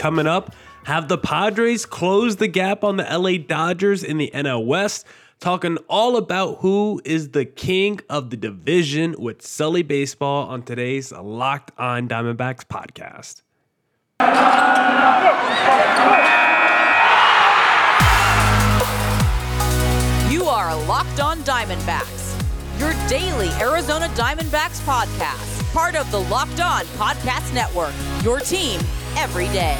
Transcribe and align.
Coming 0.00 0.26
up, 0.26 0.54
have 0.84 1.08
the 1.08 1.18
Padres 1.18 1.84
closed 1.84 2.38
the 2.38 2.48
gap 2.48 2.84
on 2.84 2.96
the 2.96 3.02
LA 3.02 3.32
Dodgers 3.36 4.02
in 4.02 4.16
the 4.16 4.30
NL 4.32 4.64
West? 4.64 5.04
Talking 5.40 5.76
all 5.90 6.16
about 6.16 6.60
who 6.60 7.02
is 7.04 7.32
the 7.32 7.44
king 7.44 8.00
of 8.08 8.30
the 8.30 8.38
division 8.38 9.14
with 9.18 9.42
Sully 9.42 9.82
Baseball 9.82 10.48
on 10.48 10.62
today's 10.62 11.12
Locked 11.12 11.72
On 11.76 12.08
Diamondbacks 12.08 12.64
podcast. 12.64 13.42
You 20.32 20.44
are 20.44 20.74
Locked 20.86 21.20
On 21.20 21.40
Diamondbacks, 21.40 22.40
your 22.80 22.94
daily 23.06 23.50
Arizona 23.60 24.06
Diamondbacks 24.14 24.80
podcast, 24.86 25.74
part 25.74 25.94
of 25.94 26.10
the 26.10 26.20
Locked 26.20 26.60
On 26.60 26.86
Podcast 26.96 27.52
Network, 27.52 27.92
your 28.24 28.40
team 28.40 28.80
every 29.16 29.48
day. 29.48 29.76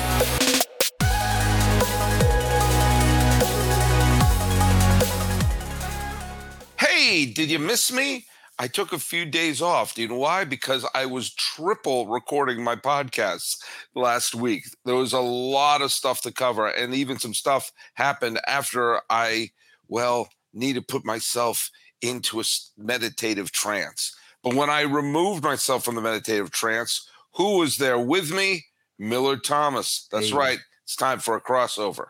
Hey, 6.78 7.26
did 7.26 7.50
you 7.50 7.58
miss 7.58 7.92
me? 7.92 8.26
I 8.58 8.66
took 8.66 8.92
a 8.92 8.98
few 8.98 9.24
days 9.24 9.62
off. 9.62 9.94
Do 9.94 10.02
you 10.02 10.08
know 10.08 10.16
why? 10.16 10.44
Because 10.44 10.86
I 10.94 11.06
was 11.06 11.32
triple 11.32 12.06
recording 12.06 12.62
my 12.62 12.76
podcasts 12.76 13.56
last 13.94 14.34
week. 14.34 14.64
There 14.84 14.94
was 14.94 15.14
a 15.14 15.20
lot 15.20 15.80
of 15.80 15.92
stuff 15.92 16.20
to 16.22 16.32
cover, 16.32 16.68
and 16.68 16.94
even 16.94 17.18
some 17.18 17.32
stuff 17.32 17.72
happened 17.94 18.38
after 18.46 19.00
I, 19.08 19.48
well, 19.88 20.28
need 20.52 20.74
to 20.74 20.82
put 20.82 21.06
myself 21.06 21.70
into 22.02 22.40
a 22.40 22.44
meditative 22.76 23.50
trance. 23.50 24.14
But 24.42 24.54
when 24.54 24.68
I 24.68 24.82
removed 24.82 25.42
myself 25.42 25.82
from 25.84 25.94
the 25.94 26.02
meditative 26.02 26.50
trance, 26.50 27.08
who 27.36 27.58
was 27.58 27.78
there 27.78 27.98
with 27.98 28.30
me? 28.30 28.66
Miller 29.00 29.38
Thomas. 29.38 30.06
That's 30.12 30.28
hey. 30.28 30.36
right. 30.36 30.58
It's 30.84 30.94
time 30.94 31.20
for 31.20 31.34
a 31.34 31.40
crossover. 31.40 32.08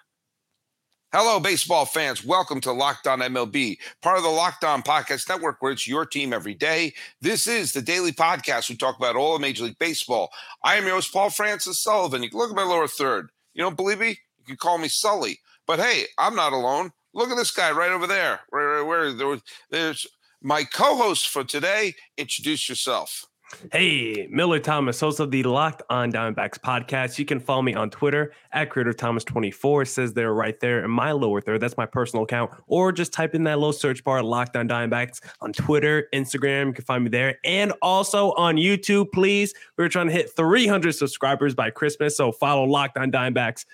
Hello, 1.13 1.39
baseball 1.39 1.87
fans. 1.87 2.25
Welcome 2.25 2.61
to 2.63 2.73
Locked 2.73 3.07
On 3.07 3.21
MLB, 3.21 3.79
part 4.03 4.17
of 4.17 4.25
the 4.25 4.29
Locked 4.29 4.65
On 4.65 4.83
Podcast 4.83 5.29
Network, 5.29 5.63
where 5.63 5.71
it's 5.71 5.87
your 5.87 6.05
team 6.05 6.33
every 6.33 6.55
day. 6.55 6.93
This 7.21 7.47
is 7.47 7.73
the 7.73 7.81
daily 7.81 8.11
podcast. 8.11 8.69
We 8.69 8.77
talk 8.77 8.97
about 8.99 9.15
all 9.15 9.37
of 9.37 9.41
Major 9.41 9.65
League 9.65 9.79
Baseball. 9.79 10.31
I 10.65 10.77
am 10.77 10.85
your 10.85 10.95
host, 10.95 11.13
Paul 11.13 11.31
Francis 11.31 11.79
Sullivan. 11.79 12.25
You 12.25 12.31
can 12.31 12.39
look 12.39 12.51
at 12.51 12.57
my 12.57 12.65
lower 12.65 12.89
third. 12.89 13.31
You 13.55 13.63
don't 13.63 13.77
believe 13.77 14.01
me? 14.01 14.19
You 14.39 14.45
can 14.45 14.57
call 14.57 14.79
me 14.79 14.89
Sully. 14.89 15.39
But 15.69 15.79
hey, 15.79 16.07
I'm 16.19 16.35
not 16.35 16.53
alone. 16.53 16.91
Look 17.15 17.31
at 17.31 17.37
this 17.37 17.53
guy 17.53 17.71
right 17.71 17.93
over 17.93 18.09
there. 18.09 18.41
Where, 18.51 18.85
where, 18.85 19.15
where 19.15 19.39
there's 19.71 20.09
my 20.43 20.65
co-host 20.65 21.29
for 21.29 21.45
today. 21.45 21.95
Introduce 22.17 22.69
yourself. 22.69 23.27
Hey, 23.73 24.27
Miller 24.31 24.59
Thomas, 24.59 24.99
host 25.01 25.21
of 25.21 25.31
the 25.31 25.43
Locked 25.43 25.83
On 25.91 26.11
Diamondbacks 26.11 26.59
podcast. 26.59 27.19
You 27.19 27.25
can 27.25 27.41
follow 27.41 27.63
me 27.63 27.75
on 27.75 27.91
Twitter 27.91 28.33
at 28.53 28.71
Creator 28.71 28.95
Thomas24. 28.95 29.87
says 29.87 30.15
they're 30.15 30.33
right 30.33 30.59
there 30.61 30.85
in 30.85 30.91
my 30.91 31.13
lower 31.13 31.41
third. 31.41 31.61
That's 31.61 31.77
my 31.77 31.87
personal 31.87 32.25
account. 32.25 32.51
Or 32.69 32.93
just 32.93 33.13
type 33.13 33.35
in 33.35 33.45
that 33.45 33.59
little 33.59 33.73
search 33.73 34.03
bar, 34.05 34.23
Locked 34.23 34.57
On 34.57 34.69
Diamondbacks 34.69 35.21
on 35.41 35.53
Twitter, 35.53 36.09
Instagram. 36.15 36.69
You 36.69 36.73
can 36.75 36.85
find 36.85 37.05
me 37.05 37.11
there. 37.11 37.39
And 37.45 37.73
also 37.83 38.33
on 38.33 38.57
YouTube, 38.57 39.13
please. 39.13 39.53
We're 39.77 39.89
trying 39.89 40.07
to 40.07 40.13
hit 40.13 40.35
300 40.37 40.93
subscribers 40.93 41.55
by 41.55 41.71
Christmas. 41.71 42.17
So 42.17 42.33
follow 42.33 42.65
Locked 42.65 42.97
On 42.99 43.11
Diamondbacks 43.11 43.67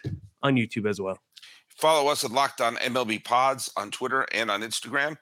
on 0.42 0.54
YouTube 0.54 0.88
as 0.88 1.00
well. 1.00 1.18
Follow 1.68 2.10
us 2.10 2.24
at 2.24 2.30
Locked 2.30 2.60
On 2.60 2.76
MLB 2.76 3.22
Pods 3.22 3.70
on 3.76 3.90
Twitter 3.90 4.26
and 4.32 4.50
on 4.50 4.62
Instagram. 4.62 5.16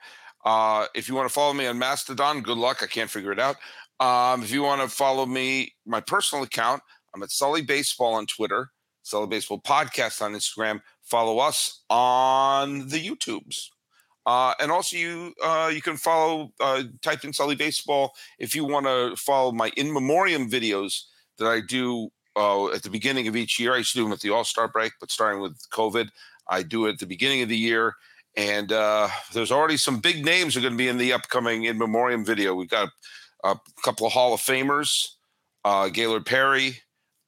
Uh, 0.44 0.86
if 0.94 1.08
you 1.08 1.14
want 1.14 1.27
to 1.27 1.32
follow 1.32 1.55
me 1.55 1.66
on 1.66 1.78
Mastodon, 1.78 2.42
good 2.42 2.58
luck. 2.58 2.82
I 2.82 2.86
can't 2.86 3.10
figure 3.10 3.32
it 3.32 3.41
out. 3.41 3.56
Um, 4.00 4.43
if 4.43 4.50
you 4.50 4.62
want 4.62 4.82
to 4.82 4.88
follow 4.88 5.27
me, 5.27 5.75
my 5.87 6.00
personal 6.00 6.44
account, 6.44 6.82
I'm 7.15 7.22
at 7.22 7.31
Sully 7.31 7.62
Baseball 7.62 8.15
on 8.15 8.27
Twitter, 8.27 8.71
Sully 9.03 9.28
Baseball 9.28 9.60
Podcast 9.60 10.21
on 10.21 10.32
Instagram. 10.32 10.81
Follow 11.03 11.38
us 11.38 11.82
on 11.91 12.88
the 12.88 12.99
YouTubes. 12.99 13.69
Uh, 14.27 14.54
and 14.59 14.72
also, 14.72 14.97
you 14.97 15.34
uh, 15.44 15.71
you 15.72 15.83
can 15.83 15.97
follow 15.97 16.53
uh, 16.59 16.83
type 17.03 17.25
in 17.25 17.33
Sully 17.33 17.54
Baseball 17.54 18.15
if 18.38 18.54
you 18.54 18.65
want 18.65 18.87
to 18.87 19.15
follow 19.16 19.53
my 19.53 19.71
in 19.77 19.93
memoriam 19.93 20.50
videos 20.50 21.03
that 21.38 21.47
I 21.47 21.60
do 21.60 22.10
uh, 22.37 22.69
at 22.71 22.83
the 22.83 22.91
beginning 22.91 23.28
of 23.28 23.37
each 23.37 23.60
year. 23.60 23.75
I 23.75 23.78
used 23.78 23.93
to 23.93 23.99
do 23.99 24.04
them 24.04 24.12
at 24.12 24.21
the 24.21 24.31
All 24.31 24.44
Star 24.44 24.66
break, 24.66 24.93
but 24.99 25.10
starting 25.10 25.41
with 25.41 25.59
COVID, 25.71 26.09
I 26.49 26.62
do 26.62 26.87
it 26.87 26.94
at 26.94 26.99
the 26.99 27.06
beginning 27.06 27.43
of 27.43 27.49
the 27.49 27.56
year. 27.56 27.94
And 28.37 28.72
uh, 28.72 29.09
there's 29.33 29.53
already 29.53 29.77
some 29.77 30.00
big 30.00 30.25
names 30.25 30.56
are 30.56 30.60
going 30.60 30.72
to 30.72 30.78
be 30.78 30.88
in 30.88 30.99
the 30.99 31.12
upcoming 31.12 31.65
in 31.65 31.78
memoriam 31.78 32.25
video. 32.25 32.54
We've 32.54 32.69
got 32.69 32.88
a 33.44 33.56
couple 33.84 34.06
of 34.06 34.12
Hall 34.12 34.34
of 34.34 34.41
Famers, 34.41 35.06
uh, 35.65 35.88
Gaylord 35.88 36.27
Perry, 36.27 36.78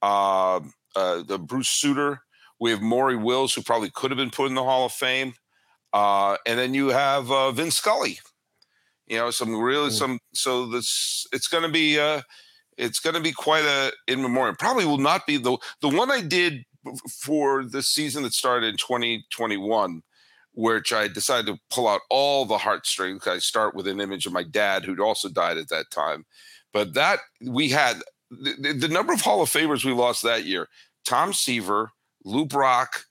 uh, 0.01 0.59
uh, 0.95 1.23
the 1.23 1.37
Bruce 1.39 1.69
Sutter. 1.69 2.21
We 2.59 2.71
have 2.71 2.81
Maury 2.81 3.15
Wills, 3.15 3.53
who 3.53 3.61
probably 3.61 3.91
could 3.91 4.09
have 4.11 4.17
been 4.17 4.31
put 4.31 4.47
in 4.47 4.55
the 4.55 4.63
Hall 4.63 4.85
of 4.85 4.91
Fame, 4.91 5.33
uh, 5.93 6.37
and 6.45 6.57
then 6.57 6.73
you 6.73 6.89
have 6.89 7.31
uh, 7.31 7.51
Vin 7.51 7.71
Scully. 7.71 8.19
You 9.05 9.17
know, 9.17 9.31
some 9.31 9.55
really 9.55 9.91
some. 9.91 10.19
So 10.33 10.65
this 10.65 11.25
it's 11.31 11.47
going 11.47 11.63
to 11.63 11.69
be 11.69 11.99
uh, 11.99 12.21
it's 12.77 12.99
going 12.99 13.13
to 13.13 13.21
be 13.21 13.31
quite 13.31 13.63
a 13.63 13.93
in 14.07 14.21
memoriam. 14.21 14.55
Probably 14.55 14.85
will 14.85 14.97
not 14.97 15.25
be 15.27 15.37
the 15.37 15.57
the 15.81 15.89
one 15.89 16.11
I 16.11 16.21
did 16.21 16.65
for 17.09 17.63
the 17.63 17.83
season 17.83 18.23
that 18.23 18.33
started 18.33 18.67
in 18.67 18.77
2021 18.77 20.01
which 20.57 20.91
I 20.91 21.07
decided 21.07 21.45
to 21.45 21.59
pull 21.69 21.87
out 21.87 22.01
all 22.09 22.43
the 22.43 22.57
heartstrings. 22.57 23.27
I 23.27 23.37
start 23.37 23.75
with 23.75 23.85
an 23.85 24.01
image 24.01 24.25
of 24.25 24.33
my 24.33 24.41
dad, 24.41 24.83
who'd 24.83 24.99
also 24.99 25.29
died 25.29 25.57
at 25.57 25.69
that 25.69 25.91
time. 25.91 26.25
But 26.73 26.95
that 26.95 27.19
we 27.39 27.69
had 27.69 28.01
the, 28.31 28.73
the 28.73 28.87
number 28.87 29.13
of 29.13 29.21
Hall 29.21 29.43
of 29.43 29.49
Famers 29.51 29.85
we 29.85 29.93
lost 29.93 30.23
that 30.23 30.45
year 30.45 30.67
Tom 31.05 31.31
Seaver, 31.31 31.91
Lou 32.25 32.43
Brock, 32.47 33.03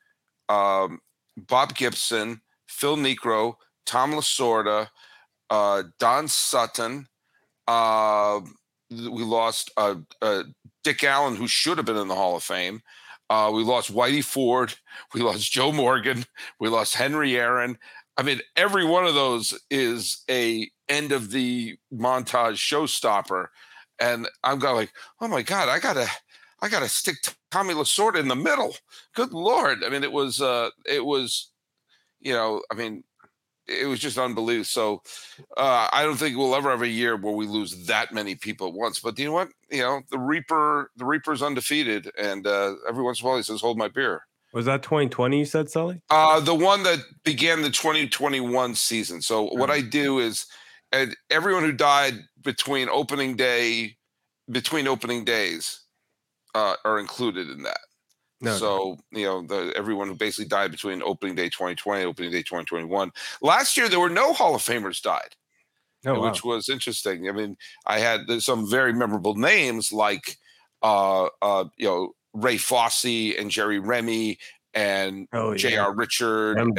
um, 0.49 0.99
Bob 1.37 1.77
Gibson, 1.77 2.41
Phil 2.67 2.97
Niekro, 2.97 3.55
Tom 3.87 4.13
Lasorda, 4.13 4.89
uh, 5.49 5.85
Don 6.01 6.27
Sutton. 6.27 7.07
Uh, 7.69 8.41
we 8.91 9.23
lost 9.23 9.71
uh, 9.77 9.95
uh, 10.21 10.43
Dick 10.83 11.05
Allen, 11.05 11.37
who 11.37 11.47
should 11.47 11.79
have 11.79 11.87
been 11.87 11.97
in 11.97 12.09
the 12.09 12.15
Hall 12.17 12.35
of 12.35 12.43
Fame. 12.43 12.83
Uh, 13.29 13.51
we 13.53 13.63
lost 13.63 13.93
Whitey 13.93 14.25
Ford. 14.25 14.75
We 15.15 15.21
lost 15.21 15.53
Joe 15.53 15.73
Morgan. 15.73 16.25
We 16.59 16.69
lost 16.69 16.95
Henry 16.95 17.37
Aaron. 17.37 17.79
I 18.17 18.23
mean, 18.23 18.41
every 18.57 18.85
one 18.85 19.07
of 19.07 19.15
those 19.15 19.59
is 19.71 20.25
a 20.31 20.71
end 20.89 21.13
of 21.13 21.31
the 21.31 21.77
montage 21.93 22.57
showstopper. 22.57 23.49
And 23.99 24.29
I'm 24.43 24.59
going 24.59 24.77
like, 24.77 24.93
oh 25.21 25.29
my 25.29 25.43
God, 25.43 25.69
I 25.69 25.79
gotta, 25.79 26.09
I 26.61 26.69
gotta 26.69 26.89
stick 26.89 27.17
Tommy 27.51 27.75
Lasorda 27.75 28.19
in 28.19 28.29
the 28.29 28.37
middle. 28.37 28.75
Good 29.15 29.33
Lord. 29.33 29.85
I 29.85 29.91
mean, 29.91 30.03
it 30.03 30.13
was, 30.13 30.41
uh, 30.41 30.71
it 30.87 31.05
was, 31.05 31.51
you 32.21 32.33
know, 32.33 32.63
I 32.71 32.75
mean, 32.75 33.05
it 33.69 33.87
was 33.87 34.01
just 34.01 34.19
unbelievable. 34.19 34.65
So 34.65 35.03
uh, 35.57 35.89
I 35.93 36.03
don't 36.03 36.17
think 36.17 36.37
we'll 36.37 36.55
ever 36.55 36.71
have 36.71 36.83
a 36.83 36.89
year 36.89 37.17
where 37.17 37.35
we 37.35 37.47
lose 37.47 37.87
that 37.87 38.13
many 38.13 38.35
people 38.35 38.69
at 38.69 38.75
once. 38.75 39.01
But 39.01 39.19
you 39.19 39.27
know 39.27 39.33
what? 39.33 39.49
You 39.71 39.81
know, 39.81 40.03
the 40.11 40.19
Reaper, 40.19 40.91
the 40.97 41.05
Reaper's 41.05 41.43
undefeated, 41.43 42.11
and 42.19 42.47
uh, 42.47 42.75
every 42.89 43.03
once 43.03 43.21
in 43.21 43.27
a 43.27 43.29
while 43.29 43.37
he 43.37 43.43
says, 43.43 43.61
"Hold 43.61 43.79
my 43.79 43.89
beer." 43.89 44.23
Was 44.53 44.65
that 44.65 44.83
2020? 44.83 45.39
You 45.39 45.45
said, 45.45 45.69
Sully? 45.69 46.01
Uh, 46.09 46.41
the 46.41 46.55
one 46.55 46.83
that 46.85 47.01
began 47.25 47.61
the 47.61 47.69
2021 47.69 48.75
season. 48.75 49.21
So 49.21 49.43
what 49.43 49.69
I 49.69 49.83
do 49.83 50.19
is, 50.19 50.47
and 50.93 51.15
everyone 51.31 51.65
who 51.65 51.73
died 51.73 52.15
between 52.43 52.89
opening 52.89 53.37
day, 53.37 53.97
between 54.51 54.89
opening 54.89 55.25
days, 55.27 55.83
uh, 56.55 56.77
are 56.87 56.99
included 56.99 57.51
in 57.51 57.65
that. 57.65 57.81
No, 58.41 58.57
so 58.57 58.99
you 59.13 59.25
know 59.25 59.43
the, 59.43 59.73
everyone 59.77 60.09
who 60.09 60.15
basically 60.15 60.49
died 60.49 60.71
between 60.71 61.03
opening 61.03 61.35
day 61.35 61.49
2020 61.49 62.05
opening 62.05 62.31
day 62.31 62.43
2021 62.43 63.11
last 63.41 63.79
year 63.79 63.89
there 63.89 64.01
were 64.01 64.11
no 64.11 64.35
hall 64.35 64.55
of 64.55 64.61
famers 64.61 65.01
died 65.01 65.35
oh, 66.05 66.21
which 66.21 66.45
wow. 66.45 66.55
was 66.57 66.69
interesting. 66.69 67.31
I 67.31 67.33
mean 67.33 67.57
i 67.87 67.99
had 67.99 68.21
some 68.43 68.69
very 68.69 68.93
memorable 68.93 69.37
names 69.37 69.91
like 69.91 70.37
uh 70.83 71.29
uh 71.41 71.65
you 71.79 71.89
know 71.89 72.13
ray 72.35 72.59
fosse 72.59 73.07
and 73.39 73.51
jerry 73.51 73.79
remy 73.79 74.39
and 74.75 75.29
oh, 75.33 75.53
yeah. 75.53 75.87
jr 75.87 75.97
richard 75.97 76.59
and 76.59 76.79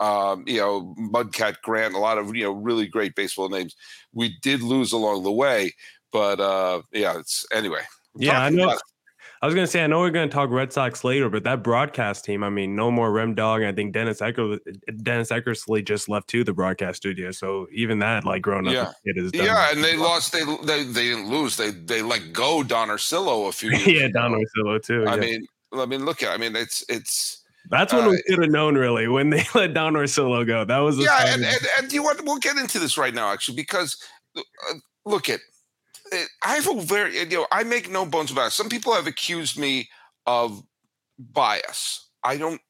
um, 0.00 0.44
you 0.46 0.58
know 0.58 0.94
mudcat 0.98 1.56
grant 1.62 1.94
a 1.94 1.98
lot 1.98 2.18
of 2.18 2.36
you 2.36 2.44
know 2.44 2.52
really 2.52 2.86
great 2.86 3.14
baseball 3.14 3.48
names. 3.48 3.74
We 4.12 4.36
did 4.42 4.62
lose 4.62 4.92
along 4.92 5.24
the 5.24 5.32
way 5.32 5.72
but 6.12 6.38
uh 6.40 6.82
yeah 6.92 7.18
it's 7.18 7.44
anyway 7.52 7.82
yeah 8.16 8.44
i 8.44 8.48
know 8.48 8.76
I 9.44 9.46
was 9.46 9.54
gonna 9.54 9.66
say 9.66 9.84
I 9.84 9.86
know 9.86 9.98
we're 9.98 10.08
gonna 10.08 10.30
talk 10.30 10.48
Red 10.48 10.72
Sox 10.72 11.04
later, 11.04 11.28
but 11.28 11.44
that 11.44 11.62
broadcast 11.62 12.24
team, 12.24 12.42
I 12.42 12.48
mean, 12.48 12.74
no 12.74 12.90
more 12.90 13.12
Rem 13.12 13.34
Dog. 13.34 13.62
I 13.62 13.72
think 13.72 13.92
Dennis 13.92 14.22
Ecker, 14.22 14.58
Dennis 15.02 15.28
Eckersley 15.28 15.84
just 15.84 16.08
left 16.08 16.28
to 16.28 16.44
the 16.44 16.54
broadcast 16.54 16.96
studio, 16.96 17.30
so 17.30 17.66
even 17.70 17.98
that, 17.98 18.24
like 18.24 18.40
growing 18.40 18.64
yeah. 18.64 18.84
up, 18.84 18.94
it 19.04 19.18
is 19.18 19.32
done. 19.32 19.44
yeah. 19.44 19.70
And 19.70 19.84
they 19.84 19.98
lost. 19.98 20.32
They 20.32 20.44
they 20.64 20.84
they 20.84 21.08
didn't 21.10 21.28
lose. 21.28 21.58
They 21.58 21.72
they 21.72 22.00
let 22.00 22.32
go 22.32 22.62
Don 22.62 22.88
Orsillo 22.88 23.50
a 23.50 23.52
few. 23.52 23.68
years 23.72 23.86
Yeah, 23.86 24.08
Don 24.08 24.32
Orsillo 24.32 24.82
too. 24.82 25.04
I 25.06 25.16
yeah. 25.16 25.20
mean, 25.20 25.46
I 25.74 25.84
mean, 25.84 26.06
look 26.06 26.22
at. 26.22 26.30
I 26.30 26.38
mean, 26.38 26.56
it's 26.56 26.82
it's. 26.88 27.44
That's 27.68 27.92
when 27.92 28.04
uh, 28.04 28.10
we 28.12 28.22
should 28.26 28.40
have 28.40 28.50
known, 28.50 28.76
really, 28.76 29.08
when 29.08 29.28
they 29.28 29.44
let 29.54 29.74
Don 29.74 29.92
Orsillo 29.92 30.46
go. 30.46 30.64
That 30.64 30.78
was 30.78 30.96
yeah, 30.96 31.34
and, 31.34 31.44
and, 31.44 31.66
and 31.78 31.92
you 31.92 32.02
want 32.02 32.24
we'll 32.24 32.38
get 32.38 32.56
into 32.56 32.78
this 32.78 32.96
right 32.96 33.12
now, 33.12 33.30
actually, 33.30 33.56
because 33.56 34.02
uh, 34.38 34.40
look 35.04 35.28
at 35.28 35.40
I 36.12 36.54
have 36.56 36.68
a 36.68 36.80
very 36.80 37.18
you 37.18 37.26
know 37.26 37.46
I 37.50 37.64
make 37.64 37.90
no 37.90 38.04
bones 38.06 38.30
about 38.30 38.48
it. 38.48 38.52
Some 38.52 38.68
people 38.68 38.92
have 38.92 39.06
accused 39.06 39.58
me 39.58 39.88
of 40.26 40.62
bias. 41.18 42.08
I 42.22 42.36
don't 42.36 42.60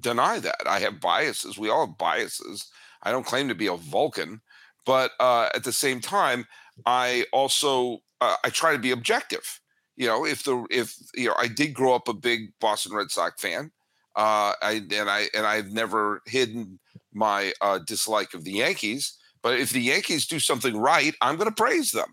deny 0.00 0.38
that. 0.40 0.62
I 0.66 0.80
have 0.80 1.00
biases. 1.00 1.58
We 1.58 1.68
all 1.68 1.86
have 1.86 1.98
biases. 1.98 2.66
I 3.02 3.12
don't 3.12 3.26
claim 3.26 3.48
to 3.48 3.54
be 3.54 3.68
a 3.68 3.76
Vulcan, 3.76 4.40
but 4.84 5.12
uh, 5.20 5.50
at 5.54 5.64
the 5.64 5.72
same 5.72 6.00
time, 6.00 6.46
I 6.86 7.24
also 7.32 7.98
uh, 8.20 8.36
I 8.44 8.50
try 8.50 8.72
to 8.72 8.78
be 8.78 8.90
objective. 8.90 9.60
You 9.96 10.06
know, 10.06 10.24
if 10.24 10.42
the 10.44 10.66
if 10.70 10.94
you 11.14 11.28
know, 11.28 11.34
I 11.38 11.48
did 11.48 11.74
grow 11.74 11.94
up 11.94 12.08
a 12.08 12.14
big 12.14 12.52
Boston 12.60 12.94
Red 12.94 13.10
Sox 13.10 13.40
fan. 13.40 13.70
Uh, 14.16 14.54
I 14.60 14.82
and 14.92 15.08
I 15.08 15.28
and 15.34 15.46
I've 15.46 15.70
never 15.70 16.22
hidden 16.26 16.80
my 17.12 17.52
uh, 17.60 17.78
dislike 17.78 18.34
of 18.34 18.44
the 18.44 18.52
Yankees. 18.52 19.16
But 19.42 19.58
if 19.58 19.70
the 19.70 19.80
Yankees 19.80 20.26
do 20.26 20.38
something 20.38 20.76
right, 20.76 21.14
I'm 21.20 21.36
going 21.36 21.48
to 21.48 21.54
praise 21.54 21.92
them. 21.92 22.12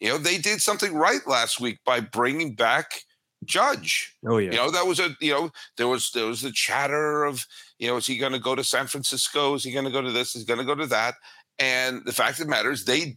You 0.00 0.10
know, 0.10 0.18
they 0.18 0.38
did 0.38 0.60
something 0.60 0.94
right 0.94 1.26
last 1.26 1.60
week 1.60 1.78
by 1.84 2.00
bringing 2.00 2.54
back 2.54 3.02
Judge. 3.44 4.14
Oh 4.26 4.38
yeah. 4.38 4.50
You 4.50 4.56
know, 4.56 4.70
that 4.70 4.86
was 4.86 5.00
a 5.00 5.16
you 5.20 5.32
know, 5.32 5.50
there 5.76 5.88
was 5.88 6.10
there 6.10 6.26
was 6.26 6.42
the 6.42 6.52
chatter 6.52 7.24
of, 7.24 7.46
you 7.78 7.88
know, 7.88 7.96
is 7.96 8.06
he 8.06 8.18
gonna 8.18 8.38
go 8.38 8.54
to 8.54 8.64
San 8.64 8.86
Francisco? 8.86 9.54
Is 9.54 9.64
he 9.64 9.72
gonna 9.72 9.90
go 9.90 10.02
to 10.02 10.12
this? 10.12 10.34
Is 10.34 10.42
he 10.42 10.46
gonna 10.46 10.64
go 10.64 10.74
to 10.74 10.86
that? 10.86 11.14
And 11.58 12.04
the 12.04 12.12
fact 12.12 12.38
of 12.38 12.46
the 12.46 12.50
matter 12.50 12.70
is 12.70 12.84
they 12.84 13.16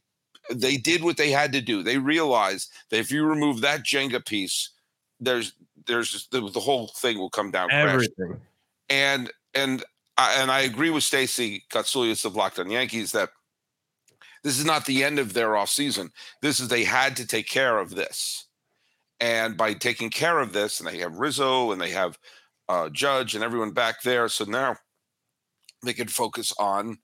they 0.51 0.77
did 0.77 1.03
what 1.03 1.17
they 1.17 1.31
had 1.31 1.51
to 1.53 1.61
do. 1.61 1.83
They 1.83 1.97
realized 1.97 2.71
that 2.89 2.99
if 2.99 3.11
you 3.11 3.25
remove 3.25 3.61
that 3.61 3.83
Jenga 3.83 4.25
piece, 4.25 4.69
there's 5.19 5.53
there's 5.87 6.27
the, 6.31 6.49
the 6.49 6.59
whole 6.59 6.87
thing 6.87 7.17
will 7.17 7.29
come 7.29 7.51
down. 7.51 7.71
Everything. 7.71 8.13
Crashing. 8.15 8.41
And 8.89 9.31
and 9.53 9.83
I, 10.17 10.41
and 10.41 10.51
I 10.51 10.61
agree 10.61 10.89
with 10.89 11.03
Stacey 11.03 11.63
Gotsulias 11.71 12.25
of 12.25 12.35
Locked 12.35 12.59
On 12.59 12.69
Yankees 12.69 13.11
that 13.13 13.29
this 14.43 14.57
is 14.57 14.65
not 14.65 14.85
the 14.85 15.03
end 15.03 15.19
of 15.19 15.33
their 15.33 15.57
off 15.57 15.69
season. 15.69 16.11
This 16.41 16.59
is 16.59 16.67
they 16.67 16.83
had 16.83 17.15
to 17.17 17.27
take 17.27 17.47
care 17.47 17.79
of 17.79 17.95
this, 17.95 18.47
and 19.19 19.57
by 19.57 19.73
taking 19.73 20.09
care 20.09 20.39
of 20.39 20.53
this, 20.53 20.79
and 20.79 20.87
they 20.87 20.99
have 20.99 21.17
Rizzo 21.17 21.71
and 21.71 21.81
they 21.81 21.91
have 21.91 22.17
uh, 22.67 22.89
Judge 22.89 23.35
and 23.35 23.43
everyone 23.43 23.71
back 23.71 24.01
there, 24.03 24.27
so 24.27 24.45
now 24.45 24.77
they 25.83 25.93
can 25.93 26.07
focus 26.07 26.53
on 26.59 26.99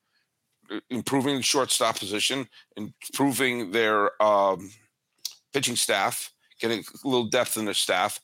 uh, 0.71 0.79
improving 0.89 1.37
the 1.37 1.43
shortstop 1.43 1.99
position, 1.99 2.47
improving 2.75 3.71
their 3.71 4.21
um, 4.21 4.71
pitching 5.53 5.75
staff, 5.75 6.31
getting 6.59 6.79
a 6.79 7.07
little 7.07 7.27
depth 7.27 7.57
in 7.57 7.65
their 7.65 7.73
staff. 7.73 8.19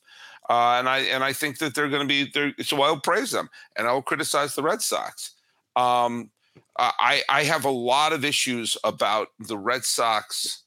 Uh, 0.48 0.76
and 0.78 0.88
I 0.88 0.98
and 1.00 1.22
I 1.22 1.32
think 1.32 1.58
that 1.58 1.74
they're 1.74 1.88
going 1.88 2.06
to 2.06 2.08
be 2.08 2.30
there. 2.32 2.52
So 2.62 2.80
I'll 2.82 3.00
praise 3.00 3.30
them 3.30 3.48
and 3.76 3.86
I'll 3.86 4.02
criticize 4.02 4.54
the 4.54 4.62
Red 4.62 4.82
Sox. 4.82 5.34
Um, 5.76 6.30
I 6.78 7.22
I 7.28 7.44
have 7.44 7.64
a 7.64 7.70
lot 7.70 8.12
of 8.12 8.24
issues 8.24 8.76
about 8.84 9.28
the 9.38 9.58
Red 9.58 9.84
Sox. 9.84 10.64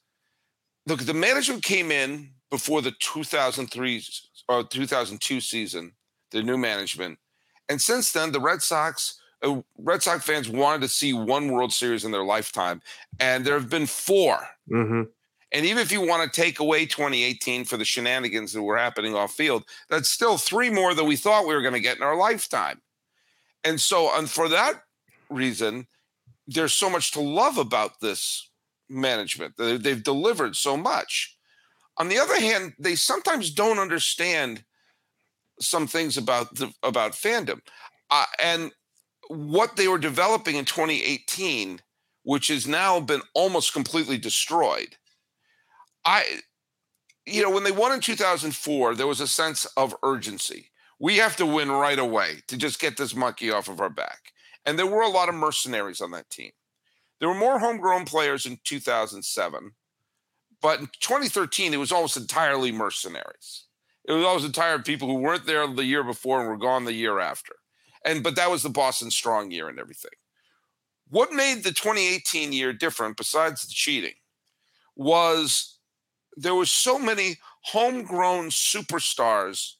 Look, 0.86 1.00
the 1.00 1.14
management 1.14 1.62
came 1.62 1.90
in 1.90 2.30
before 2.50 2.80
the 2.80 2.92
2003 2.92 4.04
or 4.48 4.64
2002 4.64 5.40
season, 5.40 5.92
the 6.30 6.42
new 6.42 6.56
management, 6.56 7.18
and 7.68 7.80
since 7.80 8.12
then 8.12 8.32
the 8.32 8.40
Red 8.40 8.62
Sox. 8.62 9.20
Uh, 9.42 9.60
Red 9.76 10.02
Sox 10.02 10.24
fans 10.24 10.48
wanted 10.48 10.80
to 10.80 10.88
see 10.88 11.12
one 11.12 11.52
World 11.52 11.70
Series 11.70 12.06
in 12.06 12.10
their 12.10 12.24
lifetime, 12.24 12.80
and 13.20 13.44
there 13.44 13.58
have 13.58 13.68
been 13.68 13.86
4 13.86 14.48
Mm-hmm. 14.70 15.02
And 15.52 15.64
even 15.64 15.78
if 15.78 15.92
you 15.92 16.04
want 16.04 16.22
to 16.30 16.40
take 16.40 16.58
away 16.58 16.86
2018 16.86 17.64
for 17.64 17.76
the 17.76 17.84
shenanigans 17.84 18.52
that 18.52 18.62
were 18.62 18.76
happening 18.76 19.14
off 19.14 19.32
field, 19.32 19.64
that's 19.88 20.10
still 20.10 20.38
three 20.38 20.70
more 20.70 20.94
than 20.94 21.06
we 21.06 21.16
thought 21.16 21.46
we 21.46 21.54
were 21.54 21.62
going 21.62 21.74
to 21.74 21.80
get 21.80 21.96
in 21.96 22.02
our 22.02 22.16
lifetime. 22.16 22.82
And 23.64 23.80
so, 23.80 24.10
and 24.16 24.28
for 24.28 24.48
that 24.48 24.82
reason, 25.30 25.86
there's 26.46 26.74
so 26.74 26.88
much 26.88 27.12
to 27.12 27.20
love 27.20 27.58
about 27.58 28.00
this 28.00 28.50
management. 28.88 29.54
They've 29.56 30.02
delivered 30.02 30.56
so 30.56 30.76
much. 30.76 31.36
On 31.98 32.08
the 32.08 32.18
other 32.18 32.38
hand, 32.40 32.74
they 32.78 32.94
sometimes 32.94 33.50
don't 33.50 33.78
understand 33.78 34.64
some 35.60 35.86
things 35.86 36.16
about 36.16 36.54
the 36.54 36.72
about 36.82 37.12
fandom, 37.12 37.60
uh, 38.10 38.26
and 38.42 38.70
what 39.28 39.76
they 39.76 39.88
were 39.88 39.98
developing 39.98 40.56
in 40.56 40.64
2018, 40.64 41.80
which 42.22 42.48
has 42.48 42.66
now 42.66 43.00
been 43.00 43.22
almost 43.34 43.72
completely 43.72 44.18
destroyed. 44.18 44.96
I, 46.04 46.40
you 47.24 47.42
know, 47.42 47.50
when 47.50 47.64
they 47.64 47.72
won 47.72 47.92
in 47.92 48.00
2004, 48.00 48.94
there 48.94 49.06
was 49.06 49.20
a 49.20 49.26
sense 49.26 49.64
of 49.76 49.96
urgency. 50.02 50.70
We 51.00 51.16
have 51.16 51.36
to 51.36 51.46
win 51.46 51.70
right 51.70 51.98
away 51.98 52.42
to 52.48 52.56
just 52.56 52.80
get 52.80 52.96
this 52.96 53.14
monkey 53.14 53.50
off 53.50 53.68
of 53.68 53.80
our 53.80 53.90
back. 53.90 54.32
And 54.66 54.78
there 54.78 54.86
were 54.86 55.02
a 55.02 55.08
lot 55.08 55.28
of 55.28 55.34
mercenaries 55.36 56.00
on 56.00 56.10
that 56.10 56.28
team. 56.28 56.50
There 57.20 57.28
were 57.28 57.34
more 57.34 57.60
homegrown 57.60 58.04
players 58.04 58.44
in 58.44 58.58
2007, 58.64 59.70
but 60.60 60.80
in 60.80 60.88
2013, 61.00 61.72
it 61.72 61.78
was 61.78 61.92
almost 61.92 62.16
entirely 62.16 62.72
mercenaries. 62.72 63.66
It 64.06 64.12
was 64.12 64.24
almost 64.24 64.44
entirely 64.44 64.82
people 64.82 65.08
who 65.08 65.14
weren't 65.14 65.46
there 65.46 65.66
the 65.66 65.84
year 65.84 66.04
before 66.04 66.40
and 66.40 66.48
were 66.48 66.58
gone 66.58 66.84
the 66.84 66.92
year 66.92 67.20
after. 67.20 67.54
And 68.04 68.22
but 68.22 68.36
that 68.36 68.50
was 68.50 68.62
the 68.62 68.68
Boston 68.68 69.10
Strong 69.10 69.50
year 69.50 69.68
and 69.68 69.78
everything. 69.78 70.12
What 71.08 71.32
made 71.32 71.62
the 71.62 71.72
2018 71.72 72.52
year 72.52 72.72
different, 72.72 73.16
besides 73.16 73.62
the 73.62 73.72
cheating, 73.72 74.14
was 74.96 75.78
there 76.36 76.54
was 76.54 76.70
so 76.70 76.98
many 76.98 77.36
homegrown 77.62 78.50
superstars 78.50 79.74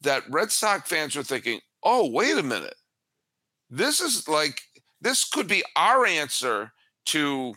that 0.00 0.28
Red 0.30 0.50
Sox 0.50 0.88
fans 0.88 1.14
were 1.14 1.22
thinking, 1.22 1.60
"Oh, 1.82 2.10
wait 2.10 2.38
a 2.38 2.42
minute, 2.42 2.76
this 3.70 4.00
is 4.00 4.28
like 4.28 4.60
this 5.00 5.28
could 5.28 5.48
be 5.48 5.62
our 5.76 6.06
answer 6.06 6.72
to 7.06 7.54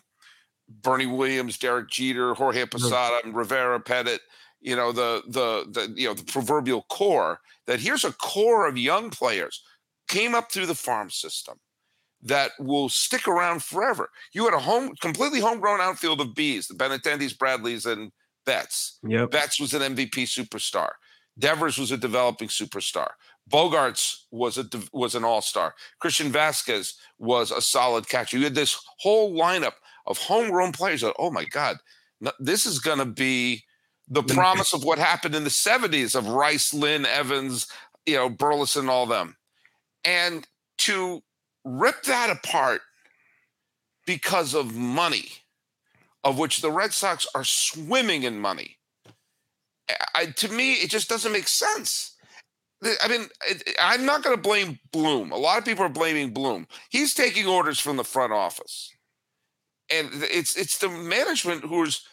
Bernie 0.70 1.06
Williams, 1.06 1.58
Derek 1.58 1.90
Jeter, 1.90 2.34
Jorge 2.34 2.66
Posada, 2.66 3.20
and 3.24 3.36
Rivera 3.36 3.80
Pettitte. 3.80 4.20
You 4.62 4.76
know 4.76 4.92
the 4.92 5.24
the 5.28 5.66
the 5.70 5.94
you 5.96 6.08
know 6.08 6.14
the 6.14 6.24
proverbial 6.24 6.86
core. 6.90 7.40
That 7.68 7.80
here's 7.80 8.04
a 8.04 8.14
core 8.14 8.68
of 8.68 8.78
young 8.78 9.10
players 9.10 9.64
came 10.08 10.36
up 10.36 10.52
through 10.52 10.66
the 10.66 10.76
farm 10.76 11.10
system 11.10 11.60
that 12.24 12.52
will 12.60 12.90
stick 12.90 13.28
around 13.28 13.64
forever. 13.64 14.10
You 14.34 14.46
had 14.46 14.54
a 14.54 14.60
home 14.60 14.94
completely 15.02 15.40
homegrown 15.40 15.82
outfield 15.82 16.22
of 16.22 16.36
bees, 16.36 16.68
the 16.68 16.76
Benintendi's, 16.76 17.34
Bradleys, 17.34 17.86
and 17.86 18.12
Betts. 18.46 19.00
Yep. 19.08 19.32
Betts 19.32 19.60
was 19.60 19.74
an 19.74 19.96
MVP 19.96 20.24
superstar. 20.24 20.92
Devers 21.40 21.78
was 21.78 21.92
a 21.92 21.98
developing 21.98 22.50
superstar. 22.50 23.10
Bogaerts 23.52 24.24
was 24.32 24.58
a 24.58 24.66
was 24.94 25.16
an 25.16 25.24
all 25.24 25.42
star. 25.42 25.76
Christian 26.00 26.32
Vazquez 26.32 26.94
was 27.20 27.52
a 27.52 27.62
solid 27.62 28.08
catcher. 28.08 28.38
You 28.38 28.46
had 28.46 28.56
this 28.56 28.82
whole 29.00 29.38
lineup 29.38 29.74
of 30.06 30.18
homegrown 30.18 30.72
players. 30.72 31.02
That, 31.02 31.14
oh 31.20 31.32
my 31.32 31.46
God, 31.46 31.78
this 32.40 32.66
is 32.66 32.80
going 32.80 33.00
to 33.00 33.06
be 33.06 33.64
the 34.08 34.24
promise 34.24 34.74
of 34.74 34.84
what 34.84 35.00
happened 35.00 35.36
in 35.36 35.44
the 35.44 35.50
'70s 35.50 36.16
of 36.16 36.28
Rice, 36.28 36.74
Lynn, 36.74 37.06
Evans, 37.06 37.68
you 38.06 38.16
know, 38.16 38.30
Burleson, 38.30 38.90
all 38.90 39.06
them, 39.06 39.36
and 40.06 40.48
to 40.80 41.22
rip 41.64 42.04
that 42.04 42.30
apart 42.30 42.82
because 44.06 44.54
of 44.54 44.76
money, 44.76 45.30
of 46.24 46.40
which 46.40 46.62
the 46.62 46.72
Red 46.72 46.94
Sox 46.94 47.28
are 47.36 47.44
swimming 47.44 48.24
in 48.24 48.40
money. 48.40 48.78
I, 50.16 50.28
to 50.28 50.50
me, 50.50 50.74
it 50.74 50.90
just 50.90 51.10
doesn't 51.10 51.32
make 51.32 51.48
sense. 51.48 52.16
I 52.84 53.08
mean, 53.08 53.28
I'm 53.82 54.06
not 54.06 54.24
going 54.24 54.36
to 54.36 54.42
blame 54.42 54.80
Bloom. 54.92 55.32
A 55.32 55.38
lot 55.38 55.60
of 55.60 55.66
people 55.66 55.86
are 55.86 55.90
blaming 55.90 56.34
Bloom. 56.34 56.68
He's 56.90 57.14
taking 57.14 57.46
orders 57.46 57.80
from 57.80 57.98
the 57.98 58.04
front 58.04 58.34
office, 58.34 58.92
and 59.92 60.10
it's 60.14 60.56
it's 60.58 60.80
the 60.80 60.90
management 60.90 61.64
who's 61.64 62.04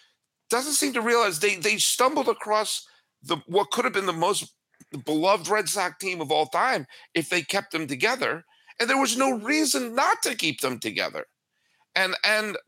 doesn't 0.50 0.74
seem 0.74 0.92
to 0.92 1.00
realize 1.00 1.38
they 1.38 1.56
they 1.56 1.78
stumbled 1.78 2.28
across 2.28 2.86
the 3.22 3.38
what 3.46 3.70
could 3.70 3.84
have 3.84 3.94
been 3.94 4.06
the 4.06 4.12
most 4.12 4.52
beloved 5.04 5.48
Red 5.48 5.68
Sox 5.68 5.96
team 5.98 6.20
of 6.20 6.30
all 6.30 6.46
time 6.46 6.86
if 7.14 7.30
they 7.30 7.42
kept 7.42 7.72
them 7.72 7.86
together, 7.86 8.44
and 8.78 8.90
there 8.90 9.00
was 9.00 9.16
no 9.16 9.38
reason 9.38 9.94
not 9.94 10.18
to 10.22 10.34
keep 10.34 10.60
them 10.60 10.78
together, 10.78 11.24
and 11.94 12.14
and 12.24 12.58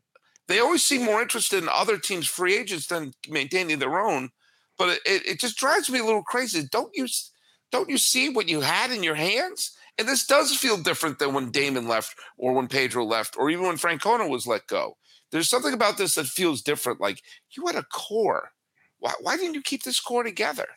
they 0.47 0.59
always 0.59 0.83
seem 0.83 1.03
more 1.03 1.21
interested 1.21 1.61
in 1.63 1.69
other 1.69 1.97
teams' 1.97 2.27
free 2.27 2.57
agents 2.57 2.87
than 2.87 3.13
maintaining 3.29 3.79
their 3.79 3.99
own. 3.99 4.29
But 4.77 4.99
it, 5.05 5.25
it 5.25 5.39
just 5.39 5.57
drives 5.57 5.89
me 5.89 5.99
a 5.99 6.03
little 6.05 6.23
crazy. 6.23 6.63
Don't 6.71 6.91
you? 6.95 7.07
Don't 7.71 7.89
you 7.89 7.97
see 7.97 8.29
what 8.29 8.49
you 8.49 8.61
had 8.61 8.91
in 8.91 9.03
your 9.03 9.15
hands? 9.15 9.71
And 9.97 10.07
this 10.07 10.25
does 10.25 10.55
feel 10.55 10.77
different 10.77 11.19
than 11.19 11.33
when 11.33 11.51
Damon 11.51 11.87
left 11.87 12.15
or 12.37 12.53
when 12.53 12.67
Pedro 12.67 13.05
left 13.05 13.35
or 13.37 13.49
even 13.49 13.65
when 13.65 13.77
Francona 13.77 14.29
was 14.29 14.47
let 14.47 14.67
go. 14.67 14.97
There's 15.31 15.49
something 15.49 15.73
about 15.73 15.97
this 15.97 16.15
that 16.15 16.27
feels 16.27 16.61
different. 16.61 16.99
Like 16.99 17.21
you 17.55 17.65
had 17.67 17.75
a 17.75 17.83
core. 17.83 18.51
Why, 18.99 19.13
why 19.21 19.37
didn't 19.37 19.55
you 19.55 19.61
keep 19.61 19.83
this 19.83 19.99
core 19.99 20.23
together? 20.23 20.67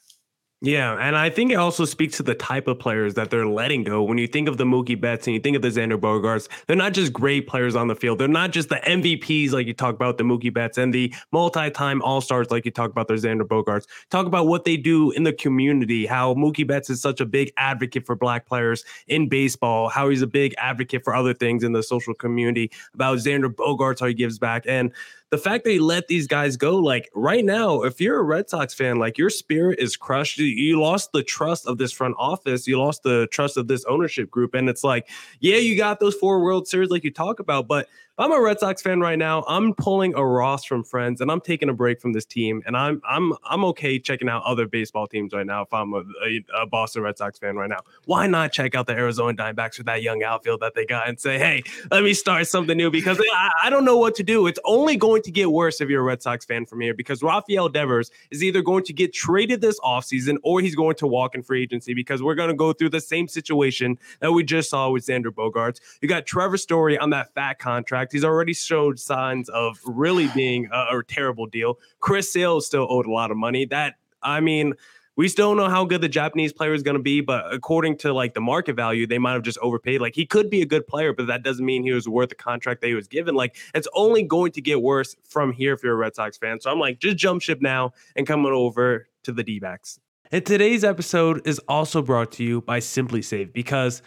Yeah, 0.64 0.96
and 0.98 1.14
I 1.14 1.28
think 1.28 1.52
it 1.52 1.56
also 1.56 1.84
speaks 1.84 2.16
to 2.16 2.22
the 2.22 2.34
type 2.34 2.68
of 2.68 2.78
players 2.78 3.12
that 3.14 3.28
they're 3.28 3.46
letting 3.46 3.84
go. 3.84 4.02
When 4.02 4.16
you 4.16 4.26
think 4.26 4.48
of 4.48 4.56
the 4.56 4.64
Mookie 4.64 4.98
Betts 4.98 5.26
and 5.26 5.34
you 5.34 5.40
think 5.40 5.56
of 5.56 5.60
the 5.60 5.68
Xander 5.68 5.98
Bogaerts, 5.98 6.48
they're 6.66 6.74
not 6.74 6.94
just 6.94 7.12
great 7.12 7.46
players 7.46 7.76
on 7.76 7.88
the 7.88 7.94
field. 7.94 8.18
They're 8.18 8.28
not 8.28 8.50
just 8.50 8.70
the 8.70 8.76
MVPs 8.76 9.52
like 9.52 9.66
you 9.66 9.74
talk 9.74 9.94
about 9.94 10.16
the 10.16 10.24
Mookie 10.24 10.52
Betts 10.52 10.78
and 10.78 10.94
the 10.94 11.12
multi-time 11.32 12.00
All-Stars 12.00 12.50
like 12.50 12.64
you 12.64 12.70
talk 12.70 12.90
about 12.90 13.08
the 13.08 13.14
Xander 13.14 13.42
Bogaerts. 13.42 13.84
Talk 14.08 14.24
about 14.24 14.46
what 14.46 14.64
they 14.64 14.78
do 14.78 15.10
in 15.10 15.24
the 15.24 15.34
community, 15.34 16.06
how 16.06 16.32
Mookie 16.32 16.66
Betts 16.66 16.88
is 16.88 16.98
such 16.98 17.20
a 17.20 17.26
big 17.26 17.52
advocate 17.58 18.06
for 18.06 18.16
black 18.16 18.46
players 18.46 18.86
in 19.06 19.28
baseball, 19.28 19.90
how 19.90 20.08
he's 20.08 20.22
a 20.22 20.26
big 20.26 20.54
advocate 20.56 21.04
for 21.04 21.14
other 21.14 21.34
things 21.34 21.62
in 21.62 21.72
the 21.72 21.82
social 21.82 22.14
community, 22.14 22.70
about 22.94 23.18
Xander 23.18 23.54
Bogaerts, 23.54 24.00
how 24.00 24.06
he 24.06 24.14
gives 24.14 24.38
back. 24.38 24.64
And 24.66 24.92
the 25.34 25.38
fact 25.38 25.64
that 25.64 25.70
he 25.70 25.80
let 25.80 26.06
these 26.06 26.28
guys 26.28 26.56
go, 26.56 26.76
like 26.76 27.10
right 27.12 27.44
now, 27.44 27.82
if 27.82 28.00
you're 28.00 28.20
a 28.20 28.22
Red 28.22 28.48
Sox 28.48 28.72
fan, 28.72 29.00
like 29.00 29.18
your 29.18 29.30
spirit 29.30 29.80
is 29.80 29.96
crushed. 29.96 30.38
You, 30.38 30.46
you 30.46 30.80
lost 30.80 31.10
the 31.10 31.24
trust 31.24 31.66
of 31.66 31.76
this 31.76 31.90
front 31.90 32.14
office, 32.20 32.68
you 32.68 32.78
lost 32.78 33.02
the 33.02 33.26
trust 33.32 33.56
of 33.56 33.66
this 33.66 33.84
ownership 33.86 34.30
group. 34.30 34.54
And 34.54 34.68
it's 34.68 34.84
like, 34.84 35.08
yeah, 35.40 35.56
you 35.56 35.76
got 35.76 35.98
those 35.98 36.14
four 36.14 36.40
World 36.40 36.68
Series 36.68 36.88
like 36.90 37.02
you 37.02 37.10
talk 37.10 37.40
about, 37.40 37.66
but 37.66 37.88
I'm 38.16 38.30
a 38.30 38.40
Red 38.40 38.60
Sox 38.60 38.80
fan 38.80 39.00
right 39.00 39.18
now. 39.18 39.42
I'm 39.48 39.74
pulling 39.74 40.14
a 40.14 40.24
Ross 40.24 40.64
from 40.64 40.84
Friends, 40.84 41.20
and 41.20 41.32
I'm 41.32 41.40
taking 41.40 41.68
a 41.68 41.72
break 41.72 42.00
from 42.00 42.12
this 42.12 42.24
team. 42.24 42.62
And 42.64 42.76
I'm 42.76 43.02
I'm 43.04 43.32
I'm 43.42 43.64
okay 43.64 43.98
checking 43.98 44.28
out 44.28 44.44
other 44.44 44.68
baseball 44.68 45.08
teams 45.08 45.32
right 45.32 45.44
now. 45.44 45.62
If 45.62 45.74
I'm 45.74 45.92
a, 45.92 46.04
a, 46.24 46.44
a 46.62 46.66
Boston 46.66 47.02
Red 47.02 47.18
Sox 47.18 47.40
fan 47.40 47.56
right 47.56 47.68
now, 47.68 47.80
why 48.04 48.28
not 48.28 48.52
check 48.52 48.76
out 48.76 48.86
the 48.86 48.92
Arizona 48.92 49.36
Diamondbacks 49.36 49.78
with 49.78 49.86
that 49.86 50.02
young 50.02 50.22
outfield 50.22 50.60
that 50.60 50.76
they 50.76 50.86
got 50.86 51.08
and 51.08 51.18
say, 51.18 51.40
hey, 51.40 51.64
let 51.90 52.04
me 52.04 52.14
start 52.14 52.46
something 52.46 52.76
new 52.76 52.88
because 52.88 53.20
I, 53.32 53.50
I 53.64 53.70
don't 53.70 53.84
know 53.84 53.96
what 53.96 54.14
to 54.14 54.22
do. 54.22 54.46
It's 54.46 54.60
only 54.64 54.96
going 54.96 55.22
to 55.22 55.32
get 55.32 55.50
worse 55.50 55.80
if 55.80 55.88
you're 55.88 56.02
a 56.02 56.04
Red 56.04 56.22
Sox 56.22 56.44
fan 56.44 56.66
from 56.66 56.82
here 56.82 56.94
because 56.94 57.20
Rafael 57.20 57.68
Devers 57.68 58.12
is 58.30 58.44
either 58.44 58.62
going 58.62 58.84
to 58.84 58.92
get 58.92 59.12
traded 59.12 59.60
this 59.60 59.80
offseason 59.80 60.36
or 60.44 60.60
he's 60.60 60.76
going 60.76 60.94
to 60.96 61.08
walk 61.08 61.34
in 61.34 61.42
free 61.42 61.64
agency 61.64 61.94
because 61.94 62.22
we're 62.22 62.36
going 62.36 62.50
to 62.50 62.54
go 62.54 62.72
through 62.72 62.90
the 62.90 63.00
same 63.00 63.26
situation 63.26 63.98
that 64.20 64.30
we 64.30 64.44
just 64.44 64.70
saw 64.70 64.88
with 64.88 65.04
Xander 65.04 65.32
Bogaerts. 65.32 65.80
You 66.00 66.08
got 66.08 66.26
Trevor 66.26 66.58
Story 66.58 66.96
on 66.96 67.10
that 67.10 67.34
fat 67.34 67.58
contract 67.58 68.03
contract. 68.04 68.12
He's 68.12 68.24
already 68.24 68.54
showed 68.54 68.98
signs 68.98 69.48
of 69.48 69.80
really 69.84 70.28
being 70.34 70.68
a, 70.72 70.98
a 70.98 71.02
terrible 71.06 71.46
deal. 71.46 71.78
Chris 72.00 72.32
Sale 72.32 72.60
still 72.60 72.86
owed 72.88 73.06
a 73.06 73.10
lot 73.10 73.30
of 73.30 73.36
money. 73.36 73.66
That 73.66 73.94
I 74.22 74.40
mean, 74.40 74.74
we 75.16 75.28
still 75.28 75.50
don't 75.50 75.56
know 75.56 75.70
how 75.70 75.84
good 75.84 76.00
the 76.00 76.08
Japanese 76.08 76.52
player 76.52 76.74
is 76.74 76.82
going 76.82 76.96
to 76.96 77.02
be, 77.02 77.20
but 77.20 77.52
according 77.52 77.98
to 77.98 78.12
like 78.12 78.34
the 78.34 78.40
market 78.40 78.74
value, 78.74 79.06
they 79.06 79.18
might 79.18 79.32
have 79.32 79.42
just 79.42 79.58
overpaid. 79.58 80.00
Like 80.00 80.14
he 80.14 80.26
could 80.26 80.50
be 80.50 80.60
a 80.62 80.66
good 80.66 80.86
player, 80.86 81.12
but 81.12 81.26
that 81.28 81.42
doesn't 81.42 81.64
mean 81.64 81.82
he 81.84 81.92
was 81.92 82.08
worth 82.08 82.30
the 82.30 82.34
contract 82.34 82.80
that 82.80 82.88
he 82.88 82.94
was 82.94 83.08
given. 83.08 83.34
Like 83.34 83.56
it's 83.74 83.88
only 83.94 84.22
going 84.22 84.52
to 84.52 84.60
get 84.60 84.82
worse 84.82 85.14
from 85.24 85.52
here 85.52 85.72
if 85.72 85.82
you're 85.82 85.94
a 85.94 85.96
Red 85.96 86.14
Sox 86.14 86.36
fan. 86.36 86.60
So 86.60 86.70
I'm 86.70 86.80
like, 86.80 86.98
just 86.98 87.16
jump 87.16 87.42
ship 87.42 87.60
now 87.60 87.92
and 88.16 88.26
come 88.26 88.44
on 88.44 88.52
over 88.52 89.06
to 89.22 89.32
the 89.32 89.42
D 89.42 89.58
backs. 89.60 90.00
And 90.32 90.44
today's 90.44 90.82
episode 90.82 91.46
is 91.46 91.60
also 91.68 92.02
brought 92.02 92.32
to 92.32 92.44
you 92.44 92.62
by 92.62 92.80
SimpliSafe 92.80 93.52
because 93.52 94.02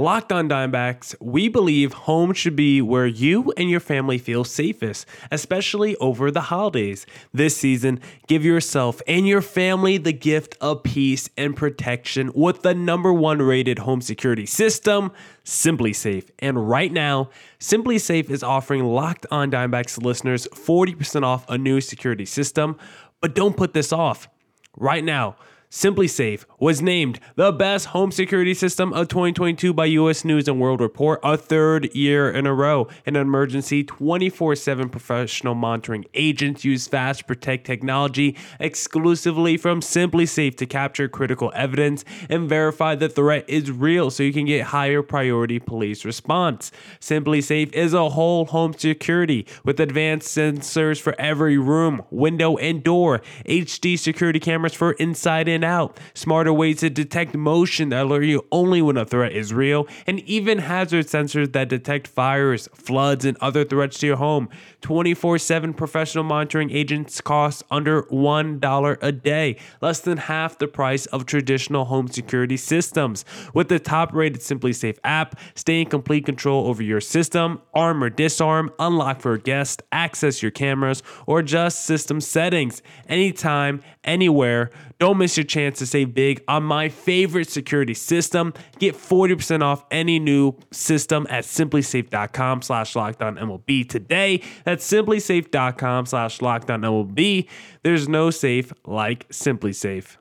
Locked 0.00 0.32
on 0.32 0.48
Diamondbacks, 0.48 1.14
we 1.20 1.50
believe 1.50 1.92
home 1.92 2.32
should 2.32 2.56
be 2.56 2.80
where 2.80 3.06
you 3.06 3.52
and 3.58 3.68
your 3.68 3.80
family 3.80 4.16
feel 4.16 4.44
safest, 4.44 5.04
especially 5.30 5.94
over 5.96 6.30
the 6.30 6.40
holidays. 6.40 7.04
This 7.34 7.54
season, 7.58 8.00
give 8.26 8.42
yourself 8.42 9.02
and 9.06 9.28
your 9.28 9.42
family 9.42 9.98
the 9.98 10.14
gift 10.14 10.56
of 10.58 10.84
peace 10.84 11.28
and 11.36 11.54
protection 11.54 12.32
with 12.34 12.62
the 12.62 12.72
number 12.72 13.12
one 13.12 13.42
rated 13.42 13.80
home 13.80 14.00
security 14.00 14.46
system, 14.46 15.12
SimpliSafe. 15.44 16.30
And 16.38 16.66
right 16.66 16.90
now, 16.90 17.28
SimpliSafe 17.58 18.30
is 18.30 18.42
offering 18.42 18.84
Locked 18.86 19.26
on 19.30 19.50
Diamondbacks 19.50 20.02
listeners 20.02 20.48
40% 20.54 21.24
off 21.24 21.44
a 21.46 21.58
new 21.58 21.78
security 21.82 22.24
system. 22.24 22.78
But 23.20 23.34
don't 23.34 23.54
put 23.54 23.74
this 23.74 23.92
off. 23.92 24.30
Right 24.78 25.04
now, 25.04 25.36
SimpliSafe 25.70 26.46
was 26.58 26.82
named 26.82 27.20
the 27.36 27.52
best 27.52 27.86
home 27.86 28.10
security 28.10 28.54
system 28.54 28.92
of 28.92 29.06
2022 29.06 29.72
by 29.72 29.86
US 29.86 30.24
News 30.24 30.48
and 30.48 30.60
World 30.60 30.80
Report, 30.80 31.20
a 31.22 31.36
third 31.36 31.94
year 31.94 32.28
in 32.28 32.44
a 32.44 32.52
row. 32.52 32.88
An 33.06 33.14
emergency 33.14 33.84
24 33.84 34.56
7 34.56 34.88
professional 34.88 35.54
monitoring 35.54 36.06
agents 36.12 36.64
use 36.64 36.88
Fast 36.88 37.28
Protect 37.28 37.64
technology 37.64 38.36
exclusively 38.58 39.56
from 39.56 39.80
SimpliSafe 39.80 40.56
to 40.56 40.66
capture 40.66 41.06
critical 41.06 41.52
evidence 41.54 42.04
and 42.28 42.48
verify 42.48 42.96
the 42.96 43.08
threat 43.08 43.44
is 43.46 43.70
real 43.70 44.10
so 44.10 44.24
you 44.24 44.32
can 44.32 44.46
get 44.46 44.66
higher 44.66 45.02
priority 45.04 45.60
police 45.60 46.04
response. 46.04 46.72
SimpliSafe 46.98 47.72
is 47.72 47.94
a 47.94 48.08
whole 48.08 48.46
home 48.46 48.74
security 48.76 49.46
with 49.64 49.78
advanced 49.78 50.36
sensors 50.36 51.00
for 51.00 51.14
every 51.16 51.58
room, 51.58 52.02
window, 52.10 52.56
and 52.56 52.82
door, 52.82 53.22
HD 53.46 53.96
security 53.96 54.40
cameras 54.40 54.74
for 54.74 54.94
inside 54.94 55.46
and 55.46 55.59
out, 55.64 55.98
smarter 56.14 56.52
ways 56.52 56.80
to 56.80 56.90
detect 56.90 57.34
motion 57.34 57.90
that 57.90 58.04
alert 58.04 58.24
you 58.24 58.46
only 58.52 58.82
when 58.82 58.96
a 58.96 59.04
threat 59.04 59.32
is 59.32 59.52
real, 59.52 59.86
and 60.06 60.20
even 60.20 60.58
hazard 60.58 61.06
sensors 61.06 61.52
that 61.52 61.68
detect 61.68 62.06
fires, 62.06 62.68
floods, 62.74 63.24
and 63.24 63.36
other 63.40 63.64
threats 63.64 63.98
to 63.98 64.06
your 64.06 64.16
home. 64.16 64.48
24 64.80 65.38
7 65.38 65.74
professional 65.74 66.24
monitoring 66.24 66.70
agents 66.70 67.20
cost 67.20 67.62
under 67.70 68.02
$1 68.04 68.98
a 69.02 69.12
day, 69.12 69.56
less 69.80 70.00
than 70.00 70.18
half 70.18 70.58
the 70.58 70.68
price 70.68 71.06
of 71.06 71.26
traditional 71.26 71.84
home 71.86 72.08
security 72.08 72.56
systems. 72.56 73.24
With 73.54 73.68
the 73.68 73.78
top 73.78 74.14
rated 74.14 74.40
SimpliSafe 74.40 74.98
app, 75.04 75.38
stay 75.54 75.80
in 75.80 75.88
complete 75.88 76.24
control 76.24 76.66
over 76.66 76.82
your 76.82 77.00
system, 77.00 77.60
arm 77.74 78.02
or 78.02 78.10
disarm, 78.10 78.70
unlock 78.78 79.20
for 79.20 79.34
a 79.34 79.38
guest, 79.40 79.82
access 79.92 80.42
your 80.42 80.50
cameras, 80.50 81.02
or 81.26 81.40
adjust 81.40 81.84
system 81.84 82.20
settings 82.20 82.82
anytime, 83.08 83.82
anywhere. 84.04 84.70
Don't 85.00 85.16
miss 85.16 85.38
your 85.38 85.44
chance 85.44 85.78
to 85.78 85.86
save 85.86 86.14
big 86.14 86.44
on 86.46 86.62
my 86.62 86.90
favorite 86.90 87.48
security 87.48 87.94
system. 87.94 88.52
Get 88.78 88.94
40% 88.94 89.62
off 89.62 89.82
any 89.90 90.18
new 90.18 90.54
system 90.72 91.26
at 91.30 91.44
simplisafe.com 91.44 92.60
slash 92.60 92.94
MLB 93.36 93.88
today. 93.88 94.42
That's 94.64 94.86
simplisafe.com 94.86 96.04
slash 96.04 96.38
MLB. 96.38 97.48
There's 97.82 98.08
no 98.10 98.30
safe 98.30 98.74
like 98.84 99.26
SimpliSafe. 99.30 100.18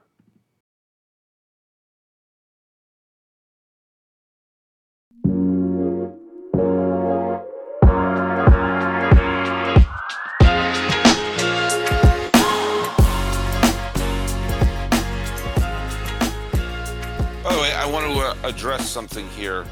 Address 18.50 18.90
something 18.90 19.30
here 19.30 19.64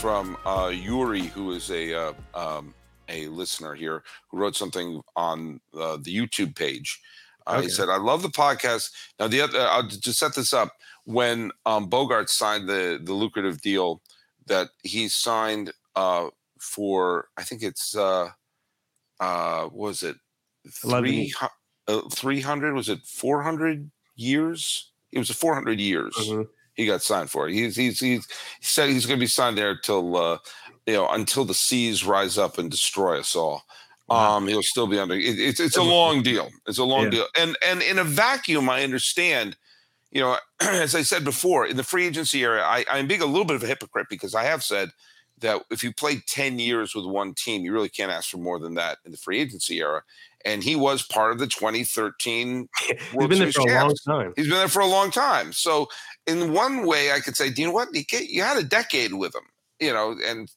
from 0.00 0.38
uh, 0.46 0.72
Yuri, 0.72 1.20
who 1.20 1.52
is 1.52 1.70
a 1.70 1.94
uh, 1.94 2.12
um, 2.34 2.74
a 3.10 3.28
listener 3.28 3.74
here, 3.74 4.02
who 4.30 4.38
wrote 4.38 4.56
something 4.56 5.02
on 5.16 5.60
uh, 5.78 5.98
the 6.00 6.16
YouTube 6.16 6.56
page. 6.56 6.98
Uh, 7.46 7.56
okay. 7.56 7.64
He 7.64 7.68
said, 7.68 7.90
"I 7.90 7.98
love 7.98 8.22
the 8.22 8.30
podcast." 8.30 8.90
Now, 9.20 9.28
the 9.28 9.42
other, 9.42 9.60
I'll 9.60 9.86
just 9.86 10.18
set 10.18 10.34
this 10.34 10.54
up. 10.54 10.72
When 11.04 11.52
um, 11.66 11.88
Bogart 11.90 12.30
signed 12.30 12.70
the 12.70 12.98
the 13.02 13.12
lucrative 13.12 13.60
deal 13.60 14.00
that 14.46 14.70
he 14.82 15.08
signed 15.08 15.70
uh, 15.94 16.28
for, 16.58 17.28
I 17.36 17.42
think 17.42 17.62
it's 17.62 17.94
uh, 17.94 18.30
uh, 19.20 19.68
was 19.70 20.02
it 20.02 20.16
three 20.70 21.34
uh, 21.86 22.00
three 22.10 22.40
hundred? 22.40 22.72
Was 22.72 22.88
it 22.88 23.04
four 23.04 23.42
hundred 23.42 23.90
years? 24.16 24.90
It 25.12 25.18
was 25.18 25.28
a 25.28 25.34
four 25.34 25.52
hundred 25.52 25.80
years. 25.80 26.14
Mm-hmm 26.14 26.42
he 26.74 26.86
got 26.86 27.02
signed 27.02 27.30
for. 27.30 27.48
He's 27.48 27.76
he's, 27.76 28.00
he's 28.00 28.26
he 28.26 28.64
said 28.64 28.88
he's 28.88 29.06
going 29.06 29.18
to 29.18 29.22
be 29.22 29.28
signed 29.28 29.58
there 29.58 29.76
till 29.76 30.16
uh, 30.16 30.38
you 30.86 30.94
know 30.94 31.08
until 31.08 31.44
the 31.44 31.54
seas 31.54 32.04
rise 32.04 32.38
up 32.38 32.58
and 32.58 32.70
destroy 32.70 33.18
us 33.18 33.36
all. 33.36 33.62
Um, 34.08 34.46
he'll 34.46 34.62
still 34.62 34.86
be 34.86 34.98
under. 34.98 35.14
It, 35.14 35.38
it's 35.38 35.60
it's 35.60 35.76
a 35.76 35.82
long 35.82 36.22
deal. 36.22 36.50
It's 36.66 36.78
a 36.78 36.84
long 36.84 37.04
yeah. 37.04 37.10
deal. 37.10 37.26
And 37.38 37.56
and 37.66 37.82
in 37.82 37.98
a 37.98 38.04
vacuum, 38.04 38.68
I 38.68 38.82
understand. 38.82 39.56
You 40.10 40.20
know, 40.20 40.36
as 40.60 40.94
I 40.94 41.02
said 41.02 41.24
before, 41.24 41.66
in 41.66 41.78
the 41.78 41.82
free 41.82 42.06
agency 42.06 42.44
area, 42.44 42.62
I, 42.62 42.84
I'm 42.90 43.06
being 43.06 43.22
a 43.22 43.26
little 43.26 43.46
bit 43.46 43.56
of 43.56 43.62
a 43.62 43.66
hypocrite 43.66 44.08
because 44.10 44.34
I 44.34 44.44
have 44.44 44.62
said 44.62 44.90
that 45.42 45.62
if 45.70 45.82
you 45.82 45.92
played 45.92 46.26
10 46.26 46.58
years 46.58 46.94
with 46.94 47.06
one 47.06 47.34
team, 47.34 47.62
you 47.62 47.72
really 47.72 47.88
can't 47.88 48.12
ask 48.12 48.30
for 48.30 48.36
more 48.36 48.58
than 48.58 48.74
that 48.74 48.98
in 49.04 49.10
the 49.12 49.16
free 49.16 49.40
agency 49.40 49.78
era. 49.78 50.02
And 50.44 50.62
he 50.62 50.74
was 50.74 51.02
part 51.02 51.32
of 51.32 51.38
the 51.38 51.46
2013 51.46 52.68
He's 52.88 52.96
been 53.28 53.38
there 53.38 53.52
for 53.52 53.66
champs. 53.66 54.06
a 54.06 54.10
long 54.10 54.22
time. 54.22 54.32
He's 54.36 54.48
been 54.48 54.58
there 54.58 54.68
for 54.68 54.82
a 54.82 54.86
long 54.86 55.10
time. 55.10 55.52
So 55.52 55.88
in 56.26 56.52
one 56.52 56.86
way, 56.86 57.12
I 57.12 57.20
could 57.20 57.36
say, 57.36 57.50
do 57.50 57.62
you 57.62 57.68
know 57.68 57.74
what? 57.74 57.88
You, 57.94 58.02
you 58.20 58.42
had 58.42 58.56
a 58.56 58.64
decade 58.64 59.14
with 59.14 59.34
him, 59.34 59.46
you 59.80 59.92
know, 59.92 60.16
and 60.24 60.50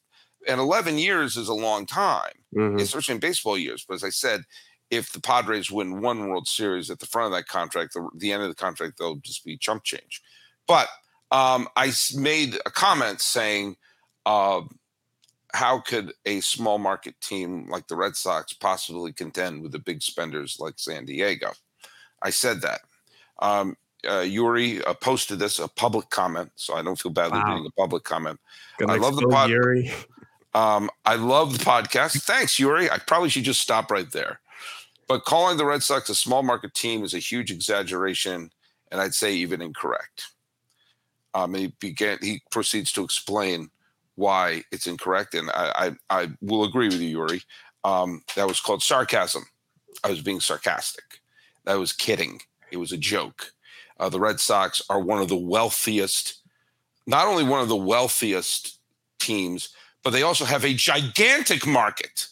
and 0.48 0.60
11 0.60 0.98
years 0.98 1.36
is 1.36 1.48
a 1.48 1.54
long 1.54 1.86
time, 1.86 2.32
mm-hmm. 2.56 2.78
especially 2.78 3.14
in 3.14 3.20
baseball 3.20 3.58
years. 3.58 3.84
But 3.86 3.94
as 3.94 4.04
I 4.04 4.10
said, 4.10 4.42
if 4.90 5.12
the 5.12 5.20
Padres 5.20 5.70
win 5.70 6.00
one 6.00 6.28
World 6.28 6.46
Series 6.46 6.90
at 6.90 7.00
the 7.00 7.06
front 7.06 7.32
of 7.32 7.36
that 7.36 7.48
contract, 7.48 7.94
the, 7.94 8.08
the 8.16 8.32
end 8.32 8.42
of 8.42 8.48
the 8.48 8.54
contract, 8.54 8.98
they'll 8.98 9.16
just 9.16 9.44
be 9.44 9.56
chump 9.56 9.82
change. 9.84 10.22
But 10.68 10.88
um, 11.30 11.68
I 11.76 11.92
made 12.14 12.56
a 12.64 12.70
comment 12.70 13.20
saying, 13.20 13.76
uh, 14.24 14.62
how 15.56 15.80
could 15.80 16.12
a 16.26 16.40
small 16.40 16.76
market 16.76 17.18
team 17.22 17.66
like 17.70 17.88
the 17.88 17.96
Red 17.96 18.14
Sox 18.14 18.52
possibly 18.52 19.10
contend 19.10 19.62
with 19.62 19.72
the 19.72 19.78
big 19.78 20.02
spenders 20.02 20.58
like 20.60 20.74
San 20.76 21.06
Diego? 21.06 21.52
I 22.20 22.28
said 22.28 22.60
that. 22.60 22.80
Um, 23.38 23.74
uh, 24.06 24.20
Yuri 24.20 24.84
uh, 24.84 24.92
posted 24.92 25.38
this 25.38 25.58
a 25.58 25.66
public 25.66 26.10
comment, 26.10 26.52
so 26.56 26.74
I 26.74 26.82
don't 26.82 27.00
feel 27.00 27.10
badly 27.10 27.38
wow. 27.38 27.54
reading 27.54 27.66
a 27.66 27.80
public 27.80 28.04
comment. 28.04 28.38
Gonna 28.78 28.92
I 28.92 28.96
love 28.96 29.16
the 29.16 29.28
pod. 29.28 29.48
Yuri. 29.48 29.90
Um, 30.52 30.90
I 31.06 31.14
love 31.14 31.56
the 31.56 31.64
podcast. 31.64 32.22
Thanks, 32.24 32.58
Yuri. 32.58 32.90
I 32.90 32.98
probably 32.98 33.30
should 33.30 33.44
just 33.44 33.62
stop 33.62 33.90
right 33.90 34.10
there. 34.12 34.40
But 35.08 35.24
calling 35.24 35.56
the 35.56 35.64
Red 35.64 35.82
Sox 35.82 36.10
a 36.10 36.14
small 36.14 36.42
market 36.42 36.74
team 36.74 37.02
is 37.02 37.14
a 37.14 37.18
huge 37.18 37.50
exaggeration, 37.50 38.50
and 38.92 39.00
I'd 39.00 39.14
say 39.14 39.32
even 39.34 39.62
incorrect. 39.62 40.32
Um, 41.32 41.54
he 41.54 41.72
began. 41.80 42.18
He 42.20 42.42
proceeds 42.50 42.92
to 42.92 43.02
explain 43.02 43.70
why 44.16 44.62
it's 44.72 44.86
incorrect, 44.86 45.34
and 45.34 45.50
I 45.50 45.94
I, 46.10 46.22
I 46.22 46.28
will 46.40 46.64
agree 46.64 46.88
with 46.88 47.00
you, 47.00 47.08
Yuri. 47.08 47.42
Um, 47.84 48.22
that 48.34 48.48
was 48.48 48.60
called 48.60 48.82
sarcasm. 48.82 49.44
I 50.02 50.10
was 50.10 50.20
being 50.20 50.40
sarcastic. 50.40 51.04
I 51.66 51.76
was 51.76 51.92
kidding. 51.92 52.40
It 52.70 52.78
was 52.78 52.92
a 52.92 52.98
joke. 52.98 53.52
Uh, 53.98 54.08
the 54.08 54.20
Red 54.20 54.40
Sox 54.40 54.82
are 54.90 55.00
one 55.00 55.22
of 55.22 55.28
the 55.28 55.36
wealthiest, 55.36 56.42
not 57.06 57.26
only 57.26 57.44
one 57.44 57.60
of 57.60 57.68
the 57.68 57.76
wealthiest 57.76 58.78
teams, 59.18 59.70
but 60.02 60.10
they 60.10 60.22
also 60.22 60.44
have 60.44 60.64
a 60.64 60.74
gigantic 60.74 61.66
market. 61.66 62.26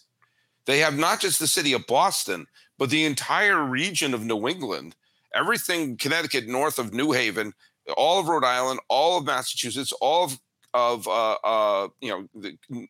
They 0.67 0.79
have 0.81 0.97
not 0.97 1.21
just 1.21 1.39
the 1.39 1.47
city 1.47 1.73
of 1.73 1.87
Boston, 1.87 2.47
but 2.79 2.91
the 2.91 3.05
entire 3.05 3.63
region 3.63 4.15
of 4.15 4.25
New 4.25 4.49
England, 4.49 4.95
everything 5.35 5.97
Connecticut 5.97 6.47
north 6.47 6.79
of 6.79 6.93
New 6.93 7.13
Haven, 7.13 7.53
all 7.97 8.21
of 8.21 8.29
Rhode 8.29 8.45
Island, 8.45 8.81
all 8.89 9.19
of 9.19 9.27
Massachusetts, 9.27 9.93
all 10.01 10.25
of, 10.25 10.39
of 10.75 11.07
uh, 11.09 11.37
uh, 11.45 11.89
you 12.01 12.11
know, 12.11 12.29
the, 12.35 12.89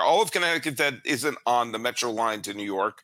all 0.00 0.22
of 0.22 0.30
Connecticut 0.30 0.76
that 0.76 0.94
isn't 1.04 1.36
on 1.46 1.72
the 1.72 1.78
metro 1.78 2.10
line 2.10 2.42
to 2.42 2.54
New 2.54 2.64
York, 2.64 3.02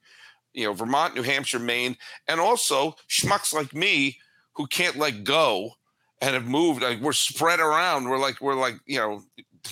you 0.52 0.64
know, 0.64 0.74
Vermont, 0.74 1.14
New 1.14 1.22
Hampshire, 1.22 1.58
Maine, 1.58 1.96
and 2.28 2.38
also 2.38 2.94
schmucks 3.08 3.52
like 3.52 3.74
me 3.74 4.18
who 4.54 4.66
can't 4.66 4.96
let 4.96 5.24
go 5.24 5.70
and 6.20 6.34
have 6.34 6.46
moved. 6.46 6.82
Like 6.82 7.00
we're 7.00 7.12
spread 7.12 7.60
around. 7.60 8.08
We're 8.08 8.18
like 8.18 8.40
we're 8.40 8.54
like 8.54 8.76
you 8.86 8.98
know, 8.98 9.22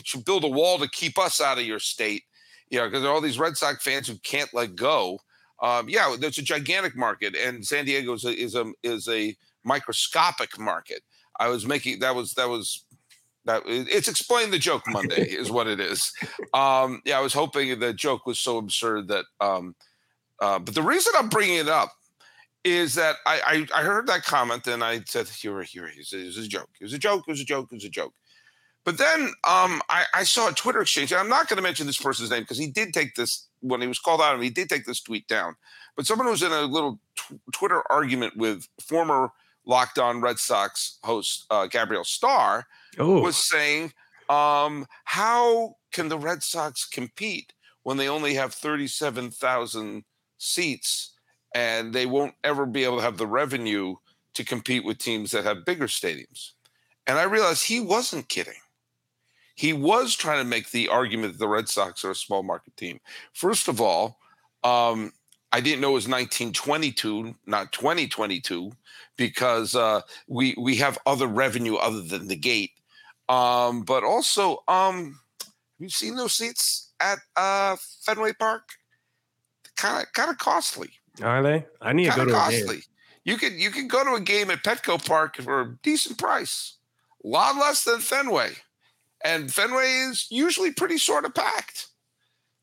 should 0.02 0.25
build 0.25 0.45
a 0.45 0.49
wall 0.49 0.78
to 0.78 0.88
keep 0.88 1.19
us 1.19 1.40
out 1.40 1.59
of 1.59 1.64
your 1.64 1.78
state. 1.78 2.25
You 2.71 2.78
know, 2.78 2.87
because 2.87 3.02
there 3.02 3.11
are 3.11 3.14
all 3.14 3.21
these 3.21 3.38
Red 3.38 3.57
Sox 3.57 3.83
fans 3.83 4.09
who 4.09 4.16
can't 4.23 4.52
let 4.54 4.75
go. 4.76 5.19
Um, 5.61 5.88
yeah, 5.88 6.16
there's 6.19 6.38
a 6.38 6.42
gigantic 6.42 6.97
market, 6.97 7.37
and 7.37 7.64
San 7.64 7.85
Diego 7.85 8.14
is 8.14 8.25
a, 8.25 8.30
is 8.30 8.54
a 8.54 8.73
is 8.83 9.09
a 9.09 9.37
microscopic 9.62 10.59
market. 10.59 11.02
I 11.38 11.49
was 11.49 11.66
making 11.66 11.99
that 12.00 12.14
was 12.14 12.33
that 12.35 12.49
was 12.49 12.85
that 13.44 13.62
it's 13.66 14.09
explain 14.09 14.50
the 14.50 14.59
joke 14.59 14.82
Monday 14.88 15.23
is 15.23 15.50
what 15.50 15.66
it 15.66 15.80
is. 15.80 16.12
Um, 16.52 17.00
yeah, 17.04 17.18
I 17.18 17.20
was 17.20 17.32
hoping 17.32 17.78
the 17.78 17.92
joke 17.92 18.26
was 18.26 18.38
so 18.38 18.59
absurd 18.59 19.09
that. 19.09 19.25
Um, 19.40 19.75
uh, 20.40 20.59
but 20.59 20.75
the 20.75 20.82
reason 20.82 21.12
I'm 21.16 21.28
bringing 21.28 21.59
it 21.59 21.68
up 21.68 21.92
is 22.64 22.94
that 22.94 23.16
I, 23.26 23.66
I, 23.75 23.80
I 23.80 23.82
heard 23.82 24.06
that 24.06 24.25
comment 24.25 24.66
and 24.66 24.82
I 24.82 25.00
said, 25.06 25.28
"Here, 25.28 25.62
here, 25.62 25.87
it 25.87 25.97
was 26.12 26.38
a 26.38 26.49
joke. 26.49 26.70
It 26.80 26.85
was 26.85 26.92
a 26.92 26.99
joke. 26.99 27.25
It 27.26 27.30
was 27.30 27.40
a 27.40 27.44
joke. 27.44 27.68
It 27.70 27.76
was 27.76 27.85
a 27.85 27.90
joke." 27.90 28.14
But 28.85 28.99
then 28.99 29.32
um, 29.47 29.82
I, 29.90 30.04
I 30.14 30.23
saw 30.23 30.49
a 30.49 30.52
Twitter 30.52 30.80
exchange, 30.80 31.12
and 31.12 31.20
I'm 31.20 31.28
not 31.28 31.49
going 31.49 31.59
to 31.59 31.62
mention 31.62 31.87
this 31.87 31.99
person's 31.99 32.30
name 32.30 32.42
because 32.42 32.59
he 32.59 32.70
did 32.70 32.94
take 32.94 33.14
this 33.14 33.47
when 33.61 33.80
he 33.80 33.87
was 33.87 33.99
called 33.99 34.23
out, 34.23 34.35
and 34.35 34.42
he 34.42 34.50
did 34.50 34.68
take 34.68 34.87
this 34.87 35.02
tweet 35.02 35.26
down. 35.28 35.54
But 35.97 36.06
someone 36.06 36.28
was 36.28 36.42
in 36.42 36.52
a 36.52 36.62
little 36.62 36.99
Twitter 37.52 37.82
argument 37.90 38.37
with 38.37 38.66
former 38.80 39.32
Locked 39.66 39.99
On 39.99 40.20
Red 40.20 40.38
Sox 40.38 40.99
host 41.04 41.47
uh, 41.50 41.66
Gabrielle 41.66 42.04
Starr, 42.04 42.66
Ooh. 42.99 43.20
was 43.20 43.37
saying, 43.37 43.92
um, 44.28 44.87
"How 45.04 45.76
can 45.92 46.09
the 46.09 46.18
Red 46.18 46.42
Sox 46.42 46.85
compete 46.87 47.52
when 47.82 47.97
they 47.97 48.09
only 48.09 48.35
have 48.35 48.54
37,000 48.54 50.04
seats?" 50.38 51.12
and 51.54 51.92
they 51.92 52.06
won't 52.06 52.35
ever 52.44 52.66
be 52.66 52.85
able 52.85 52.99
to 52.99 53.02
have 53.02 53.18
the 53.18 53.26
revenue 53.26 53.97
to 54.35 54.44
compete 54.44 54.85
with 54.85 54.99
teams 54.99 55.30
that 55.32 55.44
have 55.44 55.64
bigger 55.64 55.87
stadiums. 55.87 56.52
And 57.06 57.18
I 57.18 57.25
realized 57.25 57.64
he 57.64 57.80
wasn't 57.80 58.28
kidding. 58.28 58.54
He 59.56 59.73
was 59.73 60.14
trying 60.14 60.38
to 60.38 60.49
make 60.49 60.70
the 60.70 60.88
argument 60.88 61.32
that 61.35 61.38
the 61.38 61.49
Red 61.49 61.68
Sox 61.68 62.04
are 62.04 62.12
a 62.12 62.14
small 62.14 62.42
market 62.42 62.76
team. 62.76 63.00
First 63.32 63.68
of 63.68 63.80
all, 63.80 64.18
um, 64.64 65.12
I 65.52 65.61
didn't 65.61 65.80
know 65.80 65.90
it 65.90 65.94
was 65.94 66.09
1922, 66.09 67.35
not 67.47 67.73
2022, 67.73 68.70
because 69.16 69.75
uh, 69.75 70.02
we 70.28 70.54
we 70.56 70.76
have 70.76 70.99
other 71.04 71.26
revenue 71.26 71.75
other 71.75 72.00
than 72.00 72.28
the 72.28 72.37
gate. 72.37 72.70
Um, 73.31 73.83
but 73.83 74.03
also, 74.03 74.63
um, 74.67 75.21
have 75.41 75.53
you 75.79 75.89
seen 75.89 76.17
those 76.17 76.35
seats 76.35 76.93
at 77.01 77.19
uh, 77.37 77.77
Fenway 78.05 78.33
Park? 78.33 78.69
Kind 79.77 80.03
of 80.03 80.12
kind 80.12 80.31
of 80.31 80.38
costly. 80.38 80.90
Are 81.23 81.43
they? 81.43 81.64
I 81.81 81.93
need 81.93 82.11
Kinda 82.11 82.25
to 82.25 82.25
go 82.27 82.33
to 82.33 82.33
costly. 82.33 82.61
a 82.61 82.66
game. 82.73 82.83
You 83.25 83.37
can 83.37 83.59
you 83.59 83.71
can 83.71 83.88
go 83.88 84.05
to 84.05 84.14
a 84.14 84.21
game 84.21 84.51
at 84.51 84.64
Petco 84.64 85.05
Park 85.07 85.37
for 85.37 85.61
a 85.61 85.77
decent 85.83 86.19
price, 86.19 86.77
a 87.25 87.29
lot 87.29 87.57
less 87.57 87.85
than 87.85 88.01
Fenway, 88.01 88.53
and 89.25 89.53
Fenway 89.53 90.09
is 90.11 90.27
usually 90.31 90.73
pretty 90.73 90.99
sort 90.99 91.25
of 91.25 91.35
packed. 91.35 91.87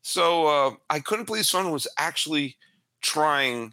So 0.02 0.46
uh, 0.46 0.70
I 0.90 1.00
couldn't 1.00 1.26
believe 1.26 1.46
someone 1.46 1.72
was 1.72 1.88
actually 1.98 2.56
trying 3.02 3.72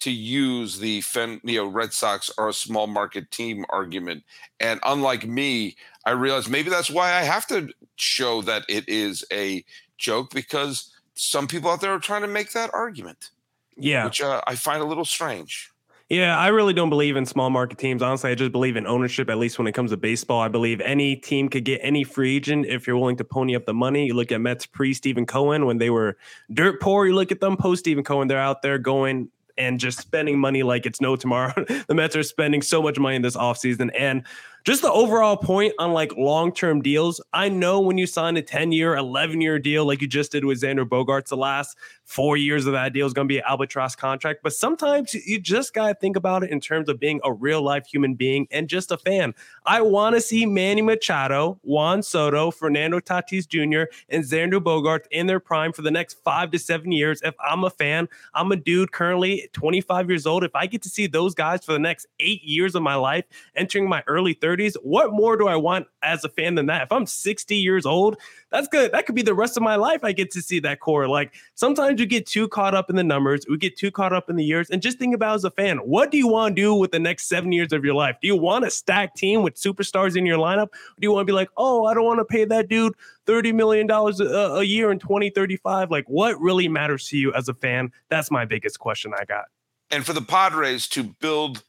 to 0.00 0.10
use 0.10 0.78
the 0.78 1.00
Fen, 1.02 1.40
you 1.44 1.58
know, 1.62 1.68
Red 1.68 1.92
Sox 1.92 2.30
are 2.38 2.48
a 2.48 2.52
small 2.52 2.86
market 2.86 3.30
team 3.30 3.64
argument. 3.68 4.24
And 4.58 4.80
unlike 4.84 5.26
me, 5.26 5.76
I 6.04 6.12
realized 6.12 6.50
maybe 6.50 6.70
that's 6.70 6.90
why 6.90 7.12
I 7.12 7.22
have 7.22 7.46
to 7.48 7.68
show 7.96 8.42
that 8.42 8.64
it 8.68 8.88
is 8.88 9.24
a 9.32 9.64
joke 9.98 10.30
because 10.32 10.92
some 11.14 11.46
people 11.46 11.70
out 11.70 11.80
there 11.80 11.92
are 11.92 11.98
trying 11.98 12.22
to 12.22 12.28
make 12.28 12.52
that 12.52 12.70
argument. 12.72 13.30
Yeah. 13.76 14.04
Which 14.04 14.20
uh, 14.20 14.40
I 14.46 14.56
find 14.56 14.82
a 14.82 14.86
little 14.86 15.04
strange. 15.04 15.70
Yeah, 16.10 16.36
I 16.36 16.48
really 16.48 16.72
don't 16.72 16.90
believe 16.90 17.14
in 17.14 17.24
small 17.24 17.50
market 17.50 17.78
teams. 17.78 18.02
Honestly, 18.02 18.32
I 18.32 18.34
just 18.34 18.50
believe 18.50 18.74
in 18.74 18.84
ownership, 18.84 19.30
at 19.30 19.38
least 19.38 19.58
when 19.58 19.68
it 19.68 19.72
comes 19.72 19.92
to 19.92 19.96
baseball. 19.96 20.40
I 20.40 20.48
believe 20.48 20.80
any 20.80 21.14
team 21.14 21.48
could 21.48 21.64
get 21.64 21.78
any 21.84 22.02
free 22.02 22.34
agent 22.34 22.66
if 22.66 22.84
you're 22.84 22.96
willing 22.96 23.16
to 23.18 23.24
pony 23.24 23.54
up 23.54 23.64
the 23.64 23.74
money. 23.74 24.06
You 24.06 24.14
look 24.14 24.32
at 24.32 24.40
Mets 24.40 24.66
pre 24.66 24.92
Steven 24.92 25.24
Cohen 25.24 25.66
when 25.66 25.78
they 25.78 25.88
were 25.88 26.18
dirt 26.52 26.80
poor. 26.80 27.06
You 27.06 27.14
look 27.14 27.30
at 27.30 27.38
them 27.38 27.56
post 27.56 27.80
Steven 27.80 28.02
Cohen, 28.02 28.26
they're 28.26 28.40
out 28.40 28.60
there 28.60 28.76
going 28.76 29.28
and 29.60 29.78
just 29.78 29.98
spending 29.98 30.38
money 30.38 30.62
like 30.62 30.86
it's 30.86 31.00
no 31.00 31.16
tomorrow. 31.16 31.52
the 31.86 31.94
Mets 31.94 32.16
are 32.16 32.22
spending 32.22 32.62
so 32.62 32.82
much 32.82 32.98
money 32.98 33.16
in 33.16 33.22
this 33.22 33.36
offseason. 33.36 33.90
And 33.96 34.24
just 34.64 34.82
the 34.82 34.92
overall 34.92 35.36
point 35.36 35.74
on 35.78 35.92
like 35.92 36.16
long 36.16 36.52
term 36.52 36.82
deals. 36.82 37.20
I 37.32 37.48
know 37.48 37.80
when 37.80 37.98
you 37.98 38.06
sign 38.06 38.36
a 38.36 38.42
10 38.42 38.72
year, 38.72 38.96
11 38.96 39.40
year 39.40 39.58
deal, 39.58 39.86
like 39.86 40.00
you 40.00 40.08
just 40.08 40.32
did 40.32 40.44
with 40.44 40.60
Xander 40.60 40.86
Bogaerts, 40.86 41.28
the 41.28 41.36
last 41.36 41.76
four 42.04 42.36
years 42.36 42.66
of 42.66 42.72
that 42.72 42.92
deal 42.92 43.06
is 43.06 43.12
going 43.12 43.26
to 43.28 43.32
be 43.32 43.38
an 43.38 43.44
albatross 43.46 43.94
contract. 43.94 44.40
But 44.42 44.52
sometimes 44.52 45.14
you 45.14 45.40
just 45.40 45.72
got 45.72 45.88
to 45.88 45.94
think 45.94 46.16
about 46.16 46.42
it 46.42 46.50
in 46.50 46.60
terms 46.60 46.88
of 46.88 46.98
being 46.98 47.20
a 47.24 47.32
real 47.32 47.62
life 47.62 47.86
human 47.86 48.14
being 48.14 48.48
and 48.50 48.68
just 48.68 48.90
a 48.90 48.98
fan. 48.98 49.32
I 49.64 49.80
want 49.82 50.16
to 50.16 50.20
see 50.20 50.44
Manny 50.44 50.82
Machado, 50.82 51.60
Juan 51.62 52.02
Soto, 52.02 52.50
Fernando 52.50 52.98
Tatis 52.98 53.46
Jr., 53.46 53.92
and 54.08 54.24
Xander 54.24 54.60
Bogaerts 54.60 55.06
in 55.12 55.26
their 55.28 55.40
prime 55.40 55.72
for 55.72 55.82
the 55.82 55.90
next 55.90 56.14
five 56.24 56.50
to 56.50 56.58
seven 56.58 56.90
years. 56.90 57.20
If 57.22 57.34
I'm 57.40 57.62
a 57.62 57.70
fan, 57.70 58.08
I'm 58.34 58.50
a 58.50 58.56
dude 58.56 58.90
currently 58.90 59.48
25 59.52 60.10
years 60.10 60.26
old. 60.26 60.42
If 60.42 60.54
I 60.54 60.66
get 60.66 60.82
to 60.82 60.88
see 60.88 61.06
those 61.06 61.34
guys 61.34 61.64
for 61.64 61.72
the 61.72 61.78
next 61.78 62.08
eight 62.18 62.42
years 62.42 62.74
of 62.74 62.82
my 62.82 62.96
life, 62.96 63.24
entering 63.54 63.88
my 63.88 64.02
early 64.08 64.34
30s, 64.34 64.49
what 64.82 65.12
more 65.12 65.36
do 65.36 65.48
I 65.48 65.56
want 65.56 65.86
as 66.02 66.24
a 66.24 66.28
fan 66.28 66.54
than 66.54 66.66
that? 66.66 66.82
If 66.82 66.92
I'm 66.92 67.06
60 67.06 67.56
years 67.56 67.86
old, 67.86 68.16
that's 68.50 68.68
good. 68.68 68.92
That 68.92 69.06
could 69.06 69.14
be 69.14 69.22
the 69.22 69.34
rest 69.34 69.56
of 69.56 69.62
my 69.62 69.76
life. 69.76 70.02
I 70.02 70.12
get 70.12 70.30
to 70.32 70.42
see 70.42 70.60
that 70.60 70.80
core. 70.80 71.08
Like 71.08 71.34
sometimes 71.54 72.00
you 72.00 72.06
get 72.06 72.26
too 72.26 72.48
caught 72.48 72.74
up 72.74 72.90
in 72.90 72.96
the 72.96 73.04
numbers, 73.04 73.44
we 73.48 73.56
get 73.56 73.76
too 73.76 73.90
caught 73.90 74.12
up 74.12 74.30
in 74.30 74.36
the 74.36 74.44
years, 74.44 74.70
and 74.70 74.82
just 74.82 74.98
think 74.98 75.14
about 75.14 75.36
as 75.36 75.44
a 75.44 75.50
fan, 75.50 75.78
what 75.78 76.10
do 76.10 76.18
you 76.18 76.28
want 76.28 76.56
to 76.56 76.62
do 76.62 76.74
with 76.74 76.90
the 76.90 76.98
next 76.98 77.28
seven 77.28 77.52
years 77.52 77.72
of 77.72 77.84
your 77.84 77.94
life? 77.94 78.16
Do 78.20 78.28
you 78.28 78.36
want 78.36 78.64
a 78.64 78.70
stacked 78.70 79.16
team 79.16 79.42
with 79.42 79.54
superstars 79.54 80.16
in 80.16 80.26
your 80.26 80.38
lineup? 80.38 80.68
Do 80.72 81.06
you 81.06 81.12
want 81.12 81.26
to 81.26 81.30
be 81.30 81.34
like, 81.34 81.50
oh, 81.56 81.84
I 81.86 81.94
don't 81.94 82.04
want 82.04 82.18
to 82.20 82.24
pay 82.24 82.44
that 82.44 82.68
dude 82.68 82.94
$30 83.26 83.54
million 83.54 83.90
a, 83.90 84.58
a 84.58 84.62
year 84.64 84.90
in 84.90 84.98
2035? 84.98 85.90
Like, 85.90 86.06
what 86.08 86.40
really 86.40 86.68
matters 86.68 87.08
to 87.08 87.16
you 87.16 87.32
as 87.32 87.48
a 87.48 87.54
fan? 87.54 87.92
That's 88.08 88.30
my 88.30 88.44
biggest 88.44 88.78
question 88.78 89.12
I 89.18 89.24
got. 89.24 89.46
And 89.90 90.06
for 90.06 90.12
the 90.12 90.22
Padres 90.22 90.86
to 90.88 91.02
build 91.02 91.64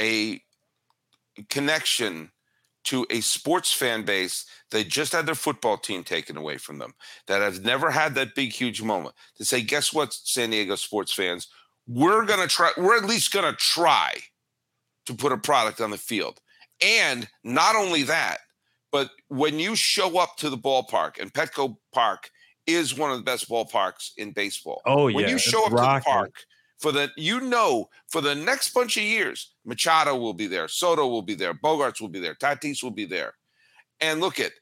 a 0.00 0.42
connection 1.48 2.30
to 2.84 3.06
a 3.10 3.20
sports 3.20 3.72
fan 3.72 4.04
base 4.04 4.46
that 4.70 4.88
just 4.88 5.12
had 5.12 5.26
their 5.26 5.34
football 5.34 5.76
team 5.76 6.04
taken 6.04 6.36
away 6.36 6.56
from 6.56 6.78
them, 6.78 6.94
that 7.26 7.42
have 7.42 7.64
never 7.64 7.90
had 7.90 8.14
that 8.14 8.34
big, 8.34 8.52
huge 8.52 8.80
moment, 8.80 9.14
to 9.36 9.44
say, 9.44 9.60
guess 9.60 9.92
what, 9.92 10.12
San 10.12 10.50
Diego 10.50 10.76
sports 10.76 11.12
fans, 11.12 11.48
we're 11.88 12.24
going 12.24 12.40
to 12.40 12.46
try, 12.46 12.70
we're 12.76 12.96
at 12.96 13.04
least 13.04 13.32
going 13.32 13.50
to 13.50 13.56
try 13.58 14.14
to 15.06 15.14
put 15.14 15.32
a 15.32 15.36
product 15.36 15.80
on 15.80 15.90
the 15.90 15.98
field. 15.98 16.40
And 16.84 17.28
not 17.42 17.74
only 17.74 18.04
that, 18.04 18.38
but 18.92 19.10
when 19.28 19.58
you 19.58 19.74
show 19.74 20.18
up 20.18 20.36
to 20.38 20.50
the 20.50 20.58
ballpark, 20.58 21.18
and 21.20 21.32
Petco 21.32 21.76
Park 21.92 22.30
is 22.66 22.96
one 22.96 23.10
of 23.10 23.16
the 23.16 23.24
best 23.24 23.48
ballparks 23.48 24.10
in 24.16 24.32
baseball. 24.32 24.82
Oh, 24.86 25.08
yeah. 25.08 25.16
When 25.16 25.28
you 25.28 25.38
show 25.38 25.64
up 25.66 25.72
rocking. 25.72 26.02
to 26.02 26.04
the 26.04 26.10
park, 26.10 26.34
for 26.78 26.92
the 26.92 27.10
you 27.16 27.40
know 27.40 27.88
for 28.08 28.20
the 28.20 28.34
next 28.34 28.74
bunch 28.74 28.96
of 28.96 29.02
years, 29.02 29.52
Machado 29.64 30.16
will 30.16 30.34
be 30.34 30.46
there, 30.46 30.68
Soto 30.68 31.06
will 31.06 31.22
be 31.22 31.34
there, 31.34 31.54
Bogaerts 31.54 32.00
will 32.00 32.08
be 32.08 32.20
there, 32.20 32.34
Tatis 32.34 32.82
will 32.82 32.90
be 32.90 33.06
there. 33.06 33.34
And 34.00 34.20
look 34.20 34.38
at, 34.38 34.52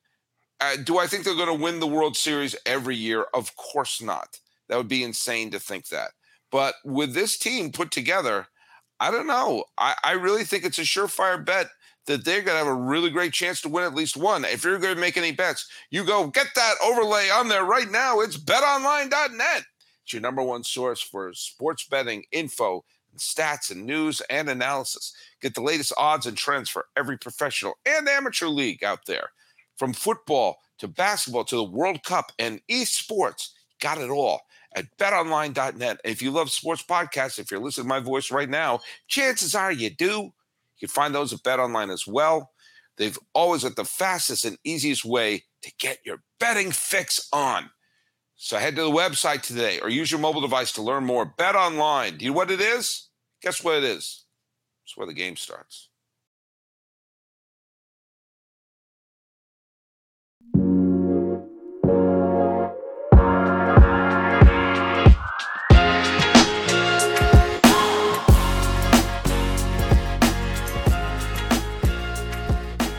uh, 0.60 0.76
do 0.84 0.98
I 0.98 1.06
think 1.06 1.24
they're 1.24 1.34
going 1.34 1.48
to 1.48 1.62
win 1.62 1.80
the 1.80 1.86
World 1.86 2.16
Series 2.16 2.54
every 2.64 2.96
year? 2.96 3.26
Of 3.34 3.56
course 3.56 4.00
not. 4.00 4.38
That 4.68 4.76
would 4.76 4.88
be 4.88 5.02
insane 5.02 5.50
to 5.50 5.58
think 5.58 5.88
that. 5.88 6.12
But 6.50 6.76
with 6.84 7.14
this 7.14 7.36
team 7.36 7.72
put 7.72 7.90
together, 7.90 8.46
I 9.00 9.10
don't 9.10 9.26
know. 9.26 9.64
I, 9.76 9.94
I 10.04 10.12
really 10.12 10.44
think 10.44 10.64
it's 10.64 10.78
a 10.78 10.82
surefire 10.82 11.44
bet 11.44 11.68
that 12.06 12.24
they're 12.24 12.42
going 12.42 12.54
to 12.54 12.64
have 12.64 12.66
a 12.66 12.74
really 12.74 13.10
great 13.10 13.32
chance 13.32 13.60
to 13.62 13.68
win 13.68 13.84
at 13.84 13.94
least 13.94 14.16
one. 14.16 14.44
If 14.44 14.62
you're 14.62 14.78
going 14.78 14.94
to 14.94 15.00
make 15.00 15.16
any 15.16 15.32
bets, 15.32 15.68
you 15.90 16.04
go 16.04 16.28
get 16.28 16.48
that 16.54 16.74
overlay 16.84 17.28
on 17.30 17.48
there 17.48 17.64
right 17.64 17.90
now. 17.90 18.20
It's 18.20 18.36
betonline.net. 18.36 19.64
It's 20.04 20.12
your 20.12 20.22
number 20.22 20.42
one 20.42 20.64
source 20.64 21.00
for 21.00 21.32
sports 21.32 21.86
betting 21.86 22.24
info, 22.30 22.84
and 23.10 23.18
stats, 23.18 23.70
and 23.70 23.86
news 23.86 24.20
and 24.28 24.50
analysis. 24.50 25.14
Get 25.40 25.54
the 25.54 25.62
latest 25.62 25.94
odds 25.96 26.26
and 26.26 26.36
trends 26.36 26.68
for 26.68 26.86
every 26.96 27.16
professional 27.16 27.78
and 27.86 28.08
amateur 28.08 28.48
league 28.48 28.84
out 28.84 29.06
there. 29.06 29.30
From 29.78 29.94
football 29.94 30.58
to 30.78 30.88
basketball 30.88 31.44
to 31.44 31.56
the 31.56 31.64
World 31.64 32.04
Cup 32.04 32.32
and 32.38 32.60
esports, 32.70 33.50
got 33.80 33.98
it 33.98 34.10
all 34.10 34.42
at 34.76 34.94
betonline.net. 34.98 36.00
If 36.04 36.20
you 36.20 36.30
love 36.30 36.50
sports 36.50 36.82
podcasts, 36.82 37.38
if 37.38 37.50
you're 37.50 37.60
listening 37.60 37.86
to 37.86 37.88
my 37.88 38.00
voice 38.00 38.30
right 38.30 38.48
now, 38.48 38.80
chances 39.08 39.54
are 39.54 39.72
you 39.72 39.88
do. 39.88 40.10
You 40.10 40.32
can 40.80 40.88
find 40.88 41.14
those 41.14 41.32
at 41.32 41.40
betonline 41.40 41.92
as 41.92 42.06
well. 42.06 42.50
They've 42.96 43.18
always 43.32 43.64
got 43.64 43.76
the 43.76 43.84
fastest 43.84 44.44
and 44.44 44.58
easiest 44.64 45.04
way 45.04 45.44
to 45.62 45.72
get 45.78 45.98
your 46.04 46.22
betting 46.38 46.72
fix 46.72 47.28
on. 47.32 47.70
So 48.44 48.58
head 48.58 48.76
to 48.76 48.82
the 48.82 48.90
website 48.90 49.40
today 49.40 49.80
or 49.80 49.88
use 49.88 50.10
your 50.10 50.20
mobile 50.20 50.42
device 50.42 50.70
to 50.72 50.82
learn 50.82 51.06
more. 51.06 51.24
Bet 51.24 51.56
online. 51.56 52.18
Do 52.18 52.26
you 52.26 52.30
know 52.30 52.36
what 52.36 52.50
it 52.50 52.60
is? 52.60 53.08
Guess 53.40 53.64
what 53.64 53.76
it 53.76 53.84
is? 53.84 54.24
It's 54.84 54.98
where 54.98 55.06
the 55.06 55.14
game 55.14 55.34
starts. 55.36 55.88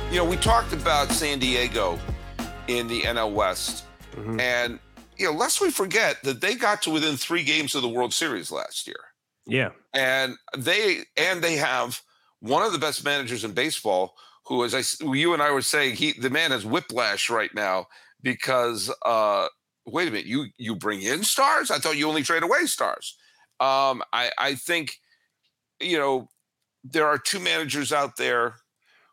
You 0.09 0.21
know, 0.21 0.25
we 0.27 0.37
talked 0.37 0.73
about 0.73 1.11
San 1.11 1.37
Diego 1.37 1.99
in 2.67 2.87
the 2.87 3.03
NL 3.03 3.29
West, 3.29 3.83
Mhm. 4.15 4.41
and 4.41 4.79
you 5.17 5.25
know, 5.25 5.31
lest 5.37 5.61
we 5.61 5.71
forget 5.71 6.21
that 6.23 6.41
they 6.41 6.55
got 6.55 6.81
to 6.83 6.89
within 6.91 7.17
three 7.17 7.43
games 7.43 7.75
of 7.75 7.81
the 7.81 7.89
World 7.89 8.13
Series 8.13 8.51
last 8.51 8.87
year. 8.87 8.99
Yeah. 9.47 9.69
and 9.93 10.35
they 10.57 11.03
and 11.17 11.43
they 11.43 11.55
have 11.57 12.01
one 12.39 12.63
of 12.63 12.71
the 12.71 12.79
best 12.79 13.03
managers 13.05 13.43
in 13.43 13.51
baseball 13.53 14.15
who 14.45 14.63
as 14.63 14.73
I 14.73 14.81
you 15.13 15.33
and 15.33 15.41
i 15.41 15.51
were 15.51 15.61
saying 15.61 15.95
he 15.95 16.13
the 16.13 16.29
man 16.29 16.51
has 16.51 16.65
whiplash 16.65 17.29
right 17.29 17.53
now 17.53 17.85
because 18.23 18.91
uh 19.03 19.47
wait 19.85 20.07
a 20.07 20.11
minute 20.11 20.25
you 20.25 20.47
you 20.57 20.75
bring 20.75 21.01
in 21.01 21.23
stars 21.23 21.69
i 21.69 21.77
thought 21.77 21.95
you 21.97 22.07
only 22.07 22.23
trade 22.23 22.41
away 22.43 22.65
stars 22.65 23.15
um 23.59 24.01
i 24.13 24.31
i 24.39 24.55
think 24.55 24.97
you 25.79 25.97
know 25.97 26.27
there 26.83 27.07
are 27.07 27.17
two 27.17 27.39
managers 27.39 27.93
out 27.93 28.17
there 28.17 28.55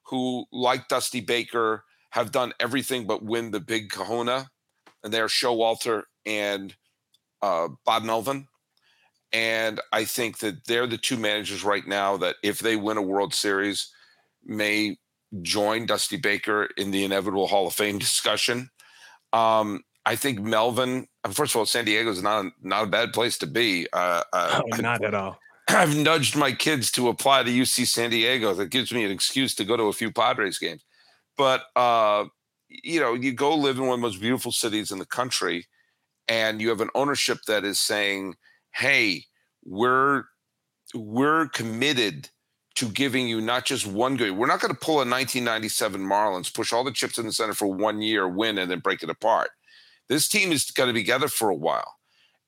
who 0.06 0.46
like 0.50 0.88
dusty 0.88 1.20
baker 1.20 1.84
have 2.10 2.32
done 2.32 2.52
everything 2.58 3.06
but 3.06 3.22
win 3.22 3.50
the 3.50 3.60
big 3.60 3.90
kahuna 3.90 4.48
and 5.04 5.12
they're 5.12 5.26
showalter 5.26 6.02
and 6.26 6.74
uh 7.42 7.68
bob 7.84 8.04
melvin 8.04 8.46
and 9.32 9.80
I 9.92 10.04
think 10.04 10.38
that 10.40 10.66
they're 10.66 10.86
the 10.86 10.98
two 10.98 11.16
managers 11.16 11.64
right 11.64 11.86
now 11.86 12.16
that, 12.18 12.36
if 12.42 12.58
they 12.58 12.76
win 12.76 12.98
a 12.98 13.02
World 13.02 13.32
Series, 13.32 13.90
may 14.44 14.98
join 15.40 15.86
Dusty 15.86 16.18
Baker 16.18 16.68
in 16.76 16.90
the 16.90 17.04
inevitable 17.04 17.46
Hall 17.46 17.66
of 17.66 17.72
Fame 17.72 17.98
discussion. 17.98 18.68
Um, 19.32 19.82
I 20.04 20.16
think 20.16 20.40
Melvin. 20.40 21.06
First 21.30 21.54
of 21.54 21.60
all, 21.60 21.66
San 21.66 21.84
Diego 21.86 22.10
is 22.10 22.22
not 22.22 22.44
a, 22.44 22.50
not 22.60 22.84
a 22.84 22.88
bad 22.88 23.12
place 23.12 23.38
to 23.38 23.46
be. 23.46 23.86
Uh, 23.92 24.22
uh, 24.32 24.60
Oh, 24.62 24.76
not 24.76 25.02
at 25.02 25.14
all. 25.14 25.38
I've 25.68 25.96
nudged 25.96 26.36
my 26.36 26.52
kids 26.52 26.90
to 26.92 27.08
apply 27.08 27.44
to 27.44 27.50
UC 27.50 27.86
San 27.86 28.10
Diego. 28.10 28.52
That 28.52 28.66
gives 28.66 28.92
me 28.92 29.04
an 29.04 29.10
excuse 29.10 29.54
to 29.54 29.64
go 29.64 29.76
to 29.76 29.84
a 29.84 29.92
few 29.92 30.12
Padres 30.12 30.58
games. 30.58 30.84
But 31.38 31.62
uh, 31.74 32.26
you 32.82 33.00
know, 33.00 33.14
you 33.14 33.32
go 33.32 33.54
live 33.54 33.78
in 33.78 33.86
one 33.86 33.94
of 33.94 34.00
the 34.00 34.06
most 34.06 34.20
beautiful 34.20 34.52
cities 34.52 34.90
in 34.90 34.98
the 34.98 35.06
country, 35.06 35.66
and 36.28 36.60
you 36.60 36.68
have 36.68 36.80
an 36.80 36.90
ownership 36.94 37.38
that 37.46 37.64
is 37.64 37.78
saying, 37.78 38.36
"Hey, 38.72 39.26
we're 39.64 40.24
we're 40.94 41.48
committed 41.48 42.30
to 42.74 42.88
giving 42.88 43.28
you 43.28 43.40
not 43.40 43.64
just 43.64 43.86
one 43.86 44.16
good. 44.16 44.32
We're 44.32 44.46
not 44.46 44.60
going 44.60 44.72
to 44.72 44.78
pull 44.78 44.96
a 44.96 45.04
1997 45.04 46.00
Marlins, 46.00 46.52
push 46.52 46.72
all 46.72 46.84
the 46.84 46.92
chips 46.92 47.18
in 47.18 47.26
the 47.26 47.32
center 47.32 47.54
for 47.54 47.66
one 47.66 48.00
year, 48.00 48.28
win, 48.28 48.58
and 48.58 48.70
then 48.70 48.80
break 48.80 49.02
it 49.02 49.10
apart. 49.10 49.50
This 50.08 50.28
team 50.28 50.52
is 50.52 50.70
going 50.70 50.88
to 50.88 50.94
be 50.94 51.00
together 51.00 51.28
for 51.28 51.50
a 51.50 51.54
while." 51.54 51.96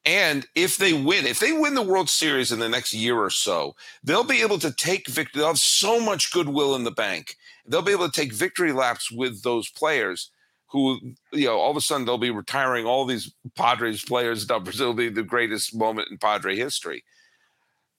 And 0.07 0.47
if 0.55 0.77
they 0.77 0.93
win, 0.93 1.27
if 1.27 1.41
they 1.41 1.53
win 1.53 1.75
the 1.75 1.83
World 1.83 2.11
Series 2.11 2.53
in 2.53 2.59
the 2.59 2.69
next 2.69 2.93
year 2.93 3.19
or 3.19 3.31
so, 3.31 3.75
they'll 4.03 4.25
be 4.25 4.43
able 4.43 4.59
to 4.59 4.71
take 4.71 5.09
victory. 5.09 5.41
They'll 5.41 5.49
have 5.49 5.59
so 5.59 5.99
much 5.99 6.31
goodwill 6.31 6.75
in 6.75 6.85
the 6.85 6.91
bank. 6.91 7.37
They'll 7.67 7.83
be 7.83 7.93
able 7.93 8.11
to 8.11 8.21
take 8.21 8.33
victory 8.33 8.73
laps 8.73 9.11
with 9.11 9.43
those 9.43 9.69
players 9.71 10.31
who, 10.69 10.99
you 11.33 11.47
know, 11.47 11.59
all 11.59 11.71
of 11.71 11.77
a 11.77 11.81
sudden 11.81 12.05
they'll 12.05 12.19
be 12.19 12.31
retiring 12.31 12.85
all 12.85 13.05
these 13.05 13.33
Padres 13.57 14.05
players' 14.05 14.49
numbers. 14.49 14.81
It'll 14.81 14.93
be 14.93 15.09
the 15.09 15.23
greatest 15.23 15.75
moment 15.75 16.09
in 16.11 16.19
Padre 16.19 16.57
history. 16.57 17.05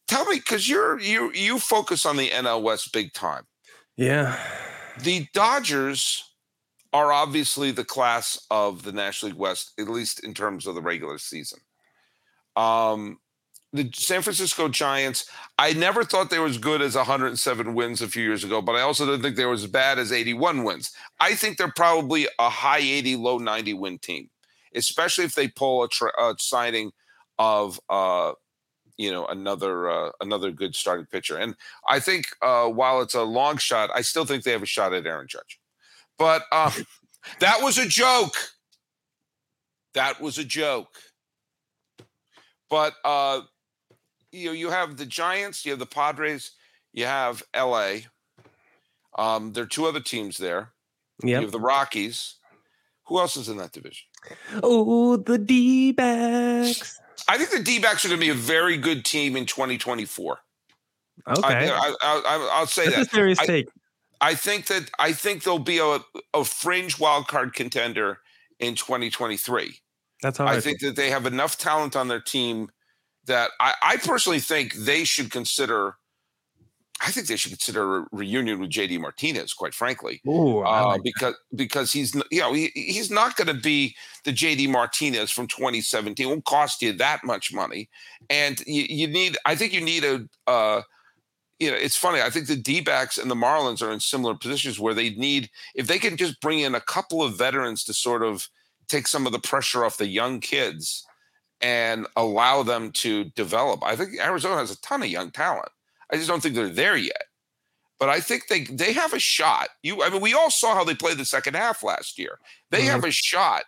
Tell 0.08 0.26
me, 0.26 0.36
because 0.38 0.70
you're 0.70 1.00
you 1.00 1.32
you 1.34 1.58
focus 1.58 2.06
on 2.06 2.18
the 2.18 2.30
NL 2.30 2.62
West 2.62 2.94
big 2.94 3.14
time. 3.14 3.44
Yeah. 3.96 4.38
The 5.00 5.28
Dodgers 5.34 6.24
are 6.94 7.12
obviously 7.12 7.72
the 7.72 7.84
class 7.84 8.46
of 8.52 8.84
the 8.84 8.92
National 8.92 9.32
League 9.32 9.40
West, 9.40 9.74
at 9.80 9.90
least 9.90 10.24
in 10.24 10.34
terms 10.34 10.68
of 10.68 10.76
the 10.76 10.82
regular 10.82 11.18
season. 11.18 11.60
Um, 12.56 13.20
the 13.76 13.90
San 13.94 14.22
Francisco 14.22 14.68
Giants, 14.68 15.30
I 15.58 15.74
never 15.74 16.04
thought 16.04 16.30
they 16.30 16.40
were 16.40 16.48
as 16.48 16.58
good 16.58 16.82
as 16.82 16.96
107 16.96 17.74
wins 17.74 18.02
a 18.02 18.08
few 18.08 18.24
years 18.24 18.44
ago, 18.44 18.62
but 18.62 18.76
I 18.76 18.82
also 18.82 19.06
didn't 19.06 19.22
think 19.22 19.36
they 19.36 19.46
were 19.46 19.54
as 19.54 19.68
bad 19.68 20.00
as 20.00 20.12
81 20.12 20.64
wins. 20.64 20.92
I 21.20 21.36
think 21.36 21.58
they're 21.58 21.72
probably 21.72 22.28
a 22.40 22.50
high 22.50 22.80
80, 22.80 23.16
low 23.18 23.38
90 23.38 23.74
win 23.74 24.00
team, 24.00 24.30
especially 24.74 25.26
if 25.26 25.36
they 25.36 25.48
pull 25.48 25.84
a, 25.84 25.90
tra- 25.90 26.12
a 26.20 26.36
signing 26.38 26.92
of 27.38 27.80
uh, 27.90 28.34
you 28.98 29.12
know 29.12 29.26
another 29.26 29.90
uh, 29.90 30.12
another 30.22 30.52
good 30.52 30.76
starting 30.76 31.06
pitcher. 31.06 31.38
And 31.38 31.56
I 31.90 32.00
think 32.00 32.28
uh, 32.42 32.68
while 32.68 33.02
it's 33.02 33.16
a 33.16 33.24
long 33.24 33.58
shot, 33.58 33.90
I 33.94 34.02
still 34.02 34.26
think 34.26 34.44
they 34.44 34.52
have 34.52 34.64
a 34.64 34.68
shot 34.68 34.94
at 34.94 35.06
Aaron 35.06 35.28
Judge. 35.28 35.60
But 36.18 36.44
um, 36.52 36.72
that 37.40 37.62
was 37.62 37.78
a 37.78 37.88
joke. 37.88 38.36
That 39.94 40.22
was 40.22 40.38
a 40.38 40.44
joke. 40.44 40.96
But 42.70 42.94
uh, 43.04 43.42
you 44.36 44.48
know, 44.48 44.52
you 44.52 44.70
have 44.70 44.98
the 44.98 45.06
Giants, 45.06 45.66
you 45.66 45.72
have 45.72 45.80
the 45.80 45.86
Padres, 45.86 46.52
you 46.94 47.06
have 47.06 47.44
LA. 47.56 47.98
Um, 49.18 49.54
there 49.54 49.64
are 49.64 49.68
two 49.68 49.86
other 49.86 50.02
teams 50.02 50.38
there. 50.38 50.74
You 51.24 51.36
have 51.36 51.52
the 51.52 51.60
Rockies. 51.60 52.36
Who 53.08 53.20
else 53.20 53.38
is 53.38 53.48
in 53.48 53.58
that 53.58 53.72
division? 53.72 54.06
Oh, 54.62 55.16
the 55.16 55.38
D 55.38 55.92
backs. 55.92 57.00
I 57.28 57.38
think 57.38 57.52
the 57.52 57.64
D 57.64 57.80
backs 57.80 58.04
are 58.04 58.10
going 58.10 58.20
to 58.20 58.26
be 58.26 58.32
a 58.32 58.34
very 58.34 58.78
good 58.78 59.06
team 59.06 59.38
in 59.38 59.46
2024. 59.46 60.40
Okay. 61.28 61.42
I, 61.42 61.78
I, 61.78 61.94
I, 62.02 62.50
I'll 62.54 62.68
say 62.68 62.90
That's 62.90 63.08
a 63.08 63.16
serious 63.16 63.40
I- 63.40 63.46
take. 63.46 63.70
I 64.22 64.34
think 64.34 64.68
that 64.68 64.90
I 64.98 65.12
think 65.12 65.44
there'll 65.44 65.60
be 65.60 65.80
a, 65.80 66.00
a 66.34 66.46
fringe 66.46 66.98
wild 67.00 67.28
card 67.28 67.54
contender 67.54 68.20
in 68.60 68.76
2023. 68.76 69.78
That's 70.22 70.38
how 70.38 70.46
I 70.46 70.54
I, 70.54 70.60
think 70.62 70.80
that 70.80 70.96
they 70.96 71.10
have 71.10 71.26
enough 71.26 71.58
talent 71.58 71.98
on 71.98 72.08
their 72.08 72.22
team 72.22 72.70
that 73.28 73.52
I, 73.60 73.74
I 73.82 73.98
personally 73.98 74.40
think 74.40 74.74
they 74.74 75.04
should 75.04 75.32
consider. 75.32 75.96
I 77.02 77.12
think 77.12 77.28
they 77.28 77.36
should 77.36 77.52
consider 77.52 77.98
a 77.98 78.06
reunion 78.14 78.60
with 78.60 78.70
JD 78.70 79.02
Martinez, 79.02 79.54
quite 79.54 79.74
frankly, 79.74 80.22
Ooh, 80.28 80.60
uh, 80.60 80.86
like 80.88 81.04
because 81.04 81.36
because 81.54 81.92
he's 81.92 82.16
you 82.32 82.40
know 82.40 82.54
he, 82.54 82.72
he's 82.74 83.12
not 83.12 83.36
going 83.36 83.48
to 83.48 83.62
be 83.62 83.96
the 84.24 84.32
JD 84.32 84.70
Martinez 84.70 85.30
from 85.30 85.48
2017. 85.48 86.26
It 86.26 86.30
won't 86.30 86.46
cost 86.46 86.82
you 86.82 86.94
that 86.94 87.24
much 87.26 87.54
money, 87.54 87.90
and 88.30 88.62
you, 88.66 88.86
you 88.88 89.08
need. 89.08 89.38
I 89.46 89.56
think 89.56 89.74
you 89.74 89.82
need 89.82 90.04
a. 90.04 90.28
Uh, 90.48 90.82
you 91.60 91.72
know, 91.72 91.78
it's 91.78 91.96
funny. 91.96 92.22
I 92.22 92.30
think 92.30 92.48
the 92.48 92.56
D 92.58 92.82
backs 92.82 93.18
and 93.18 93.32
the 93.32 93.36
Marlins 93.36 93.82
are 93.82 93.92
in 93.92 94.02
similar 94.02 94.36
positions 94.36 94.78
where 94.78 94.94
they 94.94 95.12
need, 95.12 95.50
if 95.74 95.88
they 95.88 96.00
can 96.00 96.18
just 96.18 96.42
bring 96.42 96.60
in 96.60 96.76
a 96.76 96.82
couple 96.82 97.24
of 97.24 97.38
veterans 97.38 97.86
to 97.86 97.94
sort 97.94 98.24
of 98.24 98.50
take 98.90 99.08
some 99.08 99.26
of 99.26 99.32
the 99.32 99.40
pressure 99.40 99.86
off 99.86 99.96
the 99.96 100.08
young 100.08 100.42
kids 100.42 101.06
and 101.62 102.08
allow 102.16 102.64
them 102.64 102.92
to 102.92 103.26
develop. 103.36 103.84
I 103.84 103.96
think 103.96 104.20
Arizona 104.20 104.58
has 104.58 104.72
a 104.72 104.82
ton 104.82 105.02
of 105.04 105.10
young 105.10 105.32
talent. 105.32 105.70
I 106.12 106.18
just 106.18 106.28
don't 106.28 106.42
think 106.42 106.56
they're 106.56 106.70
there 106.70 106.98
yet. 106.98 107.24
But 107.98 108.10
I 108.10 108.20
think 108.20 108.48
they 108.48 108.66
they 108.66 108.92
have 108.94 109.14
a 109.14 109.20
shot. 109.20 109.70
You 109.82 110.04
I 110.04 110.10
mean 110.10 110.22
we 110.22 110.34
all 110.34 110.52
saw 110.52 110.76
how 110.76 110.84
they 110.84 110.96
played 110.96 111.18
the 111.18 111.26
second 111.26 111.56
half 111.56 111.82
last 111.82 112.20
year. 112.20 112.40
They 112.70 112.82
Mhm. 112.82 112.88
have 112.92 113.04
a 113.06 113.12
shot 113.12 113.64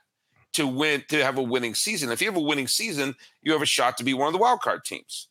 to 0.54 0.68
win 0.68 1.04
to 1.10 1.24
have 1.24 1.38
a 1.38 1.42
winning 1.44 1.76
season. 1.76 2.12
If 2.12 2.22
you 2.22 2.28
have 2.28 2.36
a 2.36 2.42
winning 2.42 2.68
season, 2.68 3.16
you 3.42 3.54
have 3.54 3.62
a 3.62 3.66
shot 3.66 3.98
to 3.98 4.04
be 4.04 4.14
one 4.14 4.28
of 4.28 4.34
the 4.34 4.40
wild 4.40 4.62
card 4.62 4.84
teams. 4.84 5.30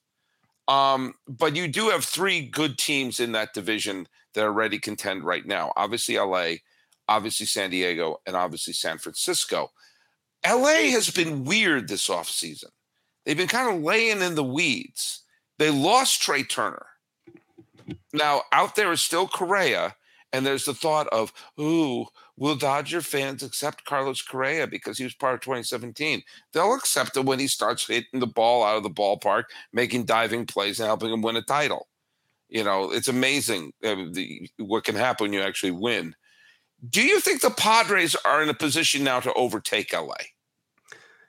Um, 0.68 1.14
but 1.28 1.54
you 1.54 1.68
do 1.68 1.90
have 1.90 2.04
three 2.04 2.40
good 2.40 2.78
teams 2.78 3.20
in 3.20 3.32
that 3.32 3.54
division 3.54 4.08
that 4.34 4.44
are 4.44 4.52
ready 4.52 4.78
to 4.78 4.82
contend 4.82 5.24
right 5.24 5.46
now. 5.46 5.72
Obviously, 5.76 6.16
LA, 6.16 6.56
obviously 7.08 7.46
San 7.46 7.70
Diego, 7.70 8.20
and 8.26 8.34
obviously 8.34 8.72
San 8.72 8.98
Francisco. 8.98 9.72
LA 10.46 10.90
has 10.90 11.10
been 11.10 11.44
weird 11.44 11.88
this 11.88 12.08
offseason. 12.08 12.70
They've 13.24 13.36
been 13.36 13.48
kind 13.48 13.74
of 13.74 13.82
laying 13.82 14.22
in 14.22 14.36
the 14.36 14.44
weeds. 14.44 15.22
They 15.58 15.70
lost 15.70 16.22
Trey 16.22 16.44
Turner. 16.44 16.86
Now, 18.12 18.42
out 18.52 18.76
there 18.76 18.92
is 18.92 19.02
still 19.02 19.26
Correa, 19.26 19.96
and 20.32 20.44
there's 20.44 20.64
the 20.64 20.74
thought 20.74 21.08
of, 21.08 21.32
ooh, 21.58 22.06
will 22.36 22.56
Dodger 22.56 23.00
fans 23.00 23.42
accept 23.42 23.84
Carlos 23.84 24.22
Correa 24.22 24.66
because 24.66 24.98
he 24.98 25.04
was 25.04 25.14
part 25.14 25.34
of 25.34 25.40
2017? 25.40 26.22
They'll 26.52 26.74
accept 26.74 27.16
him 27.16 27.26
when 27.26 27.38
he 27.38 27.48
starts 27.48 27.86
hitting 27.86 28.20
the 28.20 28.26
ball 28.26 28.62
out 28.62 28.76
of 28.76 28.82
the 28.82 28.90
ballpark, 28.90 29.44
making 29.72 30.04
diving 30.04 30.46
plays, 30.46 30.78
and 30.78 30.86
helping 30.86 31.12
him 31.12 31.22
win 31.22 31.36
a 31.36 31.42
title. 31.42 31.88
You 32.48 32.62
know, 32.62 32.92
it's 32.92 33.08
amazing 33.08 33.72
uh, 33.84 33.96
the, 34.12 34.48
what 34.58 34.84
can 34.84 34.94
happen 34.94 35.24
when 35.24 35.32
you 35.32 35.40
actually 35.40 35.72
win. 35.72 36.14
Do 36.88 37.02
you 37.02 37.18
think 37.20 37.40
the 37.40 37.50
Padres 37.50 38.14
are 38.24 38.42
in 38.42 38.48
a 38.48 38.54
position 38.54 39.02
now 39.02 39.20
to 39.20 39.32
overtake 39.32 39.92
LA? 39.92 40.14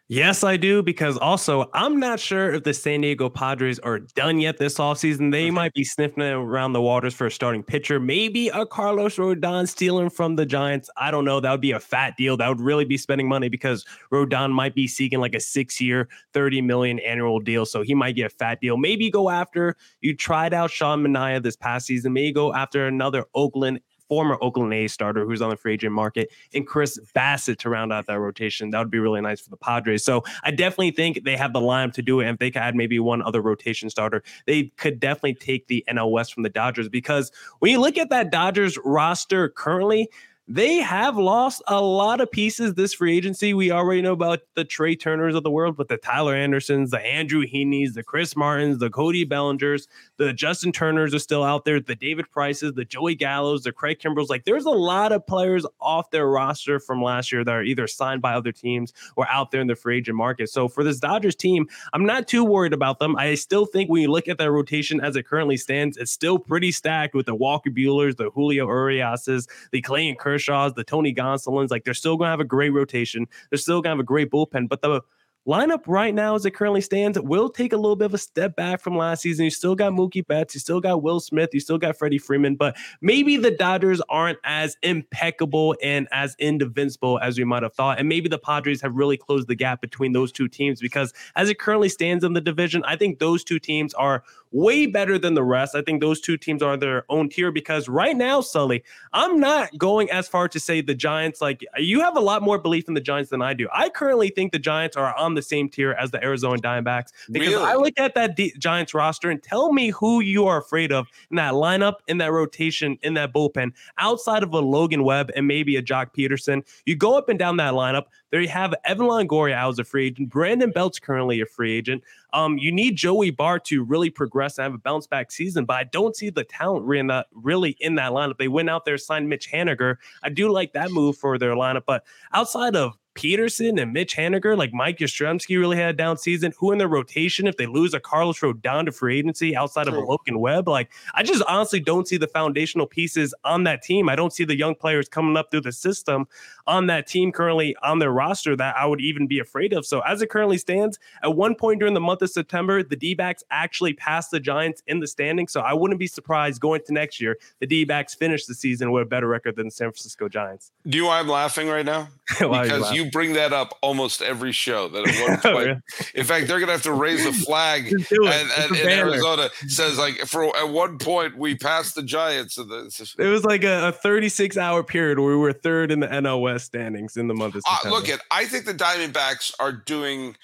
Yes, 0.10 0.42
I 0.42 0.56
do. 0.56 0.82
Because 0.82 1.18
also, 1.18 1.70
I'm 1.74 2.00
not 2.00 2.22
sure 2.22 2.54
if 2.54 2.64
the 2.64 2.74
San 2.74 3.02
Diego 3.02 3.30
Padres 3.30 3.78
are 3.80 4.00
done 4.00 4.40
yet 4.40 4.58
this 4.58 4.76
offseason. 4.76 5.32
They 5.32 5.48
mm-hmm. 5.48 5.56
might 5.56 5.74
be 5.74 5.84
sniffing 5.84 6.24
around 6.24 6.72
the 6.72 6.82
waters 6.82 7.14
for 7.14 7.28
a 7.28 7.32
starting 7.32 7.62
pitcher. 7.62 8.00
Maybe 8.00 8.48
a 8.48 8.66
Carlos 8.66 9.18
Rodon 9.18 9.68
stealing 9.68 10.10
from 10.10 10.38
the 10.38 10.46
Giants. 10.46 10.90
I 10.96 11.12
don't 11.12 11.26
know. 11.26 11.42
That 11.42 11.52
would 11.52 11.62
be 11.62 11.72
a 11.72 11.80
fat 11.80 12.16
deal. 12.16 12.38
That 12.38 12.48
would 12.48 12.62
really 12.62 12.86
be 12.86 12.98
spending 12.98 13.28
money 13.28 13.50
because 13.50 13.86
Rodon 14.10 14.52
might 14.52 14.74
be 14.74 14.88
seeking 14.88 15.20
like 15.20 15.36
a 15.36 15.42
six 15.42 15.82
year, 15.82 16.08
30 16.34 16.62
million 16.62 17.00
annual 17.00 17.42
deal. 17.42 17.66
So 17.66 17.82
he 17.82 17.94
might 17.94 18.16
get 18.16 18.28
a 18.28 18.36
fat 18.36 18.62
deal. 18.62 18.78
Maybe 18.78 19.12
go 19.12 19.30
after 19.30 19.76
you 20.00 20.16
tried 20.16 20.54
out 20.54 20.72
Sean 20.72 21.04
Manaea 21.04 21.44
this 21.44 21.58
past 21.58 21.86
season. 21.86 22.14
Maybe 22.14 22.32
go 22.32 22.54
after 22.54 22.88
another 22.88 23.26
Oakland 23.36 23.82
former 24.08 24.38
Oakland 24.42 24.74
A's 24.74 24.94
starter 24.94 25.26
who's 25.26 25.42
on 25.42 25.50
the 25.50 25.56
free 25.56 25.74
agent 25.74 25.94
market, 25.94 26.30
and 26.54 26.66
Chris 26.66 27.00
Bassitt 27.16 27.58
to 27.60 27.70
round 27.70 27.92
out 27.94 28.08
that 28.08 28.20
rotation. 28.20 28.70
That 28.70 28.80
would 28.80 28.92
be 28.92 29.00
really 29.00 29.22
nice 29.22 29.42
for 29.42 29.50
the 29.50 29.58
Padres. 29.58 30.04
So 30.04 30.24
I 30.44 30.52
definitely 30.52 30.92
think 30.92 31.24
they 31.24 31.38
have 31.38 31.54
the 31.54 31.60
lineup 31.60 31.94
to 31.94 32.02
do 32.02 32.20
it. 32.20 32.26
And 32.26 32.36
if 32.36 32.40
they 32.40 32.52
could 32.52 32.62
add 32.62 32.76
maybe 32.76 33.00
one 33.00 33.22
other 33.22 33.42
rotation 33.42 33.90
starter, 33.90 34.24
they 34.46 34.66
could 34.78 35.00
definitely 35.00 35.36
take 35.36 35.68
the 35.68 35.84
NL 35.90 36.12
West 36.12 36.34
from 36.34 36.44
the 36.44 36.50
Dodgers 36.50 36.90
because 36.90 37.32
when 37.60 37.72
you 37.72 37.80
look 37.80 37.98
at 37.98 38.10
that 38.10 38.32
Dodgers 38.32 38.78
roster 38.84 39.50
currently, 39.50 40.10
they 40.50 40.78
have 40.78 41.18
lost 41.18 41.62
a 41.68 41.82
lot 41.82 42.22
of 42.22 42.32
pieces 42.32 42.74
this 42.74 42.94
free 42.94 43.18
agency. 43.18 43.54
We 43.54 43.70
already 43.70 44.02
know 44.02 44.14
about 44.14 44.40
the 44.56 44.64
Trey 44.64 44.96
Turners 44.96 45.36
of 45.36 45.44
the 45.44 45.52
world, 45.52 45.76
but 45.76 45.90
the 45.90 45.98
Tyler 45.98 46.34
Andersons, 46.34 46.92
the 46.92 47.02
Andrew 47.02 47.46
Heaney's, 47.46 47.96
the 47.96 48.04
Chris 48.04 48.34
Martins, 48.34 48.78
the 48.78 48.90
Cody 48.90 49.26
Bellingers, 49.26 49.88
the 50.16 50.32
Justin 50.32 50.72
Turners 50.72 51.14
are 51.14 51.20
still 51.20 51.44
out 51.44 51.66
there, 51.66 51.82
the 51.82 51.96
David 51.96 52.32
Prices, 52.32 52.74
the 52.74 52.86
Joey 52.86 53.14
Gallos, 53.18 53.64
the 53.64 53.74
Craig 53.74 54.00
Kimbrels. 54.00 54.30
Like 54.30 54.46
there's 54.46 54.64
a 54.64 54.70
lot 54.70 55.12
of 55.12 55.28
players 55.28 55.66
off 55.82 56.12
their 56.12 56.28
roster 56.28 56.80
from 56.80 57.04
last 57.04 57.30
year 57.30 57.44
that 57.44 57.52
are 57.54 57.64
either 57.64 57.86
signed 57.86 58.22
by 58.22 58.34
other 58.34 58.54
teams 58.54 58.94
or 59.18 59.28
out 59.30 59.52
there 59.52 59.60
in 59.60 59.68
the 59.68 59.76
free 59.76 59.98
agent 59.98 60.16
market. 60.16 60.50
So 60.50 60.70
for 60.70 60.82
this 60.82 61.00
Dodgers 61.00 61.36
team, 61.36 61.68
I'm 61.92 62.06
not 62.06 62.26
too 62.26 62.46
worried 62.46 62.74
about 62.74 63.00
them. 63.00 63.18
I 63.18 63.36
still 63.36 63.66
think 63.66 63.90
when 63.90 64.02
you 64.02 64.12
look 64.12 64.30
at 64.30 64.38
their 64.38 64.54
rotation 64.54 65.02
as 65.02 65.18
it 65.18 65.28
currently 65.28 65.58
stands, 65.58 65.98
it's 65.98 66.12
still 66.12 66.40
pretty 66.40 66.72
stacked 66.72 67.16
with 67.16 67.26
the 67.26 67.36
Walker 67.36 67.70
Buehlers, 67.70 68.16
the 68.16 68.30
Julio 68.30 68.66
Uriases, 68.66 69.46
the 69.74 69.82
Clayton 69.82 70.16
Kershaw 70.16 70.37
Kershaw's, 70.38 70.74
the 70.74 70.84
Tony 70.84 71.14
Gonsolins, 71.14 71.72
like 71.72 71.84
they're 71.84 71.94
still 71.94 72.16
going 72.16 72.28
to 72.28 72.32
have 72.32 72.40
a 72.40 72.46
great 72.46 72.70
rotation. 72.70 73.26
They're 73.50 73.58
still 73.58 73.82
going 73.82 73.92
to 73.92 73.98
have 73.98 74.00
a 74.00 74.04
great 74.04 74.30
bullpen. 74.30 74.70
But 74.70 74.82
the 74.82 75.02
lineup 75.48 75.84
right 75.88 76.14
now, 76.14 76.36
as 76.36 76.46
it 76.46 76.52
currently 76.52 76.82
stands, 76.82 77.20
will 77.20 77.50
take 77.50 77.72
a 77.72 77.78
little 77.78 77.96
bit 77.96 78.06
of 78.06 78.14
a 78.14 78.18
step 78.18 78.56
back 78.56 78.82
from 78.82 78.98
last 78.98 79.22
season. 79.22 79.46
You 79.46 79.52
still 79.52 79.76
got 79.76 79.94
Mookie 79.94 80.26
Betts, 80.26 80.54
you 80.54 80.60
still 80.60 80.82
got 80.82 81.02
Will 81.02 81.20
Smith, 81.20 81.52
you 81.54 81.60
still 81.60 81.78
got 81.78 81.98
Freddie 81.98 82.18
Freeman, 82.18 82.56
but 82.56 82.76
maybe 83.02 83.38
the 83.38 83.52
Dodgers 83.52 84.02
aren't 84.10 84.40
as 84.44 84.76
impeccable 84.84 85.76
and 85.82 86.08
as 86.12 86.36
invincible 86.40 87.20
as 87.20 87.38
we 87.38 87.46
might 87.46 87.64
have 87.64 87.74
thought. 87.74 88.00
And 88.00 88.10
maybe 88.10 88.28
the 88.28 88.38
Padres 88.38 88.82
have 88.82 88.96
really 88.96 89.18
closed 89.18 89.48
the 89.48 89.56
gap 89.56 89.80
between 89.80 90.12
those 90.12 90.32
two 90.32 90.50
teams 90.50 90.82
because 90.82 91.14
as 91.36 91.50
it 91.50 91.60
currently 91.60 91.90
stands 91.90 92.24
in 92.24 92.34
the 92.34 92.42
division, 92.42 92.84
I 92.86 92.98
think 92.98 93.20
those 93.20 93.44
two 93.44 93.60
teams 93.60 93.94
are 93.94 94.24
way 94.52 94.86
better 94.86 95.18
than 95.18 95.34
the 95.34 95.44
rest. 95.44 95.76
I 95.76 95.82
think 95.82 96.02
those 96.02 96.22
two 96.22 96.38
teams 96.38 96.62
are 96.62 96.78
their 96.78 97.06
own 97.10 97.30
tier 97.30 97.52
because 97.52 97.90
right 97.90 98.16
now, 98.16 98.42
Sully, 98.42 98.84
I'm 99.14 99.40
not 99.40 99.78
going 99.78 100.10
as 100.10 100.28
far 100.28 100.48
to 100.50 100.60
say 100.60 100.82
the 100.82 100.96
Giants, 100.96 101.42
like 101.42 101.64
you 101.78 102.02
have 102.02 102.16
a 102.16 102.22
lot 102.22 102.42
more 102.42 102.58
belief 102.58 102.88
in 102.88 102.94
the 102.94 103.02
Giants 103.02 103.30
than 103.30 103.42
I 103.42 103.54
do. 103.54 103.68
I 103.74 103.90
currently 103.90 104.30
think 104.30 104.52
the 104.52 104.60
Giants 104.60 104.96
are 104.96 105.16
on 105.16 105.36
the 105.38 105.42
same 105.42 105.70
tier 105.70 105.94
as 105.94 106.12
the 106.12 106.22
Arizona 106.24 106.60
Diamondbacks 106.60 107.12
because 107.32 107.54
really? 107.54 107.64
I 107.64 107.76
look 107.76 107.94
at 107.98 108.16
that 108.16 108.36
D- 108.36 108.54
Giants 108.58 108.94
roster 108.94 109.30
and 109.30 109.42
tell 109.42 109.72
me 109.72 109.90
who 109.90 110.20
you 110.20 110.46
are 110.48 110.58
afraid 110.58 110.92
of 110.92 111.08
in 111.32 111.38
that 111.38 111.54
lineup, 111.54 111.96
in 112.08 112.18
that 112.18 112.32
rotation, 112.32 112.98
in 113.04 113.14
that 113.14 113.34
bullpen, 113.34 113.72
outside 113.98 114.44
of 114.44 114.54
a 114.54 114.60
Logan 114.60 115.04
Webb 115.04 115.32
and 115.36 115.48
maybe 115.48 115.76
a 115.76 115.82
Joc 115.82 116.08
Pederson. 116.18 116.64
You 116.86 116.96
go 116.96 117.18
up 117.18 117.30
and 117.30 117.40
down 117.40 117.58
that 117.58 117.74
lineup. 117.74 118.06
There 118.32 118.42
you 118.42 118.50
have 118.50 118.74
Evan 118.84 119.08
Longoria 119.08 119.54
out 119.54 119.70
as 119.70 119.80
a 119.80 119.86
free 119.86 120.08
agent. 120.08 120.30
Brandon 120.30 120.72
Belt's 120.72 121.00
currently 121.00 121.40
a 121.40 121.46
free 121.46 121.74
agent. 121.74 122.04
Um, 122.34 122.58
you 122.58 122.72
need 122.72 122.98
Joey 122.98 123.30
Bart 123.30 123.64
to 123.66 123.84
really 123.84 124.10
progress 124.10 124.58
and 124.58 124.64
have 124.64 124.74
a 124.74 124.78
bounce 124.78 125.08
back 125.08 125.32
season, 125.32 125.64
but 125.64 125.76
I 125.76 125.86
don't 125.86 126.16
see 126.16 126.30
the 126.30 126.44
talent 126.44 126.94
in 126.94 127.08
that, 127.08 127.28
really 127.34 127.78
in 127.80 127.96
that 127.96 128.12
lineup. 128.12 128.38
They 128.38 128.50
went 128.50 128.70
out 128.70 128.84
there, 128.84 128.98
signed 128.98 129.30
Mitch 129.30 129.50
Haniger. 129.50 129.96
I 130.24 130.30
do 130.30 130.52
like 130.52 130.74
that 130.74 130.92
move 130.92 131.18
for 131.18 131.38
their 131.38 131.56
lineup, 131.56 131.84
but 131.86 132.04
outside 132.34 132.76
of 132.76 132.98
Pederson 133.18 133.82
and 133.82 133.92
Mitch 133.92 134.16
Haniger, 134.16 134.56
like 134.56 134.72
Mike 134.74 135.00
Yastrzemski 135.00 135.60
really 135.60 135.76
had 135.76 135.90
a 135.90 135.98
down 135.98 136.18
season. 136.18 136.54
Who 136.60 136.72
in 136.72 136.78
their 136.78 136.88
rotation, 136.88 137.48
if 137.48 137.58
they 137.58 137.66
lose 137.66 137.94
a 137.94 138.00
Carlos 138.00 138.40
Rodon 138.40 138.86
to 138.86 138.92
free 138.92 139.18
agency 139.20 139.56
outside 139.56 139.88
True. 139.88 139.98
of 139.98 140.04
a 140.04 140.06
Logan 140.06 140.40
Webb, 140.40 140.68
like 140.68 140.92
I 141.14 141.24
just 141.24 141.44
honestly 141.48 141.80
don't 141.80 142.08
see 142.08 142.18
the 142.18 142.28
foundational 142.28 142.86
pieces 142.86 143.34
on 143.44 143.64
that 143.64 143.82
team. 143.82 144.08
I 144.08 144.16
don't 144.16 144.32
see 144.32 144.44
the 144.44 144.56
young 144.56 144.76
players 144.76 145.10
coming 145.10 145.36
up 145.36 145.50
through 145.50 145.62
the 145.62 145.72
system 145.72 146.28
on 146.68 146.88
that 146.88 147.08
team 147.08 147.32
currently 147.32 147.76
on 147.82 148.00
their 148.00 148.12
roster 148.12 148.56
that 148.56 148.76
I 148.78 148.86
would 148.86 149.02
even 149.02 149.26
be 149.28 149.40
afraid 149.40 149.74
of. 149.74 149.86
So 149.86 150.02
as 150.02 150.22
it 150.22 150.30
currently 150.30 150.58
stands, 150.58 151.00
at 151.24 151.36
one 151.36 151.56
point 151.56 151.80
during 151.80 151.94
the 151.94 152.02
month 152.02 152.22
of 152.22 152.30
September, 152.30 152.84
the 152.84 152.96
D-backs 152.96 153.44
actually 153.50 153.94
passed 153.94 154.32
the 154.32 154.40
Giants 154.40 154.84
in 154.88 155.00
the 155.00 155.08
standing. 155.08 155.48
So 155.48 155.62
I 155.62 155.74
wouldn't 155.74 156.00
be 156.00 156.08
surprised 156.08 156.62
going 156.62 156.82
to 156.86 156.94
next 156.94 157.20
year, 157.22 157.38
the 157.60 157.68
D-backs 157.68 158.14
finish 158.14 158.46
the 158.46 158.54
season 158.54 158.92
with 158.92 159.04
a 159.04 159.06
better 159.06 159.28
record 159.28 159.56
than 159.56 159.68
the 159.68 159.72
San 159.72 159.88
Francisco 159.88 160.28
Giants. 160.28 160.72
Do 160.86 160.98
you 160.98 161.04
know 161.04 161.10
why 161.10 161.20
I'm 161.20 161.28
laughing 161.28 161.68
right 161.68 161.86
now? 161.86 162.10
because 162.40 162.92
you 162.92 163.10
bring 163.10 163.34
that 163.34 163.54
up 163.54 163.78
almost 163.82 164.22
every 164.22 164.52
show. 164.52 164.90
That 164.90 165.08
at 165.08 165.16
one 165.30 165.40
oh, 165.44 165.54
point, 165.54 165.84
in 166.14 166.26
fact, 166.26 166.48
they're 166.48 166.60
going 166.60 166.68
to 166.68 166.74
have 166.74 166.82
to 166.84 166.94
raise 166.94 167.26
a 167.26 167.32
flag 167.32 167.88
and, 168.12 168.52
and 168.58 168.76
in 168.76 168.90
Arizona 168.90 169.50
says 169.68 169.98
like 169.98 170.16
for 170.26 170.56
at 170.58 170.70
one 170.70 170.98
point 170.98 171.38
we 171.38 171.56
passed 171.56 171.96
the 171.96 172.04
Giants. 172.04 172.58
It 172.58 173.18
was 173.20 173.46
like 173.46 173.64
a, 173.64 173.90
a 173.90 173.92
36 173.92 174.58
hour 174.58 174.84
period 174.84 175.20
where 175.20 175.30
we 175.30 175.38
were 175.38 175.54
third 175.54 175.92
in 175.92 176.00
the 176.00 176.08
NL 176.08 176.42
Standings 176.60 177.18
in 177.18 177.28
the 177.28 177.34
month 177.34 177.56
of 177.56 177.64
September. 177.64 177.96
Uh, 177.96 178.00
look 178.00 178.10
at, 178.10 178.22
I 178.32 178.46
think 178.46 178.66
the 178.66 178.74
Diamondbacks 178.74 179.54
are 179.60 179.72
doing 179.72 180.36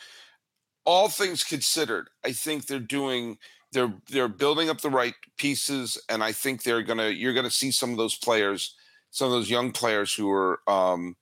all 0.85 1.09
things 1.09 1.43
considered. 1.43 2.09
I 2.25 2.31
think 2.31 2.67
they're 2.67 2.79
doing 2.79 3.37
they're 3.71 3.93
they're 4.09 4.27
building 4.27 4.69
up 4.69 4.81
the 4.81 4.89
right 4.89 5.15
pieces, 5.37 5.97
and 6.09 6.23
I 6.23 6.31
think 6.31 6.63
they're 6.63 6.83
gonna 6.83 7.09
you're 7.09 7.33
gonna 7.33 7.49
see 7.49 7.71
some 7.71 7.91
of 7.91 7.97
those 7.97 8.15
players, 8.15 8.75
some 9.11 9.27
of 9.27 9.33
those 9.33 9.49
young 9.49 9.71
players 9.71 10.13
who 10.13 10.31
are 10.31 10.59
um, 10.67 11.15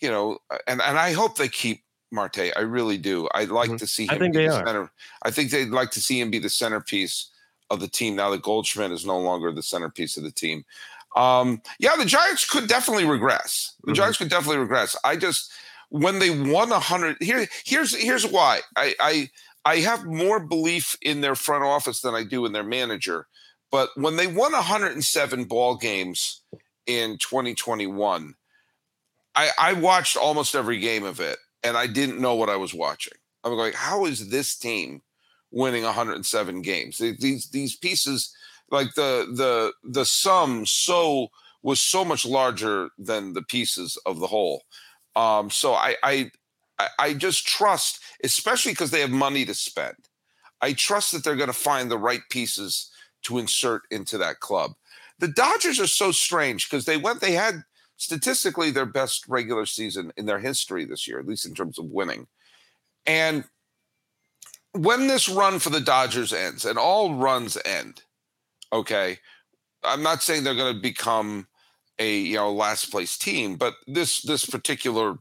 you 0.00 0.10
know, 0.10 0.38
and 0.66 0.80
and 0.80 0.98
I 0.98 1.12
hope 1.12 1.36
they 1.36 1.48
keep 1.48 1.82
Marte. 2.12 2.52
I 2.56 2.60
really 2.60 2.98
do. 2.98 3.28
I'd 3.34 3.48
like 3.48 3.68
mm-hmm. 3.68 3.76
to 3.76 3.86
see 3.86 4.04
him. 4.04 4.10
I 4.10 4.18
think 4.18 4.34
they 4.34 4.46
the 4.46 4.54
are. 4.54 4.66
Center. 4.66 4.92
I 5.22 5.30
think 5.30 5.50
they'd 5.50 5.68
like 5.68 5.90
to 5.92 6.00
see 6.00 6.20
him 6.20 6.30
be 6.30 6.38
the 6.38 6.50
centerpiece 6.50 7.30
of 7.70 7.80
the 7.80 7.88
team 7.88 8.14
now 8.14 8.30
that 8.30 8.42
Goldschmidt 8.42 8.92
is 8.92 9.04
no 9.04 9.18
longer 9.18 9.50
the 9.50 9.62
centerpiece 9.62 10.16
of 10.16 10.22
the 10.22 10.30
team. 10.30 10.64
Um, 11.16 11.62
yeah, 11.78 11.96
the 11.96 12.04
Giants 12.04 12.48
could 12.48 12.68
definitely 12.68 13.06
regress. 13.06 13.74
The 13.82 13.88
mm-hmm. 13.88 13.94
Giants 13.96 14.18
could 14.18 14.28
definitely 14.28 14.58
regress. 14.58 14.96
I 15.02 15.16
just 15.16 15.50
when 15.88 16.18
they 16.18 16.30
won 16.30 16.70
a 16.72 16.78
hundred 16.78 17.16
here, 17.20 17.46
here's 17.64 17.94
here's 17.94 18.26
why 18.26 18.60
I, 18.76 18.94
I 19.00 19.30
I 19.64 19.76
have 19.78 20.04
more 20.04 20.38
belief 20.38 20.96
in 21.02 21.22
their 21.22 21.34
front 21.34 21.64
office 21.64 22.00
than 22.00 22.14
I 22.14 22.22
do 22.22 22.46
in 22.46 22.52
their 22.52 22.62
manager. 22.62 23.26
But 23.72 23.90
when 23.96 24.16
they 24.16 24.28
won 24.28 24.52
107 24.52 25.44
ball 25.44 25.76
games 25.76 26.42
in 26.86 27.18
2021, 27.18 28.34
I, 29.34 29.50
I 29.58 29.72
watched 29.72 30.16
almost 30.16 30.54
every 30.54 30.78
game 30.78 31.04
of 31.04 31.18
it 31.20 31.38
and 31.62 31.76
I 31.76 31.86
didn't 31.88 32.20
know 32.20 32.36
what 32.36 32.48
I 32.48 32.56
was 32.56 32.72
watching. 32.72 33.14
I'm 33.44 33.56
going, 33.56 33.72
how 33.74 34.06
is 34.06 34.30
this 34.30 34.56
team 34.56 35.02
winning 35.50 35.82
107 35.82 36.62
games? 36.62 36.98
These 36.98 37.50
these 37.50 37.76
pieces, 37.76 38.34
like 38.70 38.94
the 38.94 39.26
the 39.34 39.72
the 39.84 40.04
sum, 40.04 40.66
so 40.66 41.28
was 41.62 41.80
so 41.80 42.04
much 42.04 42.24
larger 42.24 42.90
than 42.98 43.32
the 43.32 43.42
pieces 43.42 43.98
of 44.06 44.20
the 44.20 44.26
whole. 44.26 44.62
Um, 45.14 45.50
so 45.50 45.74
I 45.74 45.96
I 46.02 46.30
I 46.98 47.14
just 47.14 47.46
trust, 47.46 48.00
especially 48.22 48.72
because 48.72 48.90
they 48.90 49.00
have 49.00 49.10
money 49.10 49.44
to 49.44 49.54
spend. 49.54 49.96
I 50.60 50.72
trust 50.72 51.12
that 51.12 51.24
they're 51.24 51.36
going 51.36 51.48
to 51.48 51.52
find 51.52 51.90
the 51.90 51.98
right 51.98 52.22
pieces 52.30 52.90
to 53.22 53.38
insert 53.38 53.82
into 53.90 54.18
that 54.18 54.40
club. 54.40 54.72
The 55.18 55.28
Dodgers 55.28 55.80
are 55.80 55.86
so 55.86 56.12
strange 56.12 56.68
because 56.68 56.84
they 56.84 56.96
went, 56.96 57.20
they 57.20 57.32
had 57.32 57.64
statistically 57.96 58.70
their 58.70 58.86
best 58.86 59.26
regular 59.28 59.66
season 59.66 60.12
in 60.16 60.26
their 60.26 60.38
history 60.38 60.84
this 60.84 61.08
year, 61.08 61.18
at 61.18 61.26
least 61.26 61.46
in 61.46 61.54
terms 61.54 61.78
of 61.78 61.86
winning. 61.86 62.26
And 63.06 63.44
when 64.72 65.06
this 65.06 65.28
run 65.28 65.58
for 65.58 65.70
the 65.70 65.80
Dodgers 65.80 66.32
ends, 66.32 66.64
and 66.64 66.78
all 66.78 67.14
runs 67.14 67.56
end, 67.64 68.02
okay, 68.72 69.18
I'm 69.84 70.02
not 70.02 70.22
saying 70.22 70.44
they're 70.44 70.54
going 70.54 70.74
to 70.74 70.80
become 70.80 71.46
a 71.98 72.18
you 72.18 72.36
know 72.36 72.52
last 72.52 72.90
place 72.90 73.16
team, 73.16 73.56
but 73.56 73.74
this 73.86 74.22
this 74.22 74.44
particular, 74.44 75.18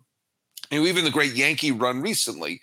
you 0.72 0.80
know, 0.80 0.86
even 0.86 1.06
the 1.06 1.12
great 1.12 1.34
Yankee 1.34 1.72
run 1.72 2.02
recently 2.02 2.62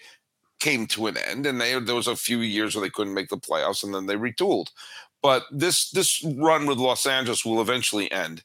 came 0.61 0.87
to 0.87 1.07
an 1.07 1.17
end, 1.17 1.47
and 1.47 1.61
they, 1.61 1.79
there 1.81 1.95
was 1.95 2.07
a 2.07 2.17
few 2.17 2.39
years 2.39 2.75
where 2.75 2.83
they 2.83 2.91
couldn't 2.91 3.15
make 3.15 3.29
the 3.29 3.37
playoffs, 3.37 3.83
and 3.83 3.95
then 3.95 4.07
they 4.07 4.17
retooled. 4.17 4.69
But 5.23 5.45
this 5.51 5.91
this 5.91 6.25
run 6.37 6.67
with 6.67 6.79
Los 6.79 7.07
Angeles 7.07 7.45
will 7.45 7.61
eventually 7.61 8.11
end 8.11 8.43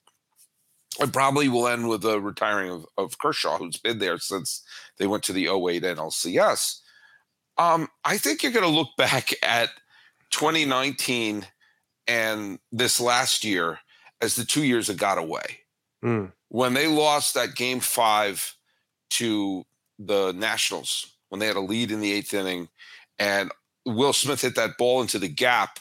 it 1.00 1.14
probably 1.14 1.48
will 1.48 1.68
end 1.68 1.90
with 1.90 2.02
the 2.02 2.20
retiring 2.20 2.72
of, 2.72 2.86
of 2.98 3.18
Kershaw, 3.20 3.58
who's 3.58 3.78
been 3.78 4.00
there 4.00 4.18
since 4.18 4.64
they 4.98 5.08
went 5.08 5.24
to 5.24 5.34
the 5.34 5.48
08 5.48 5.84
NLCS. 5.84 6.82
Um, 7.58 7.88
I 8.04 8.18
think 8.18 8.42
you're 8.42 8.52
going 8.52 8.66
to 8.66 8.72
look 8.72 8.90
back 8.98 9.34
at 9.44 9.70
2019 10.32 11.46
and 12.08 12.60
this 12.72 13.00
last 13.00 13.44
year 13.44 13.80
as 14.22 14.36
the 14.36 14.46
two 14.46 14.64
years 14.64 14.88
that 14.88 14.98
got 14.98 15.18
away. 15.18 15.60
Mm. 16.04 16.32
When 16.50 16.74
they 16.74 16.88
lost 16.88 17.34
that 17.34 17.56
game 17.56 17.80
five 17.80 18.56
to 19.12 19.66
the 20.00 20.32
Nationals 20.34 21.18
when 21.30 21.40
they 21.40 21.48
had 21.48 21.56
a 21.56 21.62
lead 21.62 21.92
in 21.92 22.00
the 22.00 22.12
eighth 22.12 22.34
inning, 22.34 22.70
and 23.20 23.52
Will 23.86 24.14
Smith 24.14 24.42
hit 24.42 24.56
that 24.56 24.78
ball 24.78 25.02
into 25.02 25.20
the 25.20 25.28
gap 25.28 25.80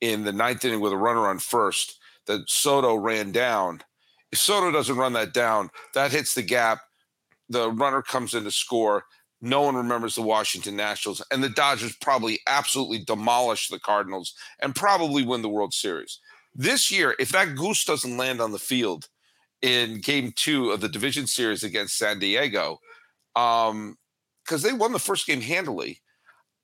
in 0.00 0.24
the 0.24 0.32
ninth 0.32 0.64
inning 0.64 0.80
with 0.80 0.92
a 0.92 0.96
runner 0.96 1.26
on 1.26 1.38
first 1.38 1.98
that 2.26 2.48
Soto 2.48 2.94
ran 2.94 3.32
down. 3.32 3.82
If 4.32 4.38
Soto 4.38 4.70
doesn't 4.70 4.96
run 4.96 5.12
that 5.14 5.32
down, 5.32 5.70
that 5.94 6.12
hits 6.12 6.34
the 6.34 6.42
gap. 6.42 6.80
The 7.48 7.70
runner 7.70 8.02
comes 8.02 8.34
in 8.34 8.44
to 8.44 8.50
score. 8.50 9.04
No 9.44 9.60
one 9.60 9.76
remembers 9.76 10.14
the 10.14 10.22
Washington 10.22 10.74
Nationals, 10.74 11.22
and 11.30 11.44
the 11.44 11.50
Dodgers 11.50 11.94
probably 11.96 12.40
absolutely 12.48 13.04
demolish 13.04 13.68
the 13.68 13.78
Cardinals 13.78 14.32
and 14.58 14.74
probably 14.74 15.22
win 15.22 15.42
the 15.42 15.50
World 15.50 15.74
Series. 15.74 16.18
This 16.54 16.90
year, 16.90 17.14
if 17.18 17.28
that 17.32 17.54
goose 17.54 17.84
doesn't 17.84 18.16
land 18.16 18.40
on 18.40 18.52
the 18.52 18.58
field 18.58 19.10
in 19.60 20.00
game 20.00 20.32
two 20.34 20.70
of 20.70 20.80
the 20.80 20.88
division 20.88 21.26
series 21.26 21.62
against 21.62 21.98
San 21.98 22.18
Diego, 22.18 22.78
um, 23.36 23.98
because 24.46 24.62
they 24.62 24.72
won 24.72 24.92
the 24.92 24.98
first 24.98 25.26
game 25.26 25.42
handily. 25.42 26.00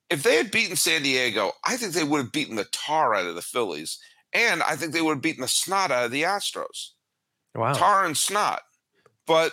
If 0.08 0.22
they 0.22 0.36
had 0.36 0.50
beaten 0.50 0.74
San 0.74 1.02
Diego, 1.02 1.52
I 1.62 1.76
think 1.76 1.92
they 1.92 2.02
would 2.02 2.22
have 2.22 2.32
beaten 2.32 2.56
the 2.56 2.64
tar 2.72 3.14
out 3.14 3.26
of 3.26 3.34
the 3.34 3.42
Phillies, 3.42 3.98
and 4.32 4.62
I 4.62 4.76
think 4.76 4.94
they 4.94 5.02
would 5.02 5.16
have 5.16 5.22
beaten 5.22 5.42
the 5.42 5.48
snot 5.48 5.90
out 5.90 6.06
of 6.06 6.12
the 6.12 6.22
Astros. 6.22 6.92
Wow. 7.54 7.74
Tar 7.74 8.06
and 8.06 8.16
snot. 8.16 8.62
But 9.26 9.52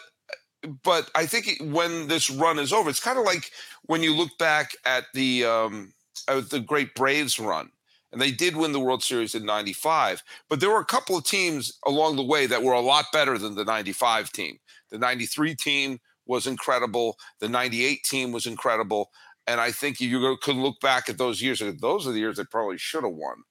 but 0.84 1.10
I 1.16 1.26
think 1.26 1.60
when 1.62 2.08
this 2.08 2.30
run 2.30 2.60
is 2.60 2.74
over, 2.74 2.90
it's 2.90 3.00
kind 3.00 3.20
of 3.20 3.26
like 3.26 3.52
when 3.84 4.04
you 4.04 4.14
look 4.14 4.38
back 4.38 4.76
at 4.86 5.06
the 5.14 5.46
um, 5.46 5.94
at 6.28 6.50
the 6.50 6.60
great 6.60 6.96
Braves 6.96 7.40
run, 7.40 7.70
and 8.12 8.22
they 8.22 8.32
did 8.32 8.56
win 8.56 8.72
the 8.72 8.80
World 8.80 9.04
Series 9.04 9.36
in 9.36 9.46
'95. 9.46 10.24
But 10.50 10.60
there 10.60 10.70
were 10.70 10.80
a 10.80 10.86
couple 10.86 11.18
of 11.18 11.26
teams 11.26 11.78
along 11.86 12.16
the 12.16 12.24
way 12.24 12.46
that 12.46 12.64
were 12.64 12.74
a 12.74 12.82
lot 12.82 13.06
better 13.14 13.38
than 13.38 13.56
the 13.56 13.66
'95 13.66 14.32
team. 14.32 14.58
The 14.90 14.98
'93 14.98 15.56
team 15.56 16.00
was 16.26 16.48
incredible. 16.48 17.18
The 17.40 17.50
'98 17.50 18.04
team 18.04 18.32
was 18.32 18.46
incredible. 18.46 19.10
And 19.48 19.62
I 19.62 19.72
think 19.72 20.02
you 20.02 20.38
could 20.42 20.58
look 20.58 20.80
back 20.82 21.08
at 21.08 21.18
those 21.18 21.42
years. 21.42 21.64
Those 21.80 22.06
are 22.06 22.12
the 22.12 22.20
years 22.20 22.36
they 22.36 22.44
probably 22.44 22.78
should 22.78 23.06
have 23.06 23.14
won. 23.14 23.44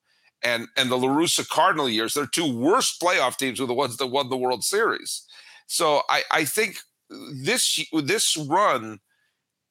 And 0.42 0.68
and 0.76 0.90
the 0.90 0.98
La 0.98 1.08
Russa 1.08 1.48
Cardinal 1.48 1.88
years, 1.88 2.12
their 2.12 2.26
two 2.26 2.54
worst 2.54 3.00
playoff 3.00 3.36
teams 3.36 3.58
were 3.58 3.66
the 3.66 3.74
ones 3.74 3.96
that 3.96 4.08
won 4.08 4.28
the 4.28 4.36
World 4.36 4.62
Series. 4.62 5.26
So 5.66 6.02
I, 6.08 6.22
I 6.30 6.44
think 6.44 6.76
this 7.10 7.84
this 7.92 8.36
run, 8.36 8.98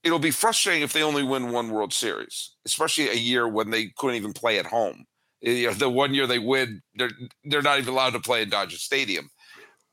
it'll 0.04 0.19
be 0.19 0.32
frustrating 0.32 0.84
if 0.84 0.93
they 0.93 1.04
only 1.04 1.24
win 1.24 1.52
one 1.52 1.71
World 1.71 1.93
Series, 1.93 2.52
especially 2.65 3.10
a 3.10 3.15
year 3.15 3.48
when 3.48 3.71
they 3.71 3.91
couldn't 3.98 4.15
even 4.15 4.34
play 4.34 4.60
at 4.60 4.65
home. 4.67 5.06
You 5.41 5.67
know, 5.67 5.74
the 5.74 5.89
one 5.89 6.13
year 6.13 6.28
they 6.28 6.39
win, 6.39 6.82
they're 6.95 7.12
they're 7.43 7.62
not 7.62 7.80
even 7.80 7.93
allowed 7.93 8.13
to 8.13 8.19
play 8.19 8.41
in 8.41 8.50
Dodger 8.50 8.78
Stadium, 8.78 9.30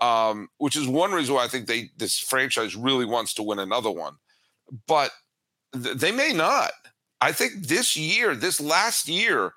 um, 0.01 0.49
which 0.59 0.77
is 0.77 0.87
one 0.87 1.13
reason 1.13 1.35
why 1.35 1.45
I 1.45 1.49
think 1.49 1.67
they 1.67 1.91
this 1.97 2.19
franchise 2.19 2.77
really 2.77 3.05
wants 3.05 3.35
to 3.35 3.43
win 3.43 3.59
another 3.59 3.91
one, 3.91 4.15
but 4.87 5.11
th- 5.75 5.97
they 5.97 6.13
may 6.13 6.33
not. 6.33 6.73
I 7.21 7.33
think 7.33 7.69
this 7.69 7.97
year, 7.97 8.35
this 8.35 8.61
last 8.61 9.09
year, 9.09 9.53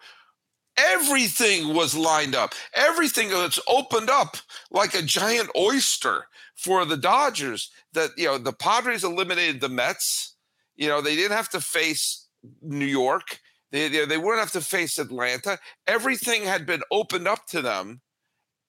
everything 0.77 1.73
was 1.73 1.95
lined 1.95 2.35
up. 2.35 2.53
Everything 2.73 3.29
that's 3.29 3.59
opened 3.67 4.09
up 4.09 4.37
like 4.71 4.93
a 4.93 5.01
giant 5.01 5.49
oyster 5.57 6.27
for 6.55 6.85
the 6.85 6.97
Dodgers 6.97 7.71
that 7.93 8.11
you 8.17 8.25
know 8.25 8.37
the 8.37 8.53
Padres 8.53 9.03
eliminated 9.03 9.61
the 9.61 9.69
Mets. 9.69 10.35
You 10.75 10.87
know 10.87 11.01
they 11.01 11.15
didn't 11.15 11.37
have 11.37 11.49
to 11.49 11.61
face 11.61 12.27
New 12.61 12.85
York. 12.85 13.39
They 13.71 13.89
they 13.89 14.17
wouldn't 14.17 14.39
have 14.39 14.51
to 14.53 14.61
face 14.61 14.99
Atlanta. 14.99 15.59
Everything 15.87 16.43
had 16.43 16.65
been 16.65 16.81
opened 16.91 17.27
up 17.27 17.45
to 17.47 17.61
them, 17.61 18.01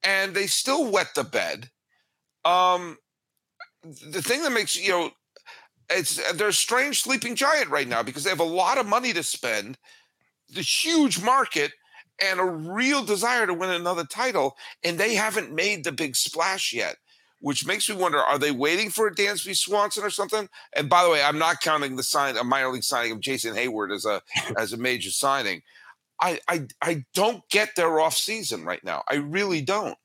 and 0.03 0.35
they 0.35 0.47
still 0.47 0.91
wet 0.91 1.09
the 1.15 1.25
bed. 1.25 1.71
Um, 2.45 2.99
the 3.83 4.23
thing 4.23 4.43
that 4.43 4.53
makes 4.53 4.77
you 4.77 4.91
know 4.91 5.11
it's 5.91 6.33
they're 6.33 6.49
a 6.49 6.53
strange 6.53 7.03
sleeping 7.03 7.35
giant 7.35 7.71
right 7.71 7.89
now 7.89 8.03
because 8.03 8.25
they 8.25 8.31
have 8.31 8.41
a 8.41 8.45
lot 8.45 8.79
of 8.79 8.87
money 8.87 9.13
to 9.13 9.23
spend, 9.23 9.79
the 10.53 10.63
huge 10.63 11.23
market, 11.23 11.73
and 12.23 12.41
a 12.41 12.45
real 12.45 13.05
desire 13.05 13.47
to 13.47 13.55
win 13.55 13.71
another 13.71 14.05
title, 14.05 14.57
and 14.85 14.99
they 14.99 15.15
haven't 15.15 15.53
made 15.53 15.85
the 15.85 15.93
big 15.93 16.17
splash 16.17 16.73
yet 16.73 16.97
which 17.41 17.67
makes 17.67 17.89
me 17.89 17.97
wonder: 17.97 18.19
Are 18.19 18.39
they 18.39 18.51
waiting 18.51 18.91
for 18.91 19.07
a 19.07 19.15
Dansby 19.15 19.57
Swanson 19.57 20.05
or 20.05 20.11
something? 20.11 20.49
And 20.75 20.89
by 20.89 21.05
the 21.05 21.11
way, 21.11 21.23
I'm 21.23 21.39
not 21.39 21.61
counting 21.61 21.97
the 21.97 22.03
sign 22.03 22.37
a 22.37 22.45
minor 22.45 22.71
league 22.71 22.83
signing 22.83 23.13
of 23.13 23.21
Jason 23.21 23.55
Heyward 23.55 23.95
as 23.95 24.05
a 24.05 24.23
as 24.59 24.73
a 24.73 24.77
major 24.77 25.11
signing. 25.11 25.63
I 26.21 26.41
I 26.49 26.67
I 26.83 27.05
don't 27.15 27.47
get 27.51 27.77
their 27.77 28.01
off 28.01 28.17
season 28.17 28.65
right 28.65 28.83
now. 28.83 29.03
I 29.09 29.17
really 29.17 29.61
don't. 29.61 29.97